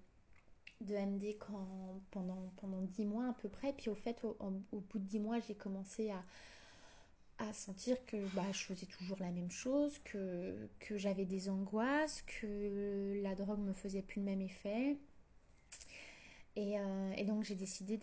de 0.81 0.95
MD 0.95 1.37
pendant, 2.11 2.51
pendant 2.57 2.81
10 2.81 3.05
mois 3.05 3.29
à 3.29 3.33
peu 3.33 3.49
près. 3.49 3.73
Puis 3.73 3.89
au 3.89 3.95
fait, 3.95 4.23
au, 4.23 4.61
bout 4.71 4.99
de 4.99 5.05
10 5.05 5.19
mois, 5.19 5.39
j'ai 5.39 5.55
commencé 5.55 6.11
à, 6.11 6.23
à 7.39 7.53
sentir 7.53 8.03
que 8.05 8.17
bah, 8.35 8.45
je 8.51 8.63
faisais 8.65 8.85
toujours 8.85 9.17
la 9.19 9.31
même 9.31 9.51
chose, 9.51 9.99
que, 9.99 10.69
que 10.79 10.97
j'avais 10.97 11.25
des 11.25 11.49
angoisses, 11.49 12.23
que 12.23 13.21
la 13.23 13.35
drogue 13.35 13.59
me 13.59 13.73
faisait 13.73 14.01
plus 14.01 14.19
le 14.19 14.25
même 14.25 14.41
effet. 14.41 14.97
Et, 16.57 16.77
euh, 16.77 17.13
et 17.17 17.23
donc 17.23 17.43
j'ai 17.43 17.55
décidé 17.55 17.97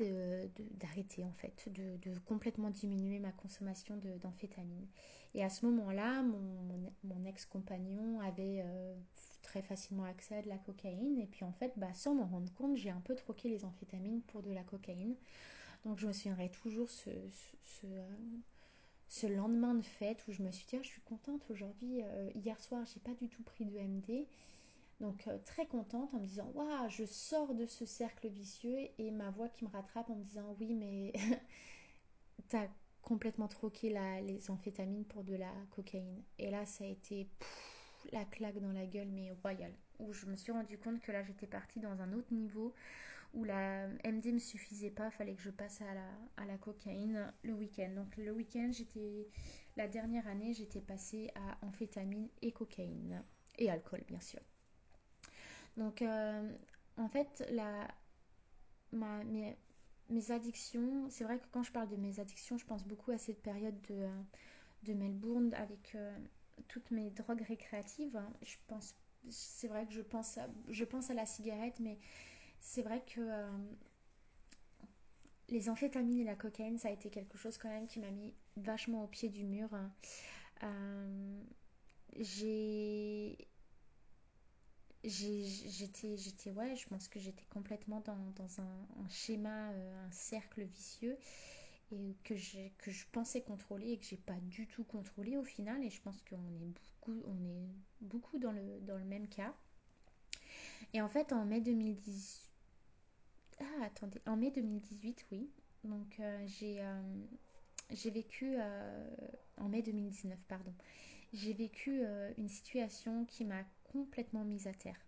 d'arrêter 0.75 1.23
en 1.25 1.33
fait, 1.33 1.68
de, 1.71 1.99
de, 1.99 2.18
complètement 2.21 2.71
diminuer 2.71 3.18
ma 3.18 3.31
consommation 3.33 4.01
d'amphétamine. 4.23 4.87
Et 5.35 5.45
à 5.45 5.49
ce 5.51 5.67
moment-là, 5.67 6.23
mon, 6.23 6.93
mon, 7.05 7.25
ex-compagnon 7.27 8.21
avait 8.21 8.62
euh, 8.64 8.95
très 9.43 9.62
facilement 9.62 10.05
accès 10.05 10.37
à 10.37 10.43
de 10.43 10.49
la 10.49 10.59
cocaïne. 10.59 11.19
Et 11.19 11.27
puis 11.27 11.45
en 11.45 11.53
fait, 11.53 11.73
bah, 11.77 11.93
sans 11.95 12.14
m'en 12.14 12.27
rendre 12.27 12.53
compte, 12.55 12.77
j'ai 12.77 12.91
un 12.91 13.01
peu 13.01 13.14
troqué 13.14 13.49
les 13.49 13.64
amphétamines 13.64 14.23
pour 14.23 14.43
de 14.43 14.51
la 14.51 14.62
cocaïne. 14.62 15.17
Donc 15.85 15.99
je 15.99 16.07
me 16.07 16.12
souviendrai 16.12 16.51
toujours 16.51 16.91
ce, 16.91 17.11
ce, 17.62 17.87
ce, 19.09 19.27
lendemain 19.27 19.75
de 19.75 19.85
fête 19.85 20.27
où 20.27 20.33
je 20.33 20.43
me 20.43 20.51
suis 20.51 20.67
dit, 20.67 20.77
ah, 20.77 20.83
je 20.83 20.88
suis 20.88 21.03
contente 21.03 21.43
aujourd'hui. 21.51 22.03
Euh, 22.03 22.31
hier 22.35 22.59
soir, 22.61 22.85
j'ai 22.93 23.01
pas 23.01 23.14
du 23.14 23.29
tout 23.29 23.43
pris 23.43 23.64
de 23.64 23.79
MD. 23.79 24.27
Donc 25.01 25.29
euh, 25.29 25.38
très 25.45 25.67
contente 25.67 26.12
en 26.14 26.19
me 26.19 26.27
disant 26.27 26.51
waouh, 26.55 26.88
je 26.88 27.05
sors 27.05 27.55
de 27.55 27.67
ce 27.67 27.87
cercle 27.87 28.29
vicieux 28.29 28.88
et 28.99 29.11
ma 29.11 29.31
voix 29.31 29.49
qui 29.49 29.64
me 29.64 29.71
rattrape 29.71 30.11
en 30.11 30.17
me 30.17 30.25
disant 30.25 30.57
oui 30.59 30.75
mais 30.75 31.12
t'as 32.49 32.67
complètement 33.09 33.49
troqué 33.49 33.88
les 34.23 34.51
amphétamines 34.51 35.05
pour 35.05 35.25
de 35.25 35.35
la 35.35 35.53
cocaïne. 35.71 36.23
Et 36.38 36.51
là 36.51 36.66
ça 36.66 36.85
a 36.85 36.87
été 36.87 37.29
la 38.12 38.25
claque 38.25 38.61
dans 38.61 38.73
la 38.73 38.87
gueule 38.87 39.09
mais 39.09 39.33
royale. 39.42 39.73
Où 39.99 40.12
je 40.12 40.27
me 40.27 40.37
suis 40.37 40.53
rendu 40.53 40.79
compte 40.79 41.01
que 41.01 41.11
là 41.11 41.23
j'étais 41.23 41.47
partie 41.47 41.81
dans 41.81 42.01
un 42.01 42.12
autre 42.12 42.33
niveau 42.33 42.75
où 43.35 43.44
la 43.44 43.88
MD 44.05 44.33
me 44.33 44.38
suffisait 44.38 44.90
pas, 44.90 45.11
fallait 45.11 45.35
que 45.35 45.42
je 45.42 45.51
passe 45.51 45.83
à 45.83 45.94
la, 45.94 46.53
à 46.55 46.59
cocaïne 46.59 47.33
le 47.42 47.55
week-end. 47.55 47.90
Donc 47.97 48.16
le 48.16 48.33
week-end 48.33 48.71
j'étais 48.73 49.29
la 49.77 49.88
dernière 49.88 50.27
année 50.29 50.53
j'étais 50.55 50.81
passée 50.81 51.31
à 51.35 51.66
amphétamine 51.66 52.29
et 52.42 52.53
cocaïne 52.53 53.23
et 53.59 53.71
alcool 53.71 54.03
bien 54.07 54.21
sûr. 54.21 54.40
Donc, 55.79 56.03
euh, 56.03 56.51
en 56.97 57.09
fait, 57.09 57.47
la, 57.53 57.88
ma, 58.92 59.21
mes 60.09 60.31
addictions, 60.31 61.09
c'est 61.11 61.25
vrai 61.25 61.38
que 61.38 61.47
quand 61.53 61.62
je 61.62 61.73
parle 61.73 61.88
de 61.88 61.97
mes 61.97 62.21
addictions, 62.21 62.59
je 62.59 62.64
pense 62.64 62.85
beaucoup 62.85 63.11
à 63.11 63.18
cette 63.18 63.42
période 63.42 63.81
de, 63.88 64.07
de 64.85 64.94
Melbourne 64.94 65.53
avec 65.55 65.94
euh, 65.94 66.16
toutes 66.68 66.90
mes 66.90 67.11
drogues 67.11 67.42
récréatives. 67.42 68.21
Je 68.42 68.57
pense, 68.66 68.94
c'est 69.31 69.68
vrai 69.68 69.87
que 69.87 69.92
je 69.92 70.03
pense, 70.03 70.38
à, 70.38 70.49
je 70.68 70.85
pense 70.85 71.11
à 71.11 71.14
la 71.14 71.27
cigarette, 71.27 71.79
mais 71.81 71.99
c'est 72.61 72.83
vrai 72.83 73.03
que 73.07 73.21
euh, 73.21 73.51
les 75.49 75.68
amphétamines 75.68 76.21
et 76.21 76.25
la 76.25 76.37
cocaïne, 76.37 76.79
ça 76.79 76.88
a 76.88 76.90
été 76.92 77.11
quelque 77.11 77.38
chose 77.38 77.59
quand 77.59 77.68
même 77.68 77.87
qui 77.87 78.01
m'a 78.01 78.11
mis 78.11 78.33
vachement 78.57 79.05
au 79.05 79.07
pied 79.07 79.29
du 79.29 79.44
mur. 79.44 79.68
Euh, 80.62 81.42
j'ai 82.18 83.37
j'étais 85.04 86.16
j'étais 86.16 86.50
ouais 86.50 86.74
je 86.76 86.87
pense 86.88 87.08
que 87.08 87.20
j'étais 87.20 87.44
complètement 87.50 88.00
dans, 88.00 88.18
dans 88.37 88.61
un, 88.61 89.08
schéma 89.08 89.70
euh, 89.70 90.06
un 90.06 90.11
cercle 90.11 90.62
vicieux 90.62 91.16
et 91.92 92.16
que 92.24 92.34
j'ai 92.34 92.72
que 92.78 92.90
je 92.90 93.04
pensais 93.12 93.40
contrôler 93.40 93.92
et 93.92 93.98
que 93.98 94.04
j'ai 94.04 94.16
pas 94.16 94.38
du 94.42 94.66
tout 94.66 94.84
contrôlé 94.84 95.37
au 95.37 95.44
final. 95.44 95.82
Et 95.82 95.88
je 95.88 96.02
pense 96.02 96.20
qu'on 96.22 96.37
est 96.37 96.66
beaucoup 96.66 97.22
on 97.26 97.34
est 97.44 97.68
beaucoup 98.02 98.38
dans 98.38 98.52
le 98.52 98.80
dans 98.80 98.98
le 98.98 99.04
même 99.04 99.28
cas. 99.28 99.54
Et 100.92 101.00
en 101.00 101.08
fait 101.08 101.32
en 101.32 101.44
mai 101.44 101.61
2010 101.61 102.44
ah 103.61 103.84
attendez 103.84 104.20
en 104.26 104.37
mai 104.37 104.50
2018 104.50 105.26
oui. 105.32 105.48
Donc 105.84 106.20
euh, 106.20 106.46
j'ai 106.46 106.80
euh, 106.80 107.00
j'ai 107.90 108.11
vécu 108.11 108.58
en 109.56 109.68
mai 109.68 109.80
2019 109.80 110.38
pardon. 110.48 110.74
J'ai 111.32 111.52
vécu 111.52 112.02
une 112.38 112.48
situation 112.48 113.24
qui 113.26 113.44
m'a 113.44 113.62
complètement 113.88 114.44
mise 114.44 114.66
à 114.66 114.72
terre. 114.72 114.98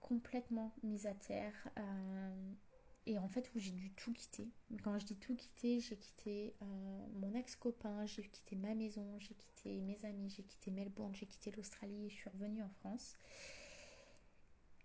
Complètement 0.00 0.72
mise 0.82 1.06
à 1.06 1.14
terre. 1.14 1.68
Euh, 1.78 2.52
et 3.06 3.18
en 3.18 3.28
fait, 3.28 3.50
où 3.54 3.58
j'ai 3.58 3.70
dû 3.70 3.90
tout 3.92 4.12
quitter. 4.12 4.48
Quand 4.82 4.98
je 4.98 5.06
dis 5.06 5.16
tout 5.16 5.34
quitter, 5.34 5.80
j'ai 5.80 5.96
quitté 5.96 6.54
euh, 6.62 7.06
mon 7.14 7.34
ex-copain, 7.34 8.04
j'ai 8.06 8.22
quitté 8.24 8.56
ma 8.56 8.74
maison, 8.74 9.18
j'ai 9.20 9.34
quitté 9.34 9.80
mes 9.80 9.98
amis, 10.04 10.28
j'ai 10.28 10.42
quitté 10.42 10.70
Melbourne, 10.70 11.14
j'ai 11.14 11.26
quitté 11.26 11.52
l'Australie 11.52 12.10
je 12.10 12.14
suis 12.14 12.30
revenue 12.30 12.62
en 12.62 12.70
France. 12.80 13.16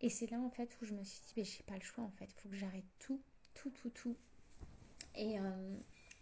Et 0.01 0.09
c'est 0.09 0.29
là 0.29 0.39
en 0.39 0.49
fait 0.49 0.77
où 0.81 0.85
je 0.85 0.93
me 0.93 1.03
suis 1.03 1.21
dit, 1.27 1.33
mais 1.37 1.43
j'ai 1.43 1.63
pas 1.63 1.75
le 1.75 1.81
choix 1.81 2.03
en 2.03 2.11
fait, 2.11 2.25
il 2.25 2.41
faut 2.41 2.49
que 2.49 2.55
j'arrête 2.55 2.85
tout, 2.99 3.21
tout, 3.55 3.71
tout, 3.71 3.89
tout. 3.89 4.15
Et 5.15 5.39
euh, 5.39 5.77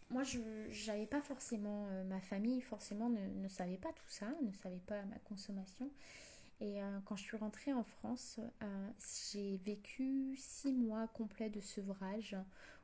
moi, 0.09 0.23
je 0.23 0.39
n'avais 0.87 1.05
pas 1.05 1.21
forcément, 1.21 1.85
ma 2.05 2.19
famille 2.21 2.61
forcément 2.61 3.09
ne, 3.09 3.47
savait 3.47 3.77
pas 3.77 3.91
tout 3.93 4.09
ça, 4.09 4.33
ne 4.41 4.51
savait 4.53 4.81
pas 4.87 5.03
ma 5.03 5.19
consommation. 5.19 5.91
Et 6.61 6.81
euh, 6.81 6.99
quand 7.05 7.15
je 7.15 7.23
suis 7.23 7.37
rentrée 7.37 7.73
en 7.73 7.83
France, 7.83 8.39
euh, 8.63 8.89
j'ai 9.31 9.57
vécu 9.57 10.35
six 10.37 10.73
mois 10.73 11.07
complets 11.07 11.49
de 11.49 11.61
sevrage 11.61 12.35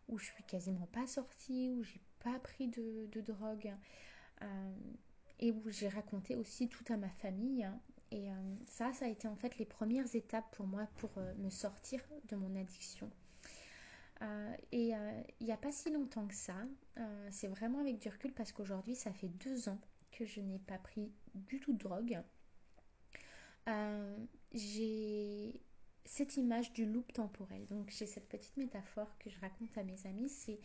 où 0.08 0.18
je 0.18 0.26
suis 0.26 0.44
quasiment 0.44 0.88
pas 0.88 1.08
sortie, 1.08 1.70
où 1.72 1.84
j'ai 1.84 2.00
pas 2.24 2.40
pris 2.40 2.68
de, 2.68 3.22
drogue 3.22 3.74
euh, 4.42 4.74
et 5.40 5.52
où 5.52 5.64
j'ai 5.68 5.90
raconté 5.90 6.36
aussi 6.36 6.70
tout 6.70 6.86
à 6.90 6.96
ma 6.96 7.10
famille. 7.10 7.68
Et 8.12 8.30
ça, 8.68 8.94
ça 8.94 9.06
a 9.06 9.08
été 9.10 9.28
en 9.28 9.36
fait 9.36 9.58
les 9.58 9.66
premières 9.66 10.16
étapes 10.16 10.50
pour 10.56 10.68
moi 10.68 10.88
pour 10.98 11.12
me 11.38 11.50
sortir 11.50 12.00
de 12.30 12.36
mon 12.38 12.56
addiction. 12.56 13.10
Et 14.72 14.94
il 15.40 15.46
n'y 15.46 15.52
a 15.52 15.58
pas 15.58 15.72
si 15.72 15.92
longtemps 15.92 16.28
que 16.28 16.36
ça, 16.36 16.56
c'est 17.32 17.48
vraiment 17.48 17.80
avec 17.80 17.98
du 17.98 18.08
recul 18.08 18.32
parce 18.32 18.54
qu'aujourd'hui, 18.54 18.96
ça 18.96 19.12
fait 19.12 19.28
deux 19.28 19.68
ans 19.68 19.80
que 20.12 20.24
je 20.24 20.40
n'ai 20.40 20.60
pas 20.60 20.78
pris 20.78 21.12
du 21.34 21.60
tout 21.60 21.74
de 21.74 21.80
drogue. 21.80 22.22
Euh, 23.68 24.18
j'ai 24.54 25.62
cette 26.06 26.38
image 26.38 26.72
du 26.74 26.86
loop 26.86 27.12
temporel. 27.14 27.66
Donc 27.68 27.90
j'ai 27.90 28.06
cette 28.06 28.30
petite 28.30 28.56
métaphore 28.58 29.18
que 29.20 29.30
je 29.30 29.40
raconte 29.40 29.78
à 29.78 29.84
mes 29.84 30.06
amis. 30.06 30.30
C'est 30.30 30.60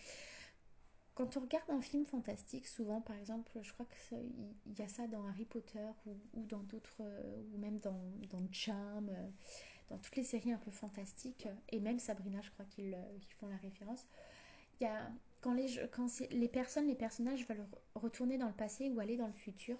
quand 1.14 1.36
on 1.36 1.40
regarde 1.40 1.70
un 1.70 1.80
film 1.80 2.06
fantastique, 2.06 2.66
souvent 2.66 3.00
par 3.00 3.16
exemple, 3.16 3.50
je 3.60 3.72
crois 3.72 3.86
qu'il 3.86 4.78
y 4.78 4.82
a 4.82 4.88
ça 4.88 5.06
dans 5.06 5.26
Harry 5.26 5.44
Potter 5.44 5.86
ou, 6.06 6.44
dans 6.46 6.60
d'autres, 6.60 7.02
ou 7.52 7.58
même 7.58 7.78
dans, 7.80 8.00
dans 8.30 8.46
Charm, 8.52 9.10
dans 9.88 9.98
toutes 9.98 10.16
les 10.16 10.24
séries 10.24 10.52
un 10.52 10.58
peu 10.58 10.70
fantastiques, 10.70 11.48
et 11.68 11.80
même 11.80 11.98
Sabrina, 11.98 12.40
je 12.40 12.50
crois 12.50 12.64
qu'ils 12.64 12.96
qu 13.28 13.34
font 13.34 13.48
la 13.48 13.56
référence. 13.56 14.06
Il 14.80 14.84
y 14.84 14.86
a, 14.86 15.10
quand, 15.40 15.52
les, 15.52 15.68
quand 15.92 16.06
les 16.30 16.48
personnes, 16.48 16.86
les 16.86 16.94
personnages 16.94 17.46
veulent 17.46 17.66
retourner 17.94 18.38
dans 18.38 18.46
le 18.46 18.54
passé 18.54 18.88
ou 18.88 19.00
aller 19.00 19.16
dans 19.16 19.26
le 19.26 19.32
futur, 19.34 19.76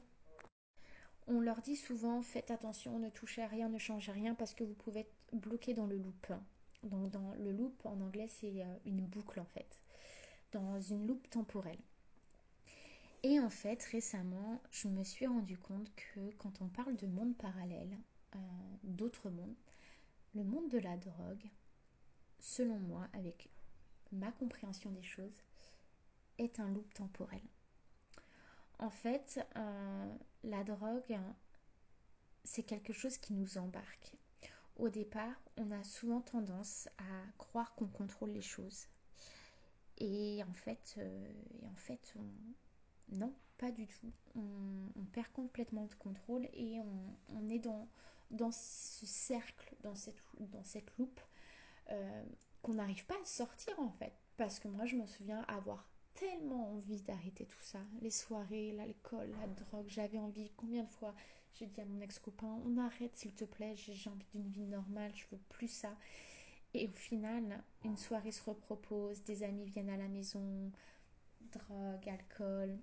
on 1.27 1.41
leur 1.41 1.61
dit 1.61 1.77
souvent 1.77 2.23
faites 2.23 2.51
attention, 2.51 2.99
ne 2.99 3.11
touchez 3.11 3.43
à 3.43 3.47
rien, 3.47 3.69
ne 3.69 3.79
changez 3.79 4.13
rien 4.13 4.35
parce 4.35 4.55
que 4.55 4.65
vous 4.65 4.75
pouvez 4.75 5.01
être 5.01 5.15
bloqué 5.33 5.75
dans 5.75 5.87
le 5.87 5.97
loop. 5.97 6.33
Donc 6.83 7.11
dans 7.11 7.35
le 7.35 7.53
loop 7.53 7.85
en 7.85 8.01
anglais 8.01 8.29
c'est 8.29 8.65
une 8.87 9.05
boucle 9.07 9.41
en 9.41 9.45
fait, 9.45 9.79
dans 10.53 10.81
une 10.81 11.07
loupe 11.07 11.29
temporelle. 11.31 11.81
Et 13.23 13.39
en 13.39 13.51
fait 13.51 13.83
récemment 13.85 14.61
je 14.71 14.89
me 14.89 15.05
suis 15.05 15.27
rendu 15.27 15.59
compte 15.59 15.91
que 15.95 16.31
quand 16.39 16.63
on 16.63 16.69
parle 16.69 16.97
de 16.97 17.07
monde 17.07 17.37
parallèle, 17.37 17.99
euh, 18.35 18.39
d'autres 18.85 19.31
mondes, 19.31 19.57
le 20.35 20.45
monde 20.45 20.69
de 20.69 20.79
la 20.79 20.97
drogue, 20.97 21.51
selon 22.39 22.79
moi, 22.79 23.09
avec 23.13 23.49
ma 24.13 24.31
compréhension 24.33 24.91
des 24.91 25.03
choses, 25.03 25.43
est 26.39 26.61
un 26.61 26.69
loop 26.69 26.93
temporel. 26.95 27.43
En 28.81 28.89
fait, 28.89 29.47
euh, 29.57 30.15
la 30.43 30.65
drogue, 30.65 31.19
c'est 32.45 32.63
quelque 32.63 32.95
chose 32.95 33.19
qui 33.19 33.35
nous 33.35 33.59
embarque. 33.59 34.17
Au 34.77 34.89
départ, 34.89 35.39
on 35.59 35.71
a 35.71 35.85
souvent 35.85 36.23
tendance 36.23 36.89
à 36.97 37.33
croire 37.37 37.75
qu'on 37.75 37.89
contrôle 37.89 38.31
les 38.31 38.41
choses. 38.41 38.87
Et 39.99 40.43
en 40.49 40.55
fait, 40.55 40.95
euh, 40.97 41.33
et 41.61 41.67
en 41.67 41.75
fait 41.75 42.15
on... 42.17 43.17
non, 43.17 43.35
pas 43.59 43.71
du 43.71 43.87
tout. 43.87 44.11
On, 44.35 44.89
on, 44.97 45.05
perd 45.05 45.29
complètement 45.33 45.85
de 45.85 45.95
contrôle 45.97 46.49
et 46.55 46.81
on, 46.81 47.37
on 47.37 47.51
est 47.51 47.59
dans, 47.59 47.87
dans 48.31 48.51
ce 48.51 49.05
cercle, 49.05 49.77
dans 49.83 49.95
cette, 49.95 50.23
dans 50.39 50.65
cette 50.65 50.97
loupe, 50.97 51.21
euh, 51.91 52.25
qu'on 52.63 52.75
n'arrive 52.75 53.05
pas 53.05 53.21
à 53.21 53.27
sortir 53.27 53.79
en 53.79 53.91
fait. 53.91 54.15
Parce 54.39 54.59
que 54.59 54.69
moi, 54.69 54.87
je 54.87 54.97
me 54.97 55.05
souviens 55.07 55.43
avoir 55.49 55.87
tellement 56.21 56.75
envie 56.75 57.01
d'arrêter 57.01 57.47
tout 57.47 57.63
ça. 57.63 57.79
Les 58.03 58.11
soirées, 58.11 58.73
l'alcool, 58.73 59.31
la 59.41 59.47
drogue. 59.47 59.89
J'avais 59.89 60.19
envie, 60.19 60.51
combien 60.55 60.83
de 60.83 60.89
fois 60.91 61.15
j'ai 61.55 61.67
dit 61.67 61.81
à 61.81 61.85
mon 61.87 62.01
ex-copain, 62.01 62.61
on 62.67 62.77
arrête 62.77 63.17
s'il 63.17 63.35
te 63.35 63.45
plaît, 63.45 63.75
j'ai 63.75 64.11
envie 64.11 64.27
d'une 64.35 64.51
vie 64.51 64.67
normale, 64.67 65.13
je 65.15 65.25
veux 65.33 65.41
plus 65.49 65.69
ça. 65.69 65.97
Et 66.75 66.87
au 66.87 66.93
final, 66.93 67.65
une 67.85 67.97
soirée 67.97 68.33
se 68.33 68.43
repropose, 68.45 69.25
des 69.25 69.43
amis 69.43 69.65
viennent 69.65 69.89
à 69.89 69.97
la 69.97 70.09
maison, 70.09 70.71
drogue, 71.53 72.09
alcool, 72.09 72.79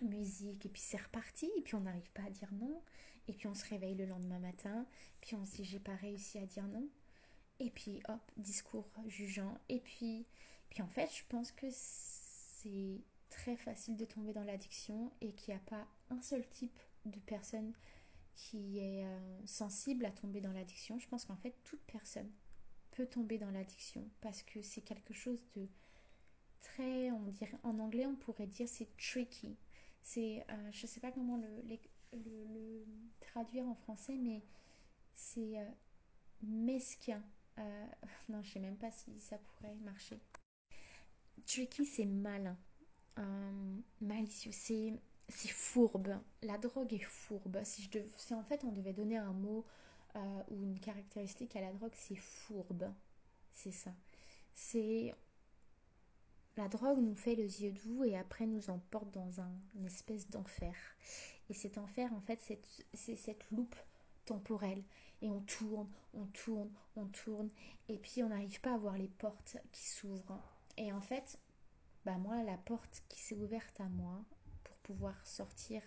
musique, 0.00 0.64
et 0.64 0.68
puis 0.68 0.80
c'est 0.80 1.02
reparti, 1.02 1.50
et 1.58 1.62
puis 1.62 1.74
on 1.74 1.80
n'arrive 1.80 2.10
pas 2.12 2.22
à 2.22 2.30
dire 2.30 2.52
non, 2.54 2.80
et 3.28 3.34
puis 3.34 3.46
on 3.48 3.54
se 3.54 3.68
réveille 3.68 3.96
le 3.96 4.06
lendemain 4.06 4.38
matin, 4.38 4.86
puis 5.20 5.34
on 5.34 5.44
se 5.44 5.56
dit 5.56 5.64
j'ai 5.64 5.80
pas 5.80 5.96
réussi 5.96 6.38
à 6.38 6.46
dire 6.46 6.66
non, 6.68 6.88
et 7.58 7.70
puis 7.70 8.00
hop, 8.08 8.20
discours 8.38 8.88
jugeant, 9.06 9.58
et 9.68 9.80
puis, 9.80 10.26
puis 10.70 10.80
en 10.80 10.88
fait 10.88 11.10
je 11.14 11.24
pense 11.28 11.52
que 11.52 11.66
c'est 12.62 13.00
très 13.28 13.56
facile 13.56 13.96
de 13.96 14.04
tomber 14.04 14.32
dans 14.32 14.44
l'addiction 14.44 15.10
et 15.20 15.32
qu'il 15.32 15.54
n'y 15.54 15.60
a 15.60 15.64
pas 15.64 15.86
un 16.10 16.20
seul 16.20 16.46
type 16.48 16.78
de 17.06 17.18
personne 17.20 17.72
qui 18.34 18.78
est 18.78 19.04
euh, 19.04 19.46
sensible 19.46 20.04
à 20.04 20.10
tomber 20.10 20.40
dans 20.40 20.52
l'addiction. 20.52 20.98
Je 20.98 21.08
pense 21.08 21.24
qu'en 21.24 21.36
fait, 21.36 21.54
toute 21.64 21.82
personne 21.86 22.30
peut 22.90 23.06
tomber 23.06 23.38
dans 23.38 23.50
l'addiction 23.50 24.08
parce 24.20 24.42
que 24.42 24.62
c'est 24.62 24.82
quelque 24.82 25.14
chose 25.14 25.42
de 25.56 25.68
très, 26.60 27.10
on 27.10 27.22
dirait, 27.22 27.58
en 27.62 27.78
anglais 27.78 28.06
on 28.06 28.14
pourrait 28.14 28.46
dire 28.46 28.68
c'est 28.68 28.88
tricky. 28.96 29.56
C'est, 30.02 30.44
euh, 30.50 30.70
je 30.72 30.86
sais 30.86 31.00
pas 31.00 31.12
comment 31.12 31.38
le, 31.38 32.84
traduire 33.20 33.66
en 33.66 33.74
français, 33.74 34.16
mais 34.16 34.42
c'est 35.14 35.58
euh, 35.58 35.64
mesquin. 36.42 37.22
non, 38.28 38.42
je 38.42 38.50
sais 38.50 38.60
même 38.60 38.76
pas 38.76 38.90
si 38.90 39.20
ça 39.20 39.38
pourrait 39.38 39.74
marcher. 39.76 40.18
Tricky, 41.46 41.84
c'est 41.84 42.06
malin. 42.06 42.56
malicieux, 44.00 44.52
c'est 44.52 44.94
c'est 45.28 45.50
fourbe. 45.50 46.18
La 46.42 46.58
drogue 46.58 46.92
est 46.92 46.98
fourbe. 46.98 47.60
Si, 47.64 47.82
je 47.82 47.98
si 48.16 48.34
en 48.34 48.42
fait 48.42 48.64
on 48.64 48.72
devait 48.72 48.92
donner 48.92 49.16
un 49.16 49.32
mot 49.32 49.64
euh, 50.16 50.42
ou 50.50 50.62
une 50.62 50.78
caractéristique 50.78 51.56
à 51.56 51.60
la 51.60 51.72
drogue, 51.72 51.94
c'est 51.94 52.16
fourbe. 52.16 52.92
C'est 53.54 53.72
ça. 53.72 53.92
C'est. 54.54 55.14
La 56.56 56.68
drogue 56.68 56.98
nous 56.98 57.14
fait 57.14 57.34
les 57.34 57.62
yeux 57.62 57.72
doux 57.72 58.04
et 58.04 58.16
après 58.16 58.46
nous 58.46 58.68
emporte 58.68 59.10
dans 59.12 59.40
un, 59.40 59.50
une 59.74 59.86
espèce 59.86 60.28
d'enfer. 60.28 60.74
Et 61.48 61.54
cet 61.54 61.78
enfer, 61.78 62.12
en 62.12 62.20
fait, 62.20 62.40
c'est 62.92 63.16
cette 63.16 63.50
loupe 63.50 63.76
temporelle. 64.26 64.82
Et 65.22 65.30
on 65.30 65.40
tourne, 65.40 65.88
on 66.12 66.26
tourne, 66.26 66.70
on 66.96 67.06
tourne. 67.06 67.48
Et 67.88 67.96
puis 67.96 68.22
on 68.22 68.28
n'arrive 68.28 68.60
pas 68.60 68.74
à 68.74 68.78
voir 68.78 68.98
les 68.98 69.08
portes 69.08 69.56
qui 69.72 69.86
s'ouvrent. 69.86 70.38
Et 70.76 70.92
en 70.92 71.00
fait, 71.00 71.38
bah 72.04 72.18
moi, 72.18 72.42
la 72.42 72.56
porte 72.56 73.02
qui 73.08 73.20
s'est 73.20 73.36
ouverte 73.36 73.80
à 73.80 73.88
moi, 73.88 74.24
pouvoir 74.82 75.26
sortir 75.26 75.82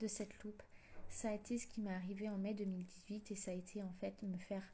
de 0.00 0.06
cette 0.06 0.42
loupe. 0.42 0.62
Ça 1.08 1.28
a 1.30 1.34
été 1.34 1.58
ce 1.58 1.66
qui 1.66 1.80
m'est 1.80 1.92
arrivé 1.92 2.28
en 2.28 2.38
mai 2.38 2.54
2018 2.54 3.30
et 3.30 3.36
ça 3.36 3.50
a 3.50 3.54
été 3.54 3.82
en 3.82 3.92
fait 4.00 4.22
me 4.22 4.38
faire 4.38 4.64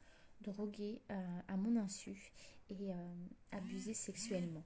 droguer 0.41 1.01
euh, 1.11 1.39
à 1.47 1.57
mon 1.57 1.75
insu 1.75 2.31
et 2.69 2.91
euh, 2.91 3.25
abuser 3.51 3.93
sexuellement. 3.93 4.63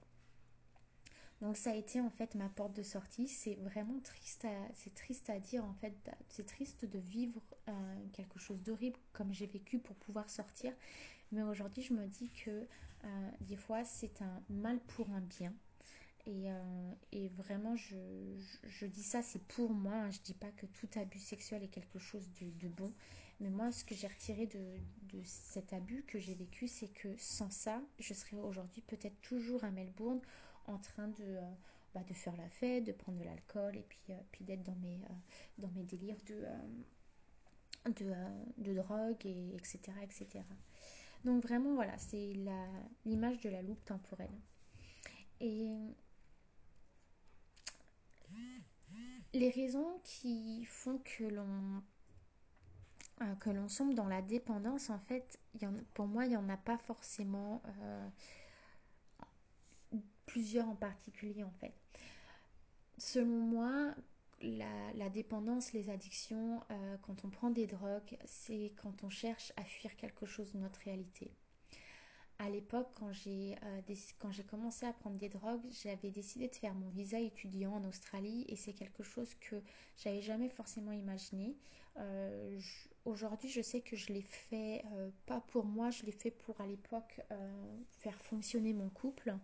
Donc 1.41 1.57
ça 1.57 1.71
a 1.71 1.75
été 1.75 1.99
en 1.99 2.09
fait 2.09 2.35
ma 2.35 2.47
porte 2.47 2.73
de 2.73 2.83
sortie. 2.83 3.27
C'est 3.27 3.55
vraiment 3.55 3.99
triste 4.01 4.47
c'est 4.75 4.93
triste 4.93 5.29
à 5.29 5.39
dire 5.39 5.65
en 5.65 5.73
fait. 5.73 5.93
C'est 6.29 6.45
triste 6.45 6.85
de 6.85 6.99
vivre 6.99 7.41
euh, 7.67 7.95
quelque 8.13 8.39
chose 8.39 8.61
d'horrible 8.61 8.99
comme 9.11 9.33
j'ai 9.33 9.47
vécu 9.47 9.79
pour 9.79 9.95
pouvoir 9.97 10.29
sortir. 10.29 10.73
Mais 11.33 11.43
aujourd'hui 11.43 11.83
je 11.83 11.93
me 11.93 12.07
dis 12.07 12.29
que 12.29 12.65
des 13.41 13.57
fois 13.57 13.83
c'est 13.83 14.21
un 14.21 14.41
mal 14.49 14.79
pour 14.79 15.09
un 15.09 15.19
bien. 15.19 15.53
Euh, 16.27 16.91
et, 17.11 17.27
vraiment, 17.29 17.75
je, 17.75 18.85
dis 18.85 19.03
ça, 19.03 19.21
c'est 19.21 19.43
pour 19.43 19.73
moi. 19.73 19.93
Hein. 19.93 20.11
Je 20.11 20.19
dis 20.21 20.33
pas 20.33 20.51
que 20.51 20.65
tout 20.65 20.87
abus 20.95 21.19
sexuel 21.19 21.63
est 21.63 21.67
quelque 21.67 21.99
chose 21.99 22.29
de, 22.39 22.67
bon. 22.69 22.93
Mais 23.39 23.49
moi, 23.49 23.71
ce 23.71 23.83
que 23.83 23.95
j'ai 23.95 24.07
retiré 24.07 24.47
de, 24.47 25.21
cet 25.25 25.73
abus 25.73 26.03
que 26.07 26.19
j'ai 26.19 26.33
vécu, 26.33 26.67
c'est 26.67 26.87
que 26.87 27.09
sans 27.17 27.49
ça, 27.49 27.81
je 27.99 28.13
serais 28.13 28.37
aujourd'hui 28.37 28.81
peut-être 28.81 29.19
toujours 29.21 29.63
à 29.63 29.71
Melbourne 29.71 30.21
en 30.65 30.77
train 30.77 31.09
de, 31.09 31.23
euh, 31.23 31.41
bah, 31.93 32.03
de 32.07 32.13
faire 32.13 32.35
la 32.37 32.49
fête, 32.49 32.85
de 32.85 32.93
prendre 32.93 33.19
de 33.19 33.25
l'alcool 33.25 33.75
et 33.75 33.85
puis, 33.87 33.99
euh, 34.09 34.17
puis 34.31 34.45
d'être 34.45 34.63
dans 34.63 34.75
mes, 34.75 34.99
dans 35.57 35.69
mes 35.69 35.83
délires 35.83 36.17
de, 36.27 36.45
de, 37.91 38.13
de, 38.57 38.73
drogue, 38.73 39.25
et, 39.25 39.55
etc., 39.55 39.79
etc. 40.01 40.45
Donc 41.23 41.43
vraiment, 41.43 41.75
voilà, 41.75 41.97
c'est 41.97 42.33
l'image 43.05 43.39
de 43.39 43.49
la 43.49 43.61
loupe 43.61 43.83
temporelle. 43.85 44.31
Et 45.39 45.67
les 49.33 49.49
raisons 49.49 49.99
qui 50.03 50.65
font 50.65 50.99
que 50.99 51.23
l'on 51.23 51.81
euh, 53.21 53.35
que 53.35 53.49
l'on 53.49 53.67
sombre 53.67 53.93
dans 53.93 54.07
la 54.07 54.21
dépendance, 54.21 54.89
en 54.89 54.99
fait, 54.99 55.39
pour 55.93 56.07
moi, 56.07 56.25
il 56.25 56.29
n'y 56.29 56.37
en 56.37 56.49
a 56.49 56.57
pas 56.57 56.77
forcément 56.77 57.61
euh, 57.67 58.09
plusieurs 60.25 60.67
en 60.67 60.75
particulier, 60.75 61.43
en 61.43 61.51
fait. 61.59 61.73
Selon 62.97 63.39
moi, 63.39 63.93
la, 64.43 65.09
dépendance, 65.09 65.73
les 65.73 65.89
addictions, 65.89 66.61
euh, 66.71 66.97
quand 67.01 67.25
on 67.25 67.29
prend 67.29 67.49
des 67.49 67.67
drogues, 67.67 68.17
c'est 68.25 68.73
quand 68.81 69.03
on 69.03 69.09
cherche 69.09 69.53
à 69.57 69.63
fuir 69.63 69.95
quelque 69.95 70.25
chose 70.25 70.51
de 70.51 70.59
notre 70.59 70.79
réalité 70.81 71.31
à 72.39 72.49
l'époque, 72.49 72.89
quand 72.95 73.13
j'ai 73.13 73.55
euh, 73.63 73.95
quand 74.17 74.31
j'ai 74.31 74.43
commencé 74.43 74.87
à 74.87 74.91
prendre 74.91 75.17
des 75.17 75.29
drogues, 75.29 75.61
j'avais 75.83 76.09
décidé 76.09 76.49
de 76.49 76.55
faire 76.55 76.73
mon 76.73 76.89
visa 76.89 77.19
étudiant 77.19 77.73
en 77.73 77.83
Australie 77.87 78.43
et 78.49 78.55
c'est 78.55 78.73
quelque 78.73 79.03
chose 79.03 79.33
que 79.35 79.55
j'avais 79.97 80.21
jamais 80.21 80.49
forcément 80.49 80.91
imaginé. 80.91 81.55
Euh, 81.97 82.59
aujourd'hui, 83.05 83.49
je 83.49 83.61
sais 83.61 83.81
que 83.81 83.95
je 83.95 84.11
l'ai 84.11 84.23
fait 84.23 84.83
pas 85.27 85.41
pour 85.41 85.63
moi, 85.63 85.91
je 85.91 86.03
l'ai 86.03 86.11
fait 86.11 86.31
pour 86.31 86.59
à 86.59 86.65
l'époque 86.65 87.21
faire 87.99 88.19
fonctionner 88.23 88.73
mon 88.73 88.89
couple 88.89 89.35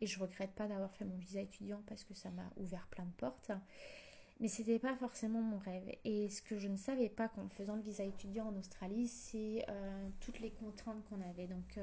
et 0.00 0.06
je 0.06 0.18
regrette 0.18 0.52
pas 0.52 0.66
d'avoir 0.66 0.92
fait 0.92 1.04
mon 1.04 1.16
visa 1.16 1.40
étudiant 1.40 1.80
parce 1.86 2.02
que 2.02 2.12
ça 2.12 2.30
m'a 2.32 2.50
ouvert 2.56 2.88
plein 2.88 3.04
de 3.04 3.12
portes. 3.12 3.52
Mais 4.42 4.48
c'était 4.48 4.78
pas 4.78 4.94
forcément 4.96 5.40
mon 5.40 5.58
rêve. 5.58 5.90
Et 6.04 6.28
ce 6.28 6.42
que 6.42 6.58
je 6.58 6.68
ne 6.68 6.76
savais 6.76 7.08
pas 7.08 7.30
en 7.38 7.48
faisant 7.48 7.76
le 7.76 7.82
visa 7.82 8.04
étudiant 8.04 8.48
en 8.48 8.56
Australie, 8.56 9.08
c'est 9.08 9.64
toutes 10.20 10.40
les 10.40 10.50
contraintes 10.50 11.02
qu'on 11.08 11.20
avait. 11.22 11.46
Donc 11.46 11.78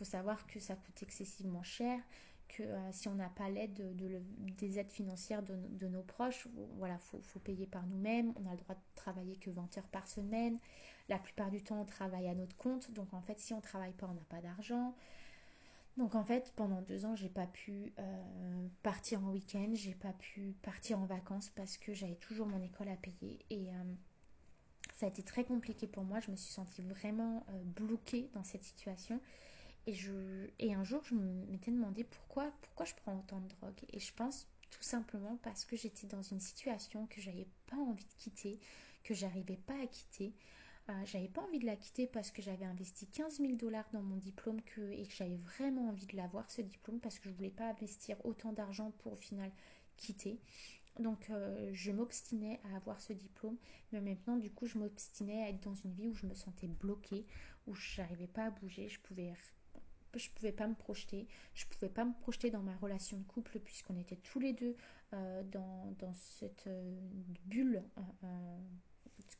faut 0.00 0.04
savoir 0.06 0.46
que 0.46 0.58
ça 0.60 0.76
coûte 0.76 1.02
excessivement 1.02 1.62
cher, 1.62 2.00
que 2.48 2.62
euh, 2.62 2.92
si 2.92 3.06
on 3.08 3.14
n'a 3.14 3.28
pas 3.28 3.50
l'aide 3.50 3.74
de, 3.74 4.22
des 4.58 4.78
aides 4.78 4.90
financières 4.90 5.42
de, 5.42 5.88
nos 5.88 6.02
proches, 6.02 6.48
voilà, 6.78 6.96
faut, 6.98 7.20
faut 7.20 7.38
payer 7.38 7.66
par 7.66 7.86
nous-mêmes. 7.86 8.32
On 8.42 8.46
a 8.48 8.52
le 8.52 8.56
droit 8.56 8.74
de 8.74 8.80
travailler 8.94 9.36
que 9.36 9.50
20 9.50 9.76
heures 9.76 9.88
par 9.88 10.08
semaine. 10.08 10.58
La 11.10 11.18
plupart 11.18 11.50
du 11.50 11.62
temps, 11.62 11.82
on 11.82 11.84
travaille 11.84 12.28
à 12.28 12.34
notre 12.34 12.56
compte. 12.56 12.90
Donc 12.92 13.12
en 13.12 13.20
fait, 13.20 13.38
si 13.38 13.52
on 13.52 13.60
travaille 13.60 13.92
pas, 13.92 14.06
on 14.06 14.14
n'a 14.14 14.24
pas 14.30 14.40
d'argent. 14.40 14.94
Donc 15.96 16.14
en 16.14 16.24
fait, 16.24 16.52
pendant 16.56 16.80
deux 16.82 17.04
ans, 17.04 17.14
j'ai 17.14 17.28
pas 17.28 17.46
pu 17.46 17.92
euh, 17.98 18.68
partir 18.82 19.22
en 19.22 19.30
week-end, 19.30 19.70
j'ai 19.74 19.94
pas 19.94 20.12
pu 20.12 20.54
partir 20.62 20.98
en 20.98 21.04
vacances 21.04 21.50
parce 21.50 21.76
que 21.76 21.92
j'avais 21.92 22.14
toujours 22.14 22.46
mon 22.46 22.62
école 22.62 22.88
à 22.88 22.96
payer 22.96 23.44
et 23.50 23.68
euh, 23.68 23.94
ça 24.96 25.06
a 25.06 25.08
été 25.08 25.22
très 25.22 25.44
compliqué 25.44 25.86
pour 25.86 26.04
moi. 26.04 26.20
Je 26.20 26.30
me 26.30 26.36
suis 26.36 26.52
sentie 26.52 26.82
vraiment 26.82 27.44
bloquée 27.76 28.30
dans 28.34 28.44
cette 28.44 28.64
situation. 28.64 29.20
Et, 29.86 29.94
je, 29.94 30.48
et 30.58 30.74
un 30.74 30.84
jour, 30.84 31.02
je 31.04 31.14
m'étais 31.14 31.70
demandé 31.70 32.04
pourquoi, 32.04 32.52
pourquoi 32.60 32.86
je 32.86 32.94
prends 32.94 33.18
autant 33.18 33.40
de 33.40 33.48
drogue. 33.48 33.80
Et 33.92 33.98
je 33.98 34.12
pense 34.14 34.46
tout 34.70 34.82
simplement 34.82 35.38
parce 35.42 35.64
que 35.64 35.76
j'étais 35.76 36.06
dans 36.06 36.22
une 36.22 36.40
situation 36.40 37.06
que 37.06 37.20
j'avais 37.20 37.48
pas 37.66 37.76
envie 37.76 38.04
de 38.04 38.12
quitter, 38.18 38.60
que 39.02 39.14
j'arrivais 39.14 39.56
pas 39.56 39.74
à 39.82 39.86
quitter. 39.86 40.34
Euh, 40.90 40.92
j'avais 41.04 41.28
pas 41.28 41.42
envie 41.42 41.60
de 41.60 41.66
la 41.66 41.76
quitter 41.76 42.06
parce 42.06 42.30
que 42.30 42.42
j'avais 42.42 42.64
investi 42.64 43.06
15 43.06 43.38
000 43.38 43.52
dollars 43.52 43.88
dans 43.92 44.02
mon 44.02 44.16
diplôme 44.16 44.58
et 44.58 45.06
que 45.06 45.14
j'avais 45.14 45.36
vraiment 45.36 45.88
envie 45.88 46.06
de 46.06 46.16
l'avoir 46.16 46.50
ce 46.50 46.62
diplôme 46.62 46.98
parce 46.98 47.18
que 47.18 47.28
je 47.28 47.34
voulais 47.34 47.50
pas 47.50 47.68
investir 47.68 48.16
autant 48.24 48.52
d'argent 48.52 48.90
pour 48.98 49.12
au 49.12 49.16
final 49.16 49.52
quitter. 49.96 50.40
Donc 50.98 51.30
euh, 51.30 51.70
je 51.72 51.92
m'obstinais 51.92 52.60
à 52.72 52.76
avoir 52.76 53.00
ce 53.00 53.12
diplôme, 53.12 53.56
mais 53.92 54.00
maintenant 54.00 54.36
du 54.36 54.50
coup 54.50 54.66
je 54.66 54.78
m'obstinais 54.78 55.44
à 55.44 55.48
être 55.50 55.62
dans 55.62 55.74
une 55.74 55.92
vie 55.92 56.08
où 56.08 56.14
je 56.14 56.26
me 56.26 56.34
sentais 56.34 56.66
bloquée, 56.66 57.24
où 57.68 57.74
je 57.74 58.00
n'arrivais 58.00 58.26
pas 58.26 58.46
à 58.46 58.50
bouger, 58.50 58.88
je 58.88 58.98
pouvais 59.00 59.32
je 60.16 60.28
pouvais 60.30 60.50
pas 60.50 60.66
me 60.66 60.74
projeter. 60.74 61.28
Je 61.54 61.66
pouvais 61.66 61.88
pas 61.88 62.04
me 62.04 62.12
projeter 62.14 62.50
dans 62.50 62.62
ma 62.62 62.76
relation 62.78 63.16
de 63.16 63.22
couple 63.22 63.60
puisqu'on 63.60 63.96
était 63.96 64.16
tous 64.16 64.40
les 64.40 64.52
deux 64.52 64.76
euh, 65.12 65.44
dans, 65.44 65.94
dans, 66.00 66.14
cette 66.14 66.66
euh, 66.66 66.98
bulle 67.44 67.84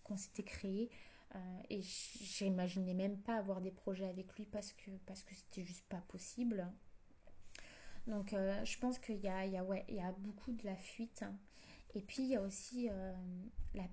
qu'on 0.04 0.16
s'était 0.16 0.44
créée. 0.44 0.90
Et 1.68 1.80
j'imaginais 1.82 2.94
même 2.94 3.18
pas 3.18 3.36
avoir 3.36 3.60
des 3.60 3.70
projets 3.70 4.08
avec 4.08 4.34
lui 4.34 4.46
parce 4.46 4.72
que 4.72 4.90
parce 5.06 5.22
que 5.22 5.34
c'était 5.34 5.64
juste 5.64 5.86
pas 5.88 6.02
possible. 6.08 6.66
Donc 8.06 8.30
je 8.30 8.78
pense 8.78 8.98
qu'il 8.98 9.20
y 9.20 9.28
a, 9.28 9.46
il 9.46 9.52
y, 9.52 9.56
a, 9.56 9.62
ouais, 9.62 9.84
il 9.88 9.96
y 9.96 10.00
a 10.00 10.10
beaucoup 10.12 10.50
de 10.52 10.64
la 10.64 10.74
fuite. 10.74 11.22
Hein. 11.22 11.36
Et 11.94 12.00
puis 12.02 12.22
il 12.22 12.28
y 12.28 12.36
a 12.36 12.42
aussi 12.42 12.88
la 13.74 13.84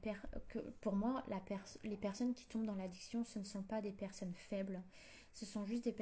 que 0.48 0.60
pour 0.82 0.96
moi 0.96 1.24
la 1.28 1.42
les 1.84 1.98
personnes 1.98 2.34
qui 2.34 2.46
tombent 2.46 2.66
dans 2.66 2.76
l'addiction 2.76 3.24
ce 3.24 3.38
ne 3.40 3.44
sont 3.44 3.64
pas 3.64 3.82
des 3.82 3.92
personnes 3.92 4.34
faibles 4.34 4.82
ce 5.38 5.46
sont 5.46 5.66
juste 5.66 5.84
des 5.84 5.96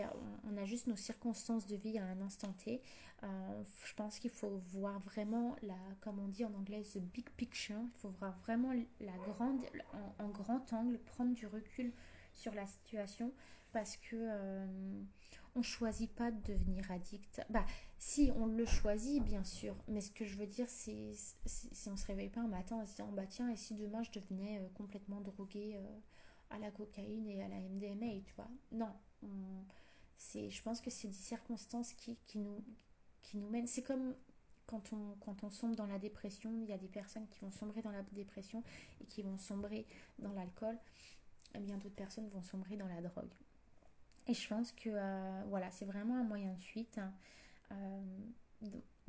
on 0.50 0.56
a 0.56 0.64
juste 0.64 0.88
nos 0.88 0.96
circonstances 0.96 1.68
de 1.68 1.76
vie 1.76 1.98
à 1.98 2.06
un 2.06 2.22
instant 2.22 2.54
T. 2.54 2.82
Euh, 3.24 3.64
je 3.86 3.94
pense 3.94 4.18
qu'il 4.18 4.30
faut 4.30 4.62
voir 4.72 4.98
vraiment 5.00 5.58
la, 5.62 5.76
comme 6.00 6.20
on 6.20 6.30
dit 6.30 6.46
en 6.46 6.54
anglais, 6.54 6.84
the 6.84 7.00
big 7.00 7.30
picture. 7.32 7.82
Il 7.82 8.00
faut 8.00 8.10
voir 8.12 8.38
vraiment 8.40 8.72
la 9.02 9.18
grande, 9.18 9.66
en, 10.20 10.30
grand 10.30 10.72
angle, 10.72 11.00
prendre 11.00 11.34
du 11.34 11.48
recul 11.48 11.92
sur 12.34 12.54
la 12.54 12.66
situation 12.66 13.34
parce 13.74 13.98
que 13.98 14.16
euh, 14.16 15.04
on 15.54 15.62
choisit 15.62 16.14
pas 16.16 16.32
de 16.32 16.54
devenir 16.54 16.90
addict. 16.90 17.42
Bah, 17.50 17.66
si 17.98 18.32
on 18.38 18.46
le 18.46 18.66
choisit, 18.66 19.22
bien 19.22 19.44
sûr, 19.44 19.76
mais 19.90 20.00
ce 20.00 20.12
que 20.12 20.24
je 20.24 20.38
veux 20.38 20.48
dire, 20.48 20.70
c'est 20.70 21.12
si 21.46 21.90
on 21.90 21.98
se 21.98 22.06
réveille 22.06 22.30
pas 22.30 22.40
un 22.40 22.48
matin 22.48 22.78
en 22.78 22.86
se 22.86 22.92
disant, 22.92 23.12
bah 23.12 23.26
tiens, 23.28 23.50
et 23.50 23.58
si 23.58 23.76
demain 23.76 24.02
je 24.04 24.12
devenais 24.18 24.60
euh, 24.60 24.68
complètement 24.76 25.20
drogué 25.20 25.78
à 26.50 26.60
la 26.60 26.72
cocaïne 26.72 27.28
et 27.28 27.44
à 27.44 27.48
la 27.50 27.60
MDMA, 27.60 28.22
tu 28.24 28.34
vois? 28.36 28.48
Non, 28.72 28.92
c'est, 30.18 30.50
je 30.50 30.62
pense 30.64 30.82
que 30.82 30.90
c'est 30.90 31.08
des 31.08 31.14
circonstances 31.14 31.94
qui, 31.94 32.18
qui, 32.26 32.40
nous, 32.40 32.64
qui 33.22 33.38
nous 33.38 33.50
mènent. 33.50 33.68
C'est 33.68 33.84
comme 33.84 34.16
quand 34.68 34.94
on, 34.94 35.16
quand 35.20 35.44
on 35.44 35.50
sombre 35.50 35.76
dans 35.76 35.86
la 35.86 36.00
dépression, 36.00 36.52
il 36.62 36.70
y 36.70 36.74
a 36.74 36.78
des 36.78 36.88
personnes 36.88 37.28
qui 37.30 37.40
vont 37.42 37.52
sombrer 37.52 37.82
dans 37.82 37.92
la 37.92 38.02
dépression 38.14 38.64
et 39.02 39.06
qui 39.06 39.22
vont 39.22 39.38
sombrer 39.38 39.86
dans 40.20 40.34
l'alcool. 40.34 40.78
Et 41.54 41.60
bien 41.60 41.78
d'autres 41.78 41.96
personnes 41.96 42.28
vont 42.30 42.42
sombrer 42.42 42.76
dans 42.76 42.88
la 42.88 43.02
drogue. 43.02 43.34
Et 44.28 44.34
je 44.34 44.48
pense 44.48 44.72
que 44.72 44.90
euh, 44.90 45.44
voilà, 45.50 45.70
c'est 45.72 45.86
vraiment 45.86 46.18
un 46.18 46.24
moyen 46.24 46.54
de 46.54 46.62
fuite. 46.62 46.98
Hein. 46.98 47.14
Euh, 47.72 48.02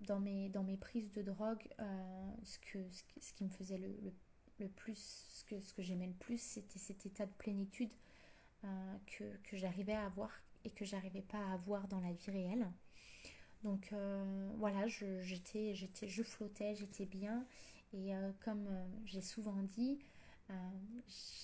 dans, 0.01 0.21
mes, 0.21 0.49
dans 0.51 0.63
mes 0.63 0.77
prises 0.77 1.11
de 1.13 1.23
drogue, 1.23 1.67
euh, 1.81 2.31
ce, 2.45 2.59
que, 2.59 2.79
ce, 3.21 3.33
qui 3.33 3.45
me 3.45 3.49
faisait 3.49 3.79
le, 3.79 3.89
le, 4.59 4.69
plus, 4.69 4.99
ce 5.31 5.45
que, 5.45 5.61
ce 5.63 5.73
que 5.73 5.83
j'aimais 5.83 6.07
le 6.07 6.13
plus, 6.13 6.39
c'était 6.41 6.79
cet 6.79 7.07
état 7.07 7.25
de 7.25 7.33
plénitude 7.33 7.91
que, 9.07 9.25
que 9.45 9.57
j'arrivais 9.57 9.93
à 9.93 10.07
avoir 10.07 10.31
et 10.65 10.71
que 10.71 10.85
j'arrivais 10.85 11.23
pas 11.23 11.39
à 11.39 11.53
avoir 11.53 11.87
dans 11.89 12.01
la 12.01 12.13
vie 12.13 12.31
réelle. 12.31 12.67
Donc 13.63 13.93
voilà, 14.59 14.87
je, 14.89 15.21
j'étais, 15.23 15.75
j'étais, 15.75 16.09
je 16.09 16.23
flottais, 16.23 16.75
j'étais 16.75 17.07
bien. 17.07 17.47
Et 17.93 18.13
comme 18.45 18.69
j'ai 19.05 19.21
souvent 19.21 19.63
dit, 19.63 19.99
euh, 20.51 20.55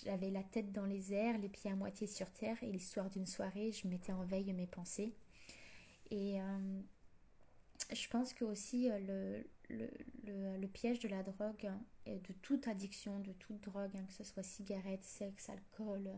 j'avais 0.04 0.30
la 0.30 0.42
tête 0.42 0.72
dans 0.72 0.86
les 0.86 1.12
airs, 1.12 1.38
les 1.38 1.48
pieds 1.48 1.70
à 1.70 1.76
moitié 1.76 2.06
sur 2.06 2.30
terre, 2.30 2.56
et 2.62 2.70
l'histoire 2.70 3.10
d'une 3.10 3.26
soirée, 3.26 3.72
je 3.72 3.88
mettais 3.88 4.12
en 4.12 4.24
veille 4.24 4.52
mes 4.52 4.66
pensées. 4.66 5.12
Et 6.10 6.40
euh, 6.40 6.80
je 7.92 8.08
pense 8.08 8.32
que 8.32 8.44
aussi 8.44 8.90
euh, 8.90 9.44
le, 9.70 9.86
le, 10.24 10.56
le, 10.56 10.68
piège 10.68 11.00
de 11.00 11.08
la 11.08 11.22
drogue 11.22 11.70
et 12.06 12.18
de 12.18 12.32
toute 12.42 12.68
addiction, 12.68 13.18
de 13.20 13.32
toute 13.32 13.60
drogue, 13.62 13.96
hein, 13.96 14.04
que 14.06 14.12
ce 14.12 14.24
soit 14.24 14.42
cigarette, 14.42 15.04
sexe, 15.04 15.48
alcool, 15.48 16.10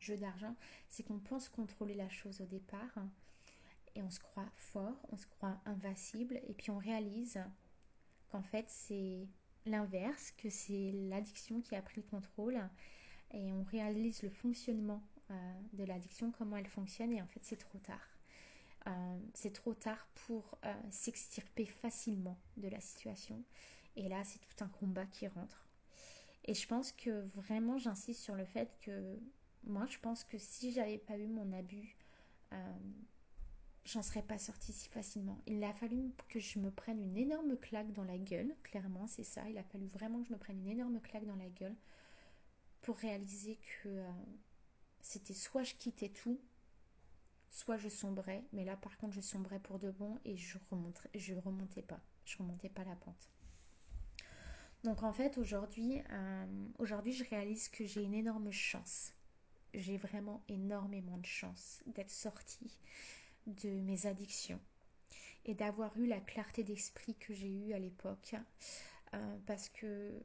jeu 0.00 0.16
d'argent, 0.16 0.54
c'est 0.88 1.02
qu'on 1.02 1.18
pense 1.18 1.48
contrôler 1.48 1.94
la 1.94 2.08
chose 2.08 2.40
au 2.40 2.46
départ 2.46 2.98
et 3.94 4.02
on 4.02 4.10
se 4.10 4.20
croit 4.20 4.48
fort, 4.54 4.96
on 5.10 5.16
se 5.16 5.26
croit 5.26 5.60
invincible 5.66 6.40
et 6.46 6.54
puis 6.54 6.70
on 6.70 6.78
réalise 6.78 7.40
qu'en 8.28 8.42
fait 8.42 8.66
c'est 8.68 9.26
l'inverse, 9.66 10.32
que 10.36 10.50
c'est 10.50 10.92
l'addiction 10.92 11.60
qui 11.60 11.74
a 11.74 11.82
pris 11.82 12.00
le 12.00 12.06
contrôle 12.08 12.60
et 13.32 13.52
on 13.52 13.62
réalise 13.64 14.22
le 14.22 14.30
fonctionnement 14.30 15.02
euh, 15.30 15.34
de 15.72 15.84
l'addiction, 15.84 16.30
comment 16.30 16.56
elle 16.56 16.68
fonctionne 16.68 17.12
et 17.12 17.20
en 17.20 17.26
fait 17.26 17.40
c'est 17.42 17.56
trop 17.56 17.78
tard. 17.78 18.08
Euh, 18.86 19.18
c'est 19.34 19.52
trop 19.52 19.74
tard 19.74 20.06
pour 20.26 20.58
euh, 20.64 20.72
s'extirper 20.90 21.66
facilement 21.66 22.38
de 22.56 22.68
la 22.68 22.80
situation 22.80 23.42
et 23.96 24.08
là 24.08 24.22
c'est 24.24 24.38
tout 24.38 24.64
un 24.64 24.68
combat 24.68 25.06
qui 25.06 25.26
rentre. 25.26 25.66
Et 26.44 26.54
je 26.54 26.66
pense 26.66 26.92
que 26.92 27.26
vraiment 27.34 27.78
j'insiste 27.78 28.22
sur 28.22 28.34
le 28.34 28.44
fait 28.46 28.78
que 28.80 29.18
moi 29.64 29.86
je 29.86 29.98
pense 29.98 30.24
que 30.24 30.38
si 30.38 30.72
j'avais 30.72 30.98
pas 30.98 31.18
eu 31.18 31.26
mon 31.26 31.52
abus 31.52 31.96
j'en 33.88 34.02
serais 34.02 34.22
pas 34.22 34.38
sortie 34.38 34.72
si 34.72 34.88
facilement. 34.88 35.40
Il 35.46 35.64
a 35.64 35.72
fallu 35.72 36.12
que 36.28 36.38
je 36.38 36.58
me 36.58 36.70
prenne 36.70 37.00
une 37.00 37.16
énorme 37.16 37.56
claque 37.56 37.92
dans 37.92 38.04
la 38.04 38.18
gueule, 38.18 38.54
clairement, 38.62 39.06
c'est 39.06 39.24
ça. 39.24 39.48
Il 39.48 39.56
a 39.56 39.62
fallu 39.62 39.86
vraiment 39.86 40.20
que 40.20 40.28
je 40.28 40.32
me 40.32 40.38
prenne 40.38 40.58
une 40.58 40.68
énorme 40.68 41.00
claque 41.00 41.24
dans 41.24 41.36
la 41.36 41.48
gueule 41.48 41.74
pour 42.82 42.96
réaliser 42.98 43.56
que 43.56 43.88
euh, 43.88 44.10
c'était 45.00 45.34
soit 45.34 45.62
je 45.62 45.74
quittais 45.74 46.10
tout, 46.10 46.38
soit 47.50 47.78
je 47.78 47.88
sombrais. 47.88 48.44
Mais 48.52 48.64
là, 48.64 48.76
par 48.76 48.98
contre, 48.98 49.14
je 49.14 49.22
sombrais 49.22 49.58
pour 49.58 49.78
de 49.78 49.90
bon 49.90 50.18
et 50.26 50.36
je 50.36 50.58
remontais, 50.70 51.08
je 51.14 51.34
remontais 51.34 51.82
pas. 51.82 52.00
Je 52.26 52.36
remontais 52.36 52.68
pas 52.68 52.84
la 52.84 52.94
pente. 52.94 53.30
Donc 54.84 55.02
en 55.02 55.14
fait, 55.14 55.38
aujourd'hui, 55.38 56.02
euh, 56.10 56.66
aujourd'hui, 56.78 57.12
je 57.12 57.24
réalise 57.24 57.70
que 57.70 57.86
j'ai 57.86 58.02
une 58.02 58.14
énorme 58.14 58.52
chance. 58.52 59.14
J'ai 59.78 59.96
vraiment 59.96 60.42
énormément 60.48 61.18
de 61.18 61.26
chance 61.26 61.82
d'être 61.86 62.10
sortie 62.10 62.76
de 63.46 63.68
mes 63.68 64.06
addictions 64.06 64.60
et 65.44 65.54
d'avoir 65.54 65.96
eu 65.96 66.06
la 66.06 66.20
clarté 66.20 66.64
d'esprit 66.64 67.14
que 67.14 67.32
j'ai 67.32 67.48
eue 67.48 67.72
à 67.72 67.78
l'époque. 67.78 68.34
Euh, 69.14 69.38
parce 69.46 69.68
que 69.68 70.20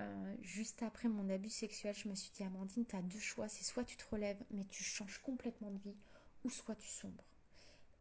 euh, 0.00 0.36
juste 0.42 0.82
après 0.82 1.08
mon 1.08 1.30
abus 1.30 1.48
sexuel, 1.48 1.94
je 1.94 2.08
me 2.08 2.14
suis 2.14 2.32
dit, 2.32 2.42
Amandine, 2.42 2.84
tu 2.84 2.96
as 2.96 3.02
deux 3.02 3.20
choix. 3.20 3.48
C'est 3.48 3.64
soit 3.64 3.84
tu 3.84 3.96
te 3.96 4.04
relèves, 4.10 4.42
mais 4.50 4.64
tu 4.68 4.82
changes 4.82 5.18
complètement 5.18 5.70
de 5.70 5.78
vie, 5.78 5.96
ou 6.44 6.50
soit 6.50 6.74
tu 6.74 6.88
sombres. 6.88 7.24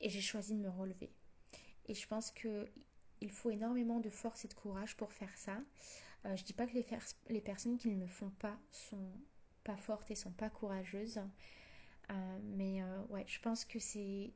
Et 0.01 0.09
j'ai 0.09 0.21
choisi 0.21 0.55
de 0.55 0.59
me 0.59 0.69
relever. 0.69 1.11
Et 1.85 1.93
je 1.93 2.07
pense 2.07 2.31
que 2.31 2.67
il 3.21 3.31
faut 3.31 3.51
énormément 3.51 3.99
de 3.99 4.09
force 4.09 4.45
et 4.45 4.47
de 4.47 4.53
courage 4.53 4.95
pour 4.97 5.13
faire 5.13 5.35
ça. 5.37 5.59
Euh, 6.25 6.35
je 6.35 6.43
dis 6.43 6.53
pas 6.53 6.65
que 6.65 6.73
les, 6.73 6.85
les, 7.29 7.41
personnes 7.41 7.77
qui 7.77 7.89
ne 7.89 7.99
le 7.99 8.07
font 8.07 8.29
pas 8.31 8.59
sont 8.71 9.11
pas 9.68 9.78
fortes 9.78 10.09
et 10.11 10.15
sont 10.15 10.32
pas 10.32 10.49
courageuses. 10.49 11.20
mais 12.55 12.82
ouais, 13.09 13.26
je 13.28 13.39
pense 13.41 13.65
que 13.65 13.80
c'est 13.80 14.32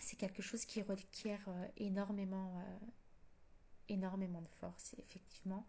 c'est 0.00 0.16
quelque 0.16 0.42
chose 0.42 0.64
qui 0.64 0.82
requiert 0.82 1.44
euh, 1.48 1.66
énormément, 1.76 2.54
euh, 2.58 2.86
énormément 3.88 4.42
de 4.42 4.48
force, 4.60 4.94
effectivement. 4.98 5.66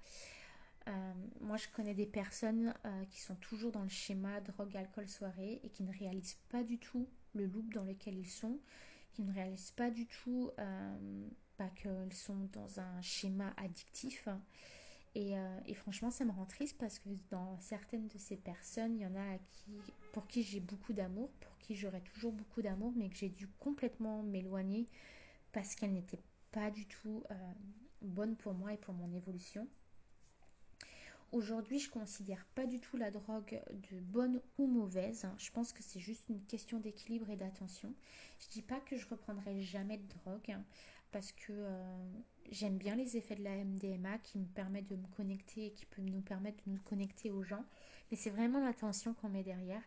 Euh, 0.88 1.14
moi, 1.42 1.58
je 1.58 1.68
connais 1.76 1.94
des 1.94 2.06
personnes 2.06 2.74
qui 3.12 3.20
sont 3.20 3.36
toujours 3.36 3.72
dans 3.72 3.84
le 3.84 3.90
schéma 3.90 4.42
drogue, 4.42 4.76
alcool, 4.76 5.08
soirée 5.08 5.60
et 5.64 5.70
qui 5.70 5.84
ne 5.84 5.92
réalisent 5.92 6.40
pas 6.50 6.64
du 6.64 6.80
tout 6.80 7.08
le 7.34 7.46
loop 7.46 7.74
dans 7.74 7.84
lequel 7.84 8.18
ils 8.18 8.30
sont, 8.30 8.60
qui 9.12 9.22
ne 9.22 9.32
réalisent 9.32 9.72
pas 9.72 9.92
du 9.92 10.08
tout 10.08 10.50
bah, 11.60 11.70
qu'elles 11.76 12.14
sont 12.14 12.50
dans 12.54 12.80
un 12.80 13.02
schéma 13.02 13.54
addictif. 13.58 14.28
Et, 15.16 15.34
et, 15.66 15.74
franchement, 15.74 16.12
ça 16.12 16.24
me 16.24 16.32
rend 16.32 16.46
triste 16.46 16.78
parce 16.78 17.00
que 17.00 17.10
dans 17.32 17.58
certaines 17.60 18.08
de 18.08 18.18
ces 18.18 18.38
personnes, 18.38 18.96
il 18.96 19.02
y 19.02 19.06
en 19.06 19.16
a 19.16 19.38
qui, 19.40 19.72
pour 20.14 20.28
qui 20.28 20.44
j'ai 20.44 20.60
beaucoup 20.60 20.94
d'amour, 20.94 21.30
j'aurais 21.76 22.02
toujours 22.02 22.32
beaucoup 22.32 22.62
d'amour, 22.62 22.94
mais 22.96 23.10
que 23.10 23.16
j'ai 23.16 23.30
dû 23.30 23.48
complètement 23.60 24.24
m'éloigner 24.24 24.88
parce 25.52 25.76
qu'elle 25.76 25.94
n'était 25.94 26.22
pas 26.52 26.72
du 26.72 26.86
tout 26.88 27.24
euh, 27.32 27.36
bonne 28.02 28.36
pour 28.36 28.54
moi 28.54 28.74
et 28.74 28.78
pour 28.78 28.94
mon 28.94 29.12
évolution. 29.14 29.68
Aujourd'hui, 31.32 31.78
je 31.78 31.92
considère 31.92 32.44
pas 32.56 32.66
du 32.66 32.80
tout 32.80 32.98
la 32.98 33.12
drogue 33.12 33.62
de 33.92 34.00
bonne 34.00 34.42
ou 34.58 34.66
mauvaise. 34.66 35.28
Je 35.38 35.52
pense 35.52 35.74
que 35.74 35.84
c'est 35.84 36.00
juste 36.00 36.28
une 36.28 36.44
question 36.46 36.80
d'équilibre 36.80 37.30
et 37.30 37.36
d'attention. 37.36 37.94
Je 38.40 38.48
dis 38.50 38.64
pas 38.64 38.80
que 38.80 38.98
je 38.98 39.08
reprendrai 39.08 39.62
jamais 39.62 39.98
de 39.98 40.08
drogue 40.08 40.58
parce 41.12 41.32
que 41.32 41.52
euh, 41.52 42.12
j'aime 42.52 42.78
bien 42.78 42.96
les 42.96 43.18
effets 43.18 43.36
de 43.36 43.44
la 43.44 43.56
MDMA 43.56 44.18
qui 44.20 44.40
me 44.40 44.46
permettent 44.46 44.90
de 44.90 44.96
me 44.96 45.08
connecter 45.16 45.68
et 45.68 45.72
qui 45.72 45.86
peut 45.86 46.02
nous 46.02 46.22
permettre 46.22 46.58
de 46.66 46.72
nous 46.72 46.82
connecter 46.82 47.32
aux 47.32 47.44
gens. 47.44 47.64
Mais 48.12 48.18
c'est 48.18 48.30
vraiment 48.30 48.60
l'attention 48.60 49.14
qu'on 49.14 49.30
met 49.30 49.44
derrière. 49.44 49.82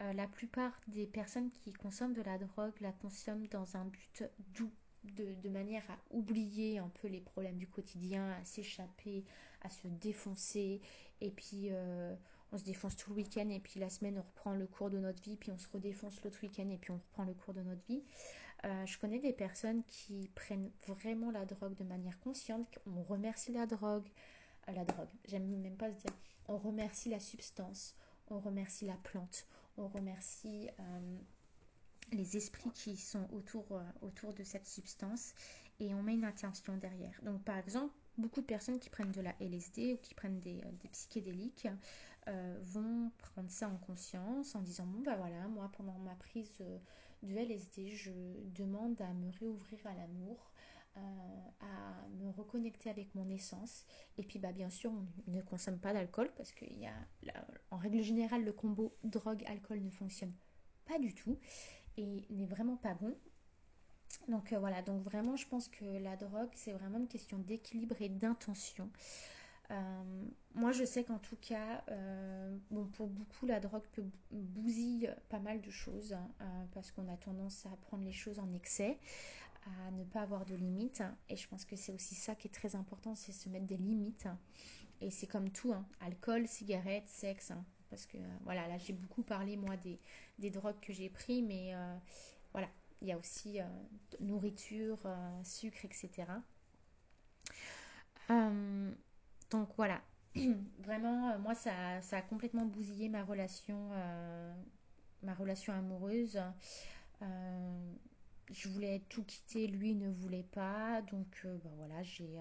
Euh, 0.00 0.12
la 0.12 0.26
plupart 0.28 0.80
des 0.86 1.06
personnes 1.06 1.50
qui 1.50 1.72
consomment 1.72 2.14
de 2.14 2.22
la 2.22 2.38
drogue 2.38 2.74
la 2.80 2.92
consomment 2.92 3.48
dans 3.48 3.76
un 3.76 3.84
but 3.84 4.24
doux, 4.54 4.70
de, 5.04 5.48
manière 5.48 5.82
à 5.90 5.98
oublier 6.10 6.78
un 6.78 6.88
peu 6.88 7.08
les 7.08 7.20
problèmes 7.20 7.56
du 7.56 7.66
quotidien, 7.66 8.32
à 8.32 8.44
s'échapper, 8.44 9.24
à 9.62 9.70
se 9.70 9.88
défoncer. 9.88 10.80
Et 11.20 11.30
puis 11.30 11.68
euh, 11.70 12.14
on 12.52 12.58
se 12.58 12.64
défonce 12.64 12.96
tout 12.96 13.10
le 13.10 13.16
week-end 13.16 13.48
et 13.50 13.60
puis 13.60 13.80
la 13.80 13.90
semaine 13.90 14.18
on 14.18 14.22
reprend 14.22 14.54
le 14.54 14.66
cours 14.66 14.90
de 14.90 14.98
notre 14.98 15.22
vie, 15.22 15.36
puis 15.36 15.50
on 15.50 15.58
se 15.58 15.68
redéfonce 15.68 16.22
l'autre 16.22 16.38
week-end 16.42 16.68
et 16.70 16.78
puis 16.78 16.92
on 16.92 16.98
reprend 16.98 17.24
le 17.24 17.34
cours 17.34 17.54
de 17.54 17.62
notre 17.62 17.84
vie. 17.86 18.02
Euh, 18.64 18.86
je 18.86 18.98
connais 18.98 19.20
des 19.20 19.32
personnes 19.32 19.84
qui 19.84 20.28
prennent 20.34 20.70
vraiment 20.86 21.30
la 21.30 21.44
drogue 21.44 21.74
de 21.74 21.84
manière 21.84 22.18
consciente, 22.18 22.78
on 22.86 23.02
remercie 23.02 23.52
la 23.52 23.66
drogue, 23.66 24.08
la 24.66 24.84
drogue, 24.84 25.08
j'aime 25.26 25.46
même 25.46 25.76
pas 25.76 25.92
se 25.92 25.98
dire, 25.98 26.12
on 26.48 26.58
remercie 26.58 27.08
la 27.08 27.20
substance, 27.20 27.94
on 28.30 28.40
remercie 28.40 28.86
la 28.86 28.96
plante, 28.96 29.46
on 29.76 29.86
remercie 29.88 30.68
euh, 30.80 31.16
les 32.12 32.36
esprits 32.36 32.70
qui 32.72 32.96
sont 32.96 33.28
autour, 33.32 33.64
euh, 33.72 33.82
autour 34.02 34.32
de 34.34 34.42
cette 34.42 34.66
substance 34.66 35.34
et 35.78 35.94
on 35.94 36.02
met 36.02 36.14
une 36.14 36.24
intention 36.24 36.76
derrière. 36.76 37.18
Donc 37.22 37.44
par 37.44 37.58
exemple, 37.58 37.94
beaucoup 38.16 38.40
de 38.40 38.46
personnes 38.46 38.80
qui 38.80 38.90
prennent 38.90 39.12
de 39.12 39.20
la 39.20 39.34
LSD 39.40 39.94
ou 39.94 39.96
qui 39.98 40.14
prennent 40.14 40.40
des, 40.40 40.60
euh, 40.64 40.88
psychédéliques 40.92 41.68
vont 42.60 43.10
prendre 43.16 43.50
ça 43.50 43.70
en 43.70 43.78
conscience 43.78 44.54
en 44.54 44.60
disant 44.60 44.84
bon 44.84 45.00
bah 45.00 45.16
voilà 45.16 45.48
moi 45.48 45.70
pendant 45.74 45.98
ma 46.00 46.14
prise 46.16 46.62
de 47.22 47.34
LSD 47.36 47.94
je 47.94 48.12
demande 48.54 49.00
à 49.00 49.12
me 49.12 49.30
réouvrir 49.38 49.86
à 49.86 49.94
l'amour 49.94 50.52
à 51.60 52.08
me 52.20 52.30
reconnecter 52.30 52.90
avec 52.90 53.14
mon 53.14 53.28
essence. 53.28 53.84
Et 54.16 54.22
puis, 54.22 54.38
bah, 54.38 54.52
bien 54.52 54.70
sûr, 54.70 54.92
on 54.92 55.30
ne 55.30 55.40
consomme 55.42 55.78
pas 55.78 55.92
d'alcool 55.92 56.30
parce 56.36 56.52
qu'il 56.52 56.78
y 56.78 56.86
a, 56.86 56.94
en 57.70 57.76
règle 57.76 58.02
générale, 58.02 58.44
le 58.44 58.52
combo 58.52 58.96
drogue-alcool 59.04 59.80
ne 59.80 59.90
fonctionne 59.90 60.32
pas 60.86 60.98
du 60.98 61.14
tout 61.14 61.38
et 61.96 62.26
n'est 62.30 62.46
vraiment 62.46 62.76
pas 62.76 62.94
bon. 62.94 63.16
Donc 64.28 64.52
euh, 64.52 64.58
voilà, 64.58 64.82
donc 64.82 65.02
vraiment, 65.02 65.36
je 65.36 65.46
pense 65.46 65.68
que 65.68 65.84
la 65.84 66.16
drogue, 66.16 66.50
c'est 66.54 66.72
vraiment 66.72 66.98
une 66.98 67.08
question 67.08 67.38
d'équilibre 67.38 68.00
et 68.00 68.08
d'intention. 68.08 68.90
Euh, 69.70 70.24
moi, 70.54 70.72
je 70.72 70.84
sais 70.84 71.04
qu'en 71.04 71.18
tout 71.18 71.36
cas, 71.36 71.84
euh, 71.90 72.56
bon, 72.70 72.86
pour 72.86 73.06
beaucoup, 73.08 73.46
la 73.46 73.60
drogue 73.60 73.86
peut 73.92 74.04
bousiller 74.30 75.10
pas 75.28 75.38
mal 75.38 75.60
de 75.60 75.70
choses 75.70 76.14
hein, 76.14 76.66
parce 76.72 76.90
qu'on 76.90 77.06
a 77.08 77.16
tendance 77.16 77.66
à 77.66 77.76
prendre 77.76 78.04
les 78.04 78.12
choses 78.12 78.38
en 78.38 78.52
excès 78.54 78.98
à 79.66 79.90
ne 79.90 80.04
pas 80.04 80.22
avoir 80.22 80.44
de 80.44 80.54
limites. 80.54 81.02
Et 81.28 81.36
je 81.36 81.48
pense 81.48 81.64
que 81.64 81.76
c'est 81.76 81.92
aussi 81.92 82.14
ça 82.14 82.34
qui 82.34 82.48
est 82.48 82.52
très 82.52 82.76
important, 82.76 83.14
c'est 83.14 83.32
se 83.32 83.48
mettre 83.48 83.66
des 83.66 83.76
limites. 83.76 84.28
Et 85.00 85.10
c'est 85.10 85.26
comme 85.26 85.50
tout, 85.50 85.72
hein. 85.72 85.86
alcool, 86.00 86.46
cigarette, 86.48 87.08
sexe. 87.08 87.50
Hein. 87.50 87.64
parce 87.90 88.06
que 88.06 88.16
euh, 88.18 88.36
voilà, 88.44 88.66
là 88.68 88.78
j'ai 88.78 88.92
beaucoup 88.92 89.22
parlé 89.22 89.56
moi 89.56 89.76
des, 89.76 90.50
drogues 90.50 90.80
que 90.80 90.92
j'ai 90.92 91.08
pris, 91.08 91.42
mais 91.42 91.74
euh, 91.74 91.96
voilà, 92.52 92.68
il 93.00 93.08
y 93.08 93.12
a 93.12 93.18
aussi 93.18 93.60
euh, 93.60 93.64
nourriture, 94.20 94.98
sucre, 95.44 95.84
etc. 95.84 96.26
Donc 99.50 99.68
voilà, 99.76 100.02
vraiment, 100.80 101.30
euh, 101.30 101.38
moi, 101.38 101.54
ça, 101.54 101.72
a 102.10 102.22
complètement 102.22 102.66
bousillé 102.66 103.08
ma 103.08 103.24
relation, 103.24 103.90
euh, 103.92 104.54
ma 105.22 105.34
relation 105.34 105.72
amoureuse. 105.72 106.40
Euh, 107.22 107.92
je 108.50 108.68
voulais 108.68 109.02
tout 109.08 109.24
quitter, 109.24 109.66
lui 109.66 109.94
ne 109.94 110.10
voulait 110.10 110.46
pas. 110.52 111.02
Donc 111.02 111.26
bah, 111.44 111.70
voilà, 111.76 112.02
j'ai 112.02 112.38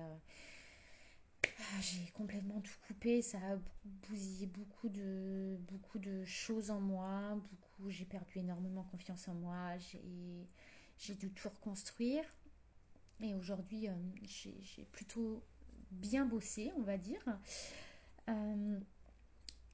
j'ai 1.82 2.12
complètement 2.14 2.62
tout 2.62 2.76
coupé. 2.88 3.22
Ça 3.22 3.38
a 3.38 3.58
bousillé 4.10 4.48
beaucoup 4.48 4.90
de, 4.90 5.58
beaucoup 5.70 6.00
de 6.00 6.24
choses 6.26 6.72
en 6.72 6.80
moi. 6.80 7.38
J'ai 7.88 8.06
perdu 8.06 8.40
énormément 8.40 8.84
confiance 8.84 9.28
en 9.28 9.34
moi. 9.34 9.78
J'ai 10.98 11.16
dû 11.16 11.32
tout 11.32 11.50
reconstruire. 11.50 12.24
Et 13.22 13.34
aujourd'hui, 13.34 13.90
j'ai 14.24 14.86
plutôt 14.92 15.44
bien 15.92 16.26
bossé, 16.26 16.72
on 16.78 16.82
va 16.82 16.98
dire. 16.98 17.24
Euh, 18.30 18.80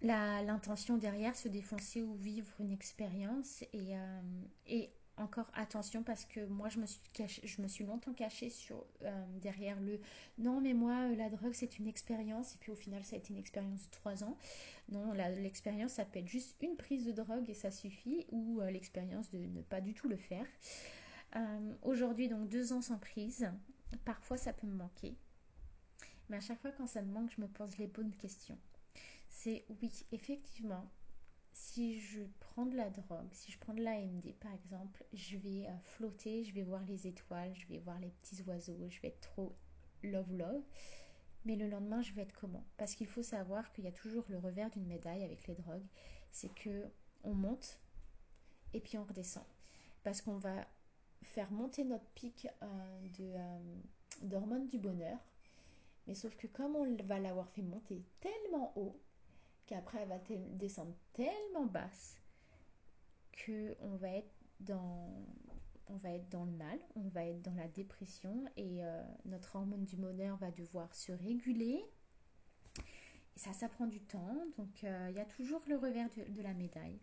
l'intention 0.01 0.97
derrière, 0.97 1.35
se 1.35 1.47
défoncer 1.47 2.03
ou 2.03 2.13
vivre 2.15 2.51
une 2.59 2.71
expérience. 2.71 3.63
Et, 3.73 3.95
euh, 3.95 4.85
encore 5.17 5.45
attention 5.53 6.01
parce 6.01 6.25
que 6.25 6.43
moi 6.47 6.69
je 6.69 6.79
me 6.79 6.87
suis 6.87 6.99
je 7.43 7.61
me 7.61 7.67
suis 7.67 7.85
longtemps 7.85 8.13
cachée 8.13 8.49
sur 8.49 8.83
euh, 9.03 9.25
derrière 9.43 9.79
le 9.79 9.99
non 10.39 10.59
mais 10.59 10.73
moi 10.73 11.07
la 11.09 11.29
drogue 11.29 11.53
c'est 11.53 11.77
une 11.77 11.87
expérience 11.87 12.55
et 12.55 12.57
puis 12.57 12.71
au 12.71 12.75
final 12.75 13.03
ça 13.03 13.15
a 13.15 13.19
été 13.19 13.31
une 13.31 13.37
expérience 13.37 13.85
de 13.85 13.91
trois 13.91 14.23
ans 14.23 14.35
non 14.89 15.13
l'expérience 15.13 15.91
ça 15.91 16.05
peut 16.05 16.17
être 16.17 16.27
juste 16.27 16.57
une 16.63 16.75
prise 16.75 17.05
de 17.05 17.11
drogue 17.11 17.47
et 17.47 17.53
ça 17.53 17.69
suffit 17.69 18.25
ou 18.31 18.59
l'expérience 18.71 19.29
de 19.29 19.37
ne 19.37 19.61
pas 19.61 19.81
du 19.81 19.93
tout 19.93 20.09
le 20.09 20.17
faire 20.17 20.47
aujourd'hui 21.83 22.27
donc 22.27 22.49
deux 22.49 22.73
ans 22.73 22.81
sans 22.81 22.97
prise 22.97 23.47
parfois 24.05 24.37
ça 24.37 24.51
peut 24.51 24.65
me 24.65 24.73
manquer 24.73 25.15
mais 26.29 26.37
à 26.37 26.41
chaque 26.41 26.59
fois 26.61 26.71
quand 26.71 26.87
ça 26.87 27.01
me 27.01 27.11
manque, 27.11 27.31
je 27.35 27.41
me 27.41 27.47
pose 27.47 27.77
les 27.77 27.87
bonnes 27.87 28.15
questions. 28.15 28.57
C'est 29.29 29.65
oui, 29.81 29.91
effectivement, 30.11 30.89
si 31.51 31.99
je 31.99 32.21
prends 32.39 32.65
de 32.65 32.75
la 32.75 32.89
drogue, 32.89 33.31
si 33.31 33.51
je 33.51 33.59
prends 33.59 33.73
de 33.73 33.81
l'AMD 33.81 34.33
par 34.39 34.53
exemple, 34.53 35.03
je 35.13 35.37
vais 35.37 35.67
euh, 35.67 35.77
flotter, 35.83 36.43
je 36.43 36.53
vais 36.53 36.63
voir 36.63 36.83
les 36.85 37.07
étoiles, 37.07 37.53
je 37.55 37.67
vais 37.67 37.79
voir 37.79 37.99
les 37.99 38.09
petits 38.09 38.41
oiseaux, 38.43 38.89
je 38.89 39.01
vais 39.01 39.09
être 39.09 39.21
trop 39.21 39.55
love 40.03 40.31
love. 40.33 40.63
Mais 41.45 41.55
le 41.55 41.67
lendemain, 41.67 42.01
je 42.01 42.13
vais 42.13 42.21
être 42.21 42.33
comment? 42.33 42.63
Parce 42.77 42.95
qu'il 42.95 43.07
faut 43.07 43.21
savoir 43.21 43.71
qu'il 43.73 43.83
y 43.83 43.87
a 43.87 43.91
toujours 43.91 44.23
le 44.29 44.37
revers 44.37 44.69
d'une 44.69 44.85
médaille 44.85 45.23
avec 45.23 45.45
les 45.47 45.55
drogues, 45.55 45.85
c'est 46.31 46.53
que 46.53 46.89
on 47.23 47.33
monte 47.33 47.79
et 48.73 48.79
puis 48.79 48.97
on 48.97 49.03
redescend. 49.03 49.45
Parce 50.03 50.21
qu'on 50.21 50.37
va 50.37 50.67
faire 51.21 51.51
monter 51.51 51.83
notre 51.83 52.05
pic 52.15 52.47
euh, 52.61 53.07
euh, 53.19 53.75
d'hormones 54.21 54.67
du 54.67 54.77
bonheur 54.77 55.17
mais 56.07 56.15
sauf 56.15 56.35
que 56.35 56.47
comme 56.47 56.75
on 56.75 56.95
va 57.03 57.19
l'avoir 57.19 57.49
fait 57.49 57.61
monter 57.61 58.03
tellement 58.19 58.73
haut, 58.77 58.99
qu'après 59.65 59.99
elle 60.01 60.09
va 60.09 60.19
descendre 60.51 60.95
tellement 61.13 61.65
basse, 61.65 62.21
que 63.31 63.75
on 63.81 63.95
va 63.95 64.09
être 64.09 64.33
dans 64.59 65.25
on 65.87 65.97
va 65.97 66.11
être 66.11 66.29
dans 66.29 66.45
le 66.45 66.51
mal, 66.51 66.79
on 66.95 67.07
va 67.09 67.25
être 67.25 67.41
dans 67.41 67.53
la 67.55 67.67
dépression 67.67 68.45
et 68.55 68.83
euh, 68.83 69.01
notre 69.25 69.55
hormone 69.55 69.83
du 69.83 69.97
bonheur 69.97 70.37
va 70.37 70.51
devoir 70.51 70.93
se 70.95 71.11
réguler. 71.11 71.83
Et 73.35 73.39
ça, 73.39 73.53
ça 73.53 73.67
prend 73.67 73.87
du 73.87 73.99
temps, 73.99 74.45
donc 74.57 74.83
euh, 74.83 75.07
il 75.09 75.15
y 75.15 75.19
a 75.19 75.25
toujours 75.25 75.61
le 75.67 75.75
revers 75.75 76.09
de, 76.29 76.41
la 76.41 76.53
médaille. 76.53 76.99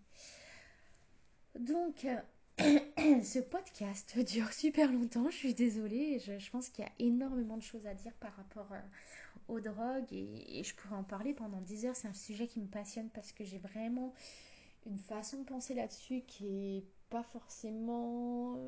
Donc, 1.59 2.05
euh, 2.05 2.21
ce 3.25 3.39
podcast 3.39 4.19
dure 4.19 4.53
super 4.53 4.93
longtemps, 4.93 5.31
je 5.31 5.37
suis 5.37 5.55
désolée. 5.55 6.19
Je, 6.19 6.51
pense 6.51 6.69
qu'il 6.69 6.85
y 6.85 6.89
a 6.89 6.93
énormément 6.99 7.57
de 7.57 7.63
choses 7.63 7.87
à 7.87 7.95
dire 7.95 8.13
par 8.21 8.35
rapport 8.37 8.71
euh, 8.73 8.81
aux 9.49 9.61
drogues 9.61 10.13
et, 10.13 10.63
je 10.63 10.75
pourrais 10.75 10.97
en 10.97 11.05
parler 11.05 11.33
pendant 11.33 11.61
10 11.61 11.87
heures. 11.87 11.97
C'est 11.97 12.09
un 12.09 12.15
sujet 12.15 12.47
qui 12.47 12.61
me 12.61 12.67
passionne 12.67 13.09
parce 13.11 13.33
que 13.33 13.45
j'ai 13.45 13.59
vraiment 13.59 14.13
une 14.87 14.99
façon 14.99 15.39
de 15.39 15.45
penser 15.45 15.75
là-dessus 15.75 16.23
qui 16.27 16.47
est 16.79 16.85
pas 17.09 17.23
forcément 17.23 18.59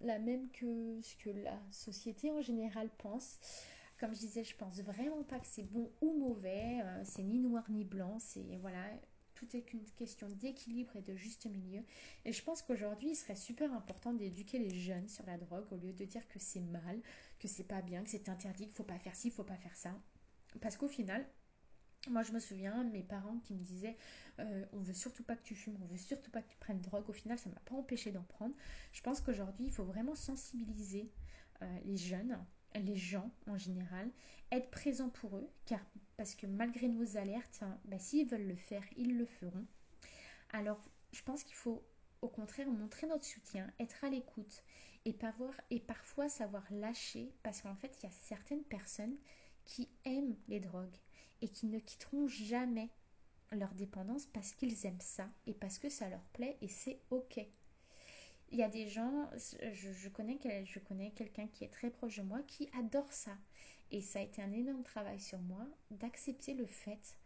la 0.00 0.18
même 0.18 0.48
que 0.50 1.00
ce 1.02 1.16
que 1.16 1.30
la 1.30 1.58
société 1.70 2.30
en 2.30 2.40
général 2.40 2.88
pense. 2.98 3.38
Comme 3.98 4.14
je 4.14 4.20
disais, 4.20 4.44
je 4.44 4.56
pense 4.56 4.80
vraiment 4.80 5.22
pas 5.22 5.38
que 5.38 5.46
c'est 5.46 5.62
bon 5.62 5.90
ou 6.00 6.12
mauvais, 6.18 6.80
euh, 6.82 7.02
c'est 7.04 7.22
ni 7.22 7.38
noir 7.38 7.64
ni 7.70 7.84
blanc, 7.84 8.16
c'est 8.18 8.58
voilà, 8.60 8.84
tout 9.42 9.56
est 9.56 9.62
qu'une 9.62 9.84
question 9.96 10.28
d'équilibre 10.28 10.94
et 10.96 11.02
de 11.02 11.16
juste 11.16 11.46
milieu. 11.46 11.82
Et 12.24 12.32
je 12.32 12.42
pense 12.42 12.62
qu'aujourd'hui, 12.62 13.10
il 13.10 13.16
serait 13.16 13.34
super 13.34 13.72
important 13.74 14.12
d'éduquer 14.12 14.58
les 14.58 14.78
jeunes 14.78 15.08
sur 15.08 15.26
la 15.26 15.36
drogue 15.36 15.66
au 15.72 15.76
lieu 15.76 15.92
de 15.92 16.04
dire 16.04 16.26
que 16.28 16.38
c'est 16.38 16.60
mal, 16.60 17.00
que 17.40 17.48
c'est 17.48 17.64
pas 17.64 17.82
bien, 17.82 18.04
que 18.04 18.10
c'est 18.10 18.28
interdit, 18.28 18.66
qu'il 18.66 18.74
faut 18.74 18.84
pas 18.84 18.98
faire 18.98 19.16
ci, 19.16 19.30
faut 19.30 19.42
pas 19.42 19.56
faire 19.56 19.74
ça. 19.74 19.98
Parce 20.60 20.76
qu'au 20.76 20.88
final, 20.88 21.26
moi, 22.08 22.22
je 22.22 22.32
me 22.32 22.38
souviens, 22.38 22.84
mes 22.84 23.02
parents 23.02 23.38
qui 23.38 23.54
me 23.54 23.62
disaient 23.62 23.96
euh, 24.38 24.64
on 24.72 24.80
veut 24.80 24.94
surtout 24.94 25.24
pas 25.24 25.34
que 25.34 25.42
tu 25.42 25.56
fumes, 25.56 25.78
on 25.82 25.86
veut 25.86 25.96
surtout 25.96 26.30
pas 26.30 26.42
que 26.42 26.48
tu 26.48 26.56
prennes 26.58 26.80
drogue. 26.80 27.08
Au 27.08 27.12
final, 27.12 27.38
ça 27.38 27.50
m'a 27.50 27.60
pas 27.60 27.74
empêché 27.74 28.12
d'en 28.12 28.22
prendre. 28.22 28.54
Je 28.92 29.00
pense 29.02 29.20
qu'aujourd'hui, 29.20 29.66
il 29.66 29.72
faut 29.72 29.84
vraiment 29.84 30.14
sensibiliser 30.14 31.10
euh, 31.62 31.78
les 31.84 31.96
jeunes 31.96 32.38
les 32.80 32.96
gens 32.96 33.30
en 33.46 33.58
général, 33.58 34.10
être 34.50 34.70
présent 34.70 35.08
pour 35.08 35.36
eux, 35.36 35.48
car 35.66 35.80
parce 36.16 36.34
que 36.34 36.46
malgré 36.46 36.88
nos 36.88 37.16
alertes, 37.16 37.64
bah, 37.84 37.98
s'ils 37.98 38.28
veulent 38.28 38.46
le 38.46 38.56
faire, 38.56 38.84
ils 38.96 39.16
le 39.16 39.26
feront. 39.26 39.66
Alors, 40.50 40.82
je 41.12 41.22
pense 41.22 41.42
qu'il 41.44 41.56
faut 41.56 41.82
au 42.20 42.28
contraire 42.28 42.68
montrer 42.68 43.06
notre 43.06 43.24
soutien, 43.24 43.70
être 43.80 44.04
à 44.04 44.08
l'écoute 44.08 44.62
et, 45.04 45.16
et 45.70 45.80
parfois 45.80 46.28
savoir 46.28 46.64
lâcher, 46.70 47.32
parce 47.42 47.62
qu'en 47.62 47.74
fait, 47.74 47.96
il 47.98 48.06
y 48.06 48.08
a 48.08 48.12
certaines 48.12 48.64
personnes 48.64 49.16
qui 49.64 49.88
aiment 50.04 50.36
les 50.48 50.60
drogues 50.60 50.96
et 51.40 51.48
qui 51.48 51.66
ne 51.66 51.78
quitteront 51.78 52.28
jamais 52.28 52.90
leur 53.52 53.74
dépendance 53.74 54.26
parce 54.26 54.52
qu'ils 54.52 54.86
aiment 54.86 55.00
ça 55.00 55.28
et 55.46 55.54
parce 55.54 55.78
que 55.78 55.88
ça 55.88 56.08
leur 56.08 56.24
plaît 56.32 56.56
et 56.62 56.68
c'est 56.68 57.00
ok 57.10 57.40
il 58.52 58.58
y 58.58 58.62
a 58.62 58.68
des 58.68 58.86
gens, 58.86 59.30
je, 59.72 60.08
connais, 60.10 60.36
quelqu'un 60.36 61.48
qui 61.48 61.64
est 61.64 61.72
très 61.72 61.90
proche 61.90 62.18
de 62.18 62.22
moi 62.22 62.40
qui 62.46 62.68
adore 62.78 63.10
ça. 63.10 63.36
Et 63.90 64.02
ça 64.02 64.18
a 64.18 64.22
été 64.22 64.42
un 64.42 64.52
énorme 64.52 64.82
travail 64.82 65.18
sur 65.18 65.38
moi 65.40 65.66
d'accepter 65.90 66.54
le 66.54 66.66
fait 66.66 67.16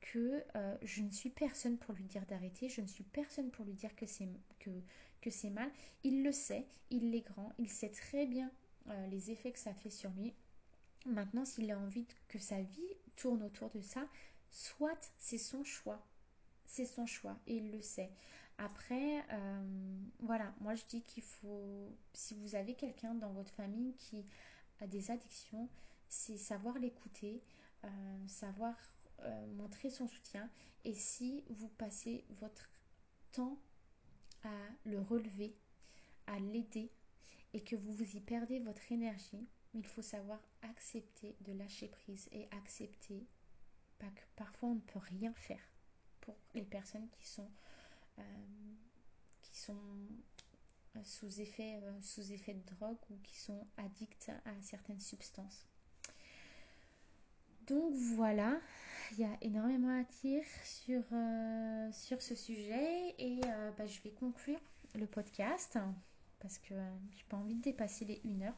que 0.00 0.44
euh, 0.54 0.76
je 0.82 1.02
ne 1.02 1.10
suis 1.10 1.30
personne 1.30 1.78
pour 1.78 1.94
lui 1.94 2.04
dire 2.04 2.24
d'arrêter, 2.26 2.68
je 2.68 2.82
ne 2.82 2.86
suis 2.86 3.04
personne 3.04 3.50
pour 3.50 3.64
lui 3.64 3.72
dire 3.72 3.94
que 3.96 4.06
c'est 4.06 4.28
que, 4.58 4.70
que 5.22 5.30
c'est 5.30 5.50
mal. 5.50 5.70
Il 6.04 6.22
le 6.22 6.32
sait, 6.32 6.66
il 6.90 7.14
est 7.14 7.22
grand, 7.22 7.52
il 7.58 7.70
sait 7.70 7.90
très 7.90 8.26
bien 8.26 8.50
euh, 8.88 9.06
les 9.08 9.30
effets 9.30 9.52
que 9.52 9.58
ça 9.58 9.74
fait 9.74 9.90
sur 9.90 10.10
lui. 10.10 10.34
Maintenant, 11.06 11.44
s'il 11.44 11.70
a 11.70 11.78
envie 11.78 12.06
que 12.28 12.38
sa 12.38 12.60
vie 12.60 12.96
tourne 13.16 13.42
autour 13.42 13.70
de 13.70 13.80
ça, 13.80 14.06
soit 14.50 15.12
c'est 15.18 15.38
son 15.38 15.64
choix. 15.64 16.04
C'est 16.66 16.86
son 16.86 17.06
choix 17.06 17.38
et 17.46 17.56
il 17.56 17.72
le 17.72 17.80
sait. 17.80 18.10
Après, 18.58 19.24
euh, 19.32 19.98
voilà, 20.20 20.54
moi 20.60 20.74
je 20.74 20.84
dis 20.86 21.02
qu'il 21.02 21.22
faut, 21.22 21.94
si 22.14 22.34
vous 22.34 22.54
avez 22.54 22.74
quelqu'un 22.74 23.14
dans 23.14 23.32
votre 23.32 23.52
famille 23.52 23.94
qui 23.94 24.24
a 24.80 24.86
des 24.86 25.10
addictions, 25.10 25.68
c'est 26.08 26.38
savoir 26.38 26.78
l'écouter, 26.78 27.42
euh, 27.84 27.88
savoir 28.26 28.74
euh, 29.20 29.46
montrer 29.54 29.90
son 29.90 30.08
soutien. 30.08 30.48
Et 30.84 30.94
si 30.94 31.44
vous 31.50 31.68
passez 31.68 32.24
votre 32.40 32.70
temps 33.32 33.58
à 34.44 34.56
le 34.84 35.00
relever, 35.00 35.54
à 36.26 36.38
l'aider, 36.38 36.90
et 37.52 37.62
que 37.62 37.76
vous 37.76 37.92
vous 37.92 38.16
y 38.16 38.20
perdez 38.20 38.58
votre 38.60 38.90
énergie, 38.90 39.46
il 39.74 39.84
faut 39.84 40.02
savoir 40.02 40.40
accepter 40.62 41.36
de 41.40 41.52
lâcher 41.52 41.88
prise 41.88 42.28
et 42.32 42.48
accepter 42.52 43.26
que 43.98 44.22
parfois 44.36 44.70
on 44.70 44.74
ne 44.74 44.80
peut 44.80 44.98
rien 44.98 45.32
faire 45.34 45.72
pour 46.20 46.36
les 46.54 46.64
personnes 46.64 47.08
qui 47.10 47.26
sont 47.26 47.50
euh, 48.18 48.22
qui 49.42 49.56
sont 49.58 49.76
euh, 50.96 51.00
sous 51.04 51.40
effet, 51.40 51.80
euh, 51.82 52.00
sous 52.00 52.32
effet 52.32 52.54
de 52.54 52.74
drogue 52.74 52.98
ou 53.10 53.16
qui 53.22 53.36
sont 53.36 53.66
addicts 53.76 54.30
à 54.44 54.50
certaines 54.62 55.00
substances. 55.00 55.66
Donc 57.66 57.92
voilà, 58.14 58.60
il 59.12 59.18
y 59.18 59.24
a 59.24 59.36
énormément 59.40 60.00
à 60.00 60.04
dire 60.22 60.44
sur, 60.62 61.02
sur 61.92 62.22
ce 62.22 62.36
sujet 62.36 63.14
et 63.18 63.40
bah, 63.76 63.86
je 63.86 64.00
vais 64.02 64.12
conclure 64.12 64.60
le 64.94 65.04
podcast 65.08 65.76
parce 66.38 66.58
que 66.58 66.74
je 66.74 67.16
n'ai 67.16 67.24
pas 67.28 67.36
envie 67.38 67.56
de 67.56 67.62
dépasser 67.62 68.04
les 68.04 68.20
1 68.24 68.42
heure. 68.42 68.54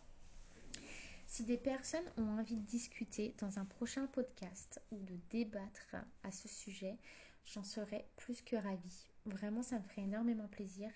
Si 1.27 1.45
des 1.45 1.59
personnes 1.59 2.05
ont 2.17 2.39
envie 2.39 2.57
de 2.57 2.67
discuter 2.67 3.35
dans 3.39 3.59
un 3.59 3.65
prochain 3.65 4.07
podcast 4.07 4.81
ou 4.91 4.99
de 4.99 5.15
débattre 5.31 5.97
à 6.23 6.33
ce 6.33 6.49
sujet, 6.49 6.97
j'en 7.45 7.65
serais 7.65 8.09
plus 8.17 8.43
que 8.43 8.57
ravie. 8.57 9.07
Vraiment, 9.27 9.63
ça 9.63 9.79
me 9.79 9.83
ferait 9.85 10.03
énormément 10.03 10.49
plaisir. 10.49 10.91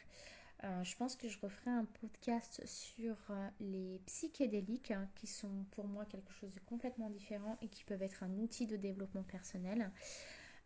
Euh, 0.64 0.84
je 0.84 0.97
pense 0.97 1.16
que 1.16 1.28
je 1.28 1.38
referai 1.40 1.70
un 1.70 1.84
podcast 1.84 2.62
sur 2.66 3.16
euh, 3.30 3.49
les 3.59 4.01
psychédéliques 4.07 4.93
hein, 4.93 5.09
qui 5.16 5.26
sont 5.26 5.64
pour 5.72 5.88
moi 5.88 6.05
quelque 6.05 6.32
chose 6.32 6.53
de 6.53 6.61
complètement 6.61 7.11
différent 7.11 7.59
et 7.62 7.68
qui 7.68 7.82
peuvent 7.84 8.03
être 8.03 8.22
un 8.22 8.38
outil 8.38 8.66
de 8.66 8.76
développement 8.76 9.24
personnel. 9.24 9.90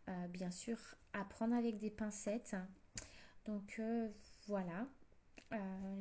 Euh, 0.07 0.27
bien 0.27 0.51
sûr, 0.51 0.77
apprendre 1.13 1.55
avec 1.55 1.79
des 1.79 1.89
pincettes. 1.89 2.55
Donc 3.45 3.81
voilà. 4.47 4.87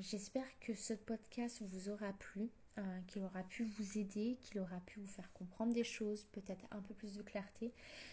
J'espère 0.01 0.47
que 0.59 0.75
ce 0.75 0.93
podcast 0.93 1.63
vous 1.63 1.89
aura 1.89 2.13
plu. 2.13 2.51
Euh, 2.79 3.01
qu'il 3.07 3.23
aura 3.23 3.43
pu 3.43 3.65
vous 3.65 3.99
aider, 3.99 4.39
qu'il 4.43 4.61
aura 4.61 4.81
pu 4.81 5.01
vous 5.01 5.07
faire 5.07 5.33
comprendre 5.33 5.73
des 5.73 5.85
choses, 5.85 6.25
peut-être 6.33 6.67
un 6.71 6.81
peu 6.81 6.93
plus 6.93 7.15
de 7.15 7.23
clarté. 7.23 7.73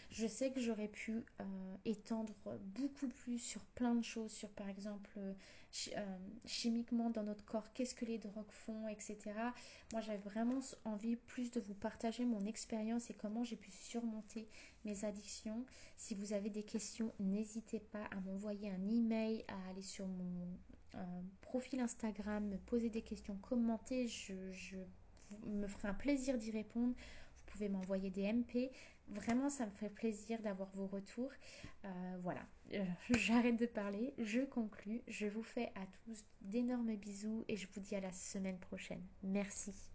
Je 0.09 0.25
sais 0.25 0.51
que 0.51 0.61
j'aurais 0.61 0.87
pu 0.87 1.25
euh, 1.41 1.43
étendre 1.83 2.33
beaucoup 2.75 3.09
plus 3.09 3.39
sur 3.39 3.61
plein 3.75 3.93
de 3.95 4.03
choses, 4.03 4.31
sur 4.31 4.49
par 4.49 4.69
exemple 4.69 5.09
euh, 5.17 5.33
chimiquement 6.45 7.09
dans 7.09 7.23
notre 7.23 7.43
corps, 7.43 7.73
qu'est-ce 7.73 7.95
que 7.95 8.05
les 8.05 8.19
drogues 8.19 8.51
font, 8.51 8.87
etc. 8.87 9.17
Moi 9.91 10.01
j'avais 10.01 10.19
vraiment 10.19 10.59
envie 10.85 11.15
plus 11.15 11.51
de 11.51 11.59
vous 11.59 11.73
partager 11.73 12.23
mon 12.23 12.45
expérience 12.45 13.09
et 13.09 13.13
comment 13.13 13.43
j'ai 13.43 13.57
pu 13.57 13.71
surmonter 13.71 14.47
mes 14.85 15.03
addictions. 15.03 15.65
Si 15.97 16.15
vous 16.15 16.31
avez 16.31 16.49
des 16.49 16.63
questions, 16.63 17.11
n'hésitez 17.19 17.79
pas 17.79 18.05
à 18.11 18.19
m'envoyer 18.21 18.69
un 18.69 18.87
email, 18.87 19.43
à 19.47 19.69
aller 19.69 19.81
sur 19.81 20.07
mon 20.07 20.47
profil 21.41 21.79
Instagram, 21.79 22.47
me 22.47 22.57
poser 22.57 22.89
des 22.89 23.01
questions, 23.01 23.35
commenter. 23.37 24.07
Je, 24.07 24.33
me 25.45 25.67
ferai 25.67 25.87
un 25.87 25.93
plaisir 25.93 26.37
d'y 26.37 26.51
répondre. 26.51 26.93
Vous 27.35 27.43
pouvez 27.47 27.69
m'envoyer 27.69 28.09
des 28.09 28.31
MP. 28.31 28.71
Vraiment, 29.07 29.49
ça 29.49 29.65
me 29.65 29.71
fait 29.71 29.89
plaisir 29.89 30.41
d'avoir 30.41 30.69
vos 30.75 30.87
retours. 30.87 31.31
Euh, 31.85 32.17
voilà, 32.21 32.41
euh, 32.73 32.83
j'arrête 33.11 33.57
de 33.57 33.65
parler, 33.65 34.13
je 34.17 34.41
conclus. 34.41 35.01
Je 35.07 35.27
vous 35.27 35.43
fais 35.43 35.71
à 35.75 35.85
tous 36.05 36.23
d'énormes 36.41 36.95
bisous 36.95 37.43
et 37.47 37.57
je 37.57 37.67
vous 37.73 37.81
dis 37.81 37.95
à 37.95 37.99
la 37.99 38.11
semaine 38.11 38.59
prochaine. 38.59 39.03
Merci. 39.23 39.92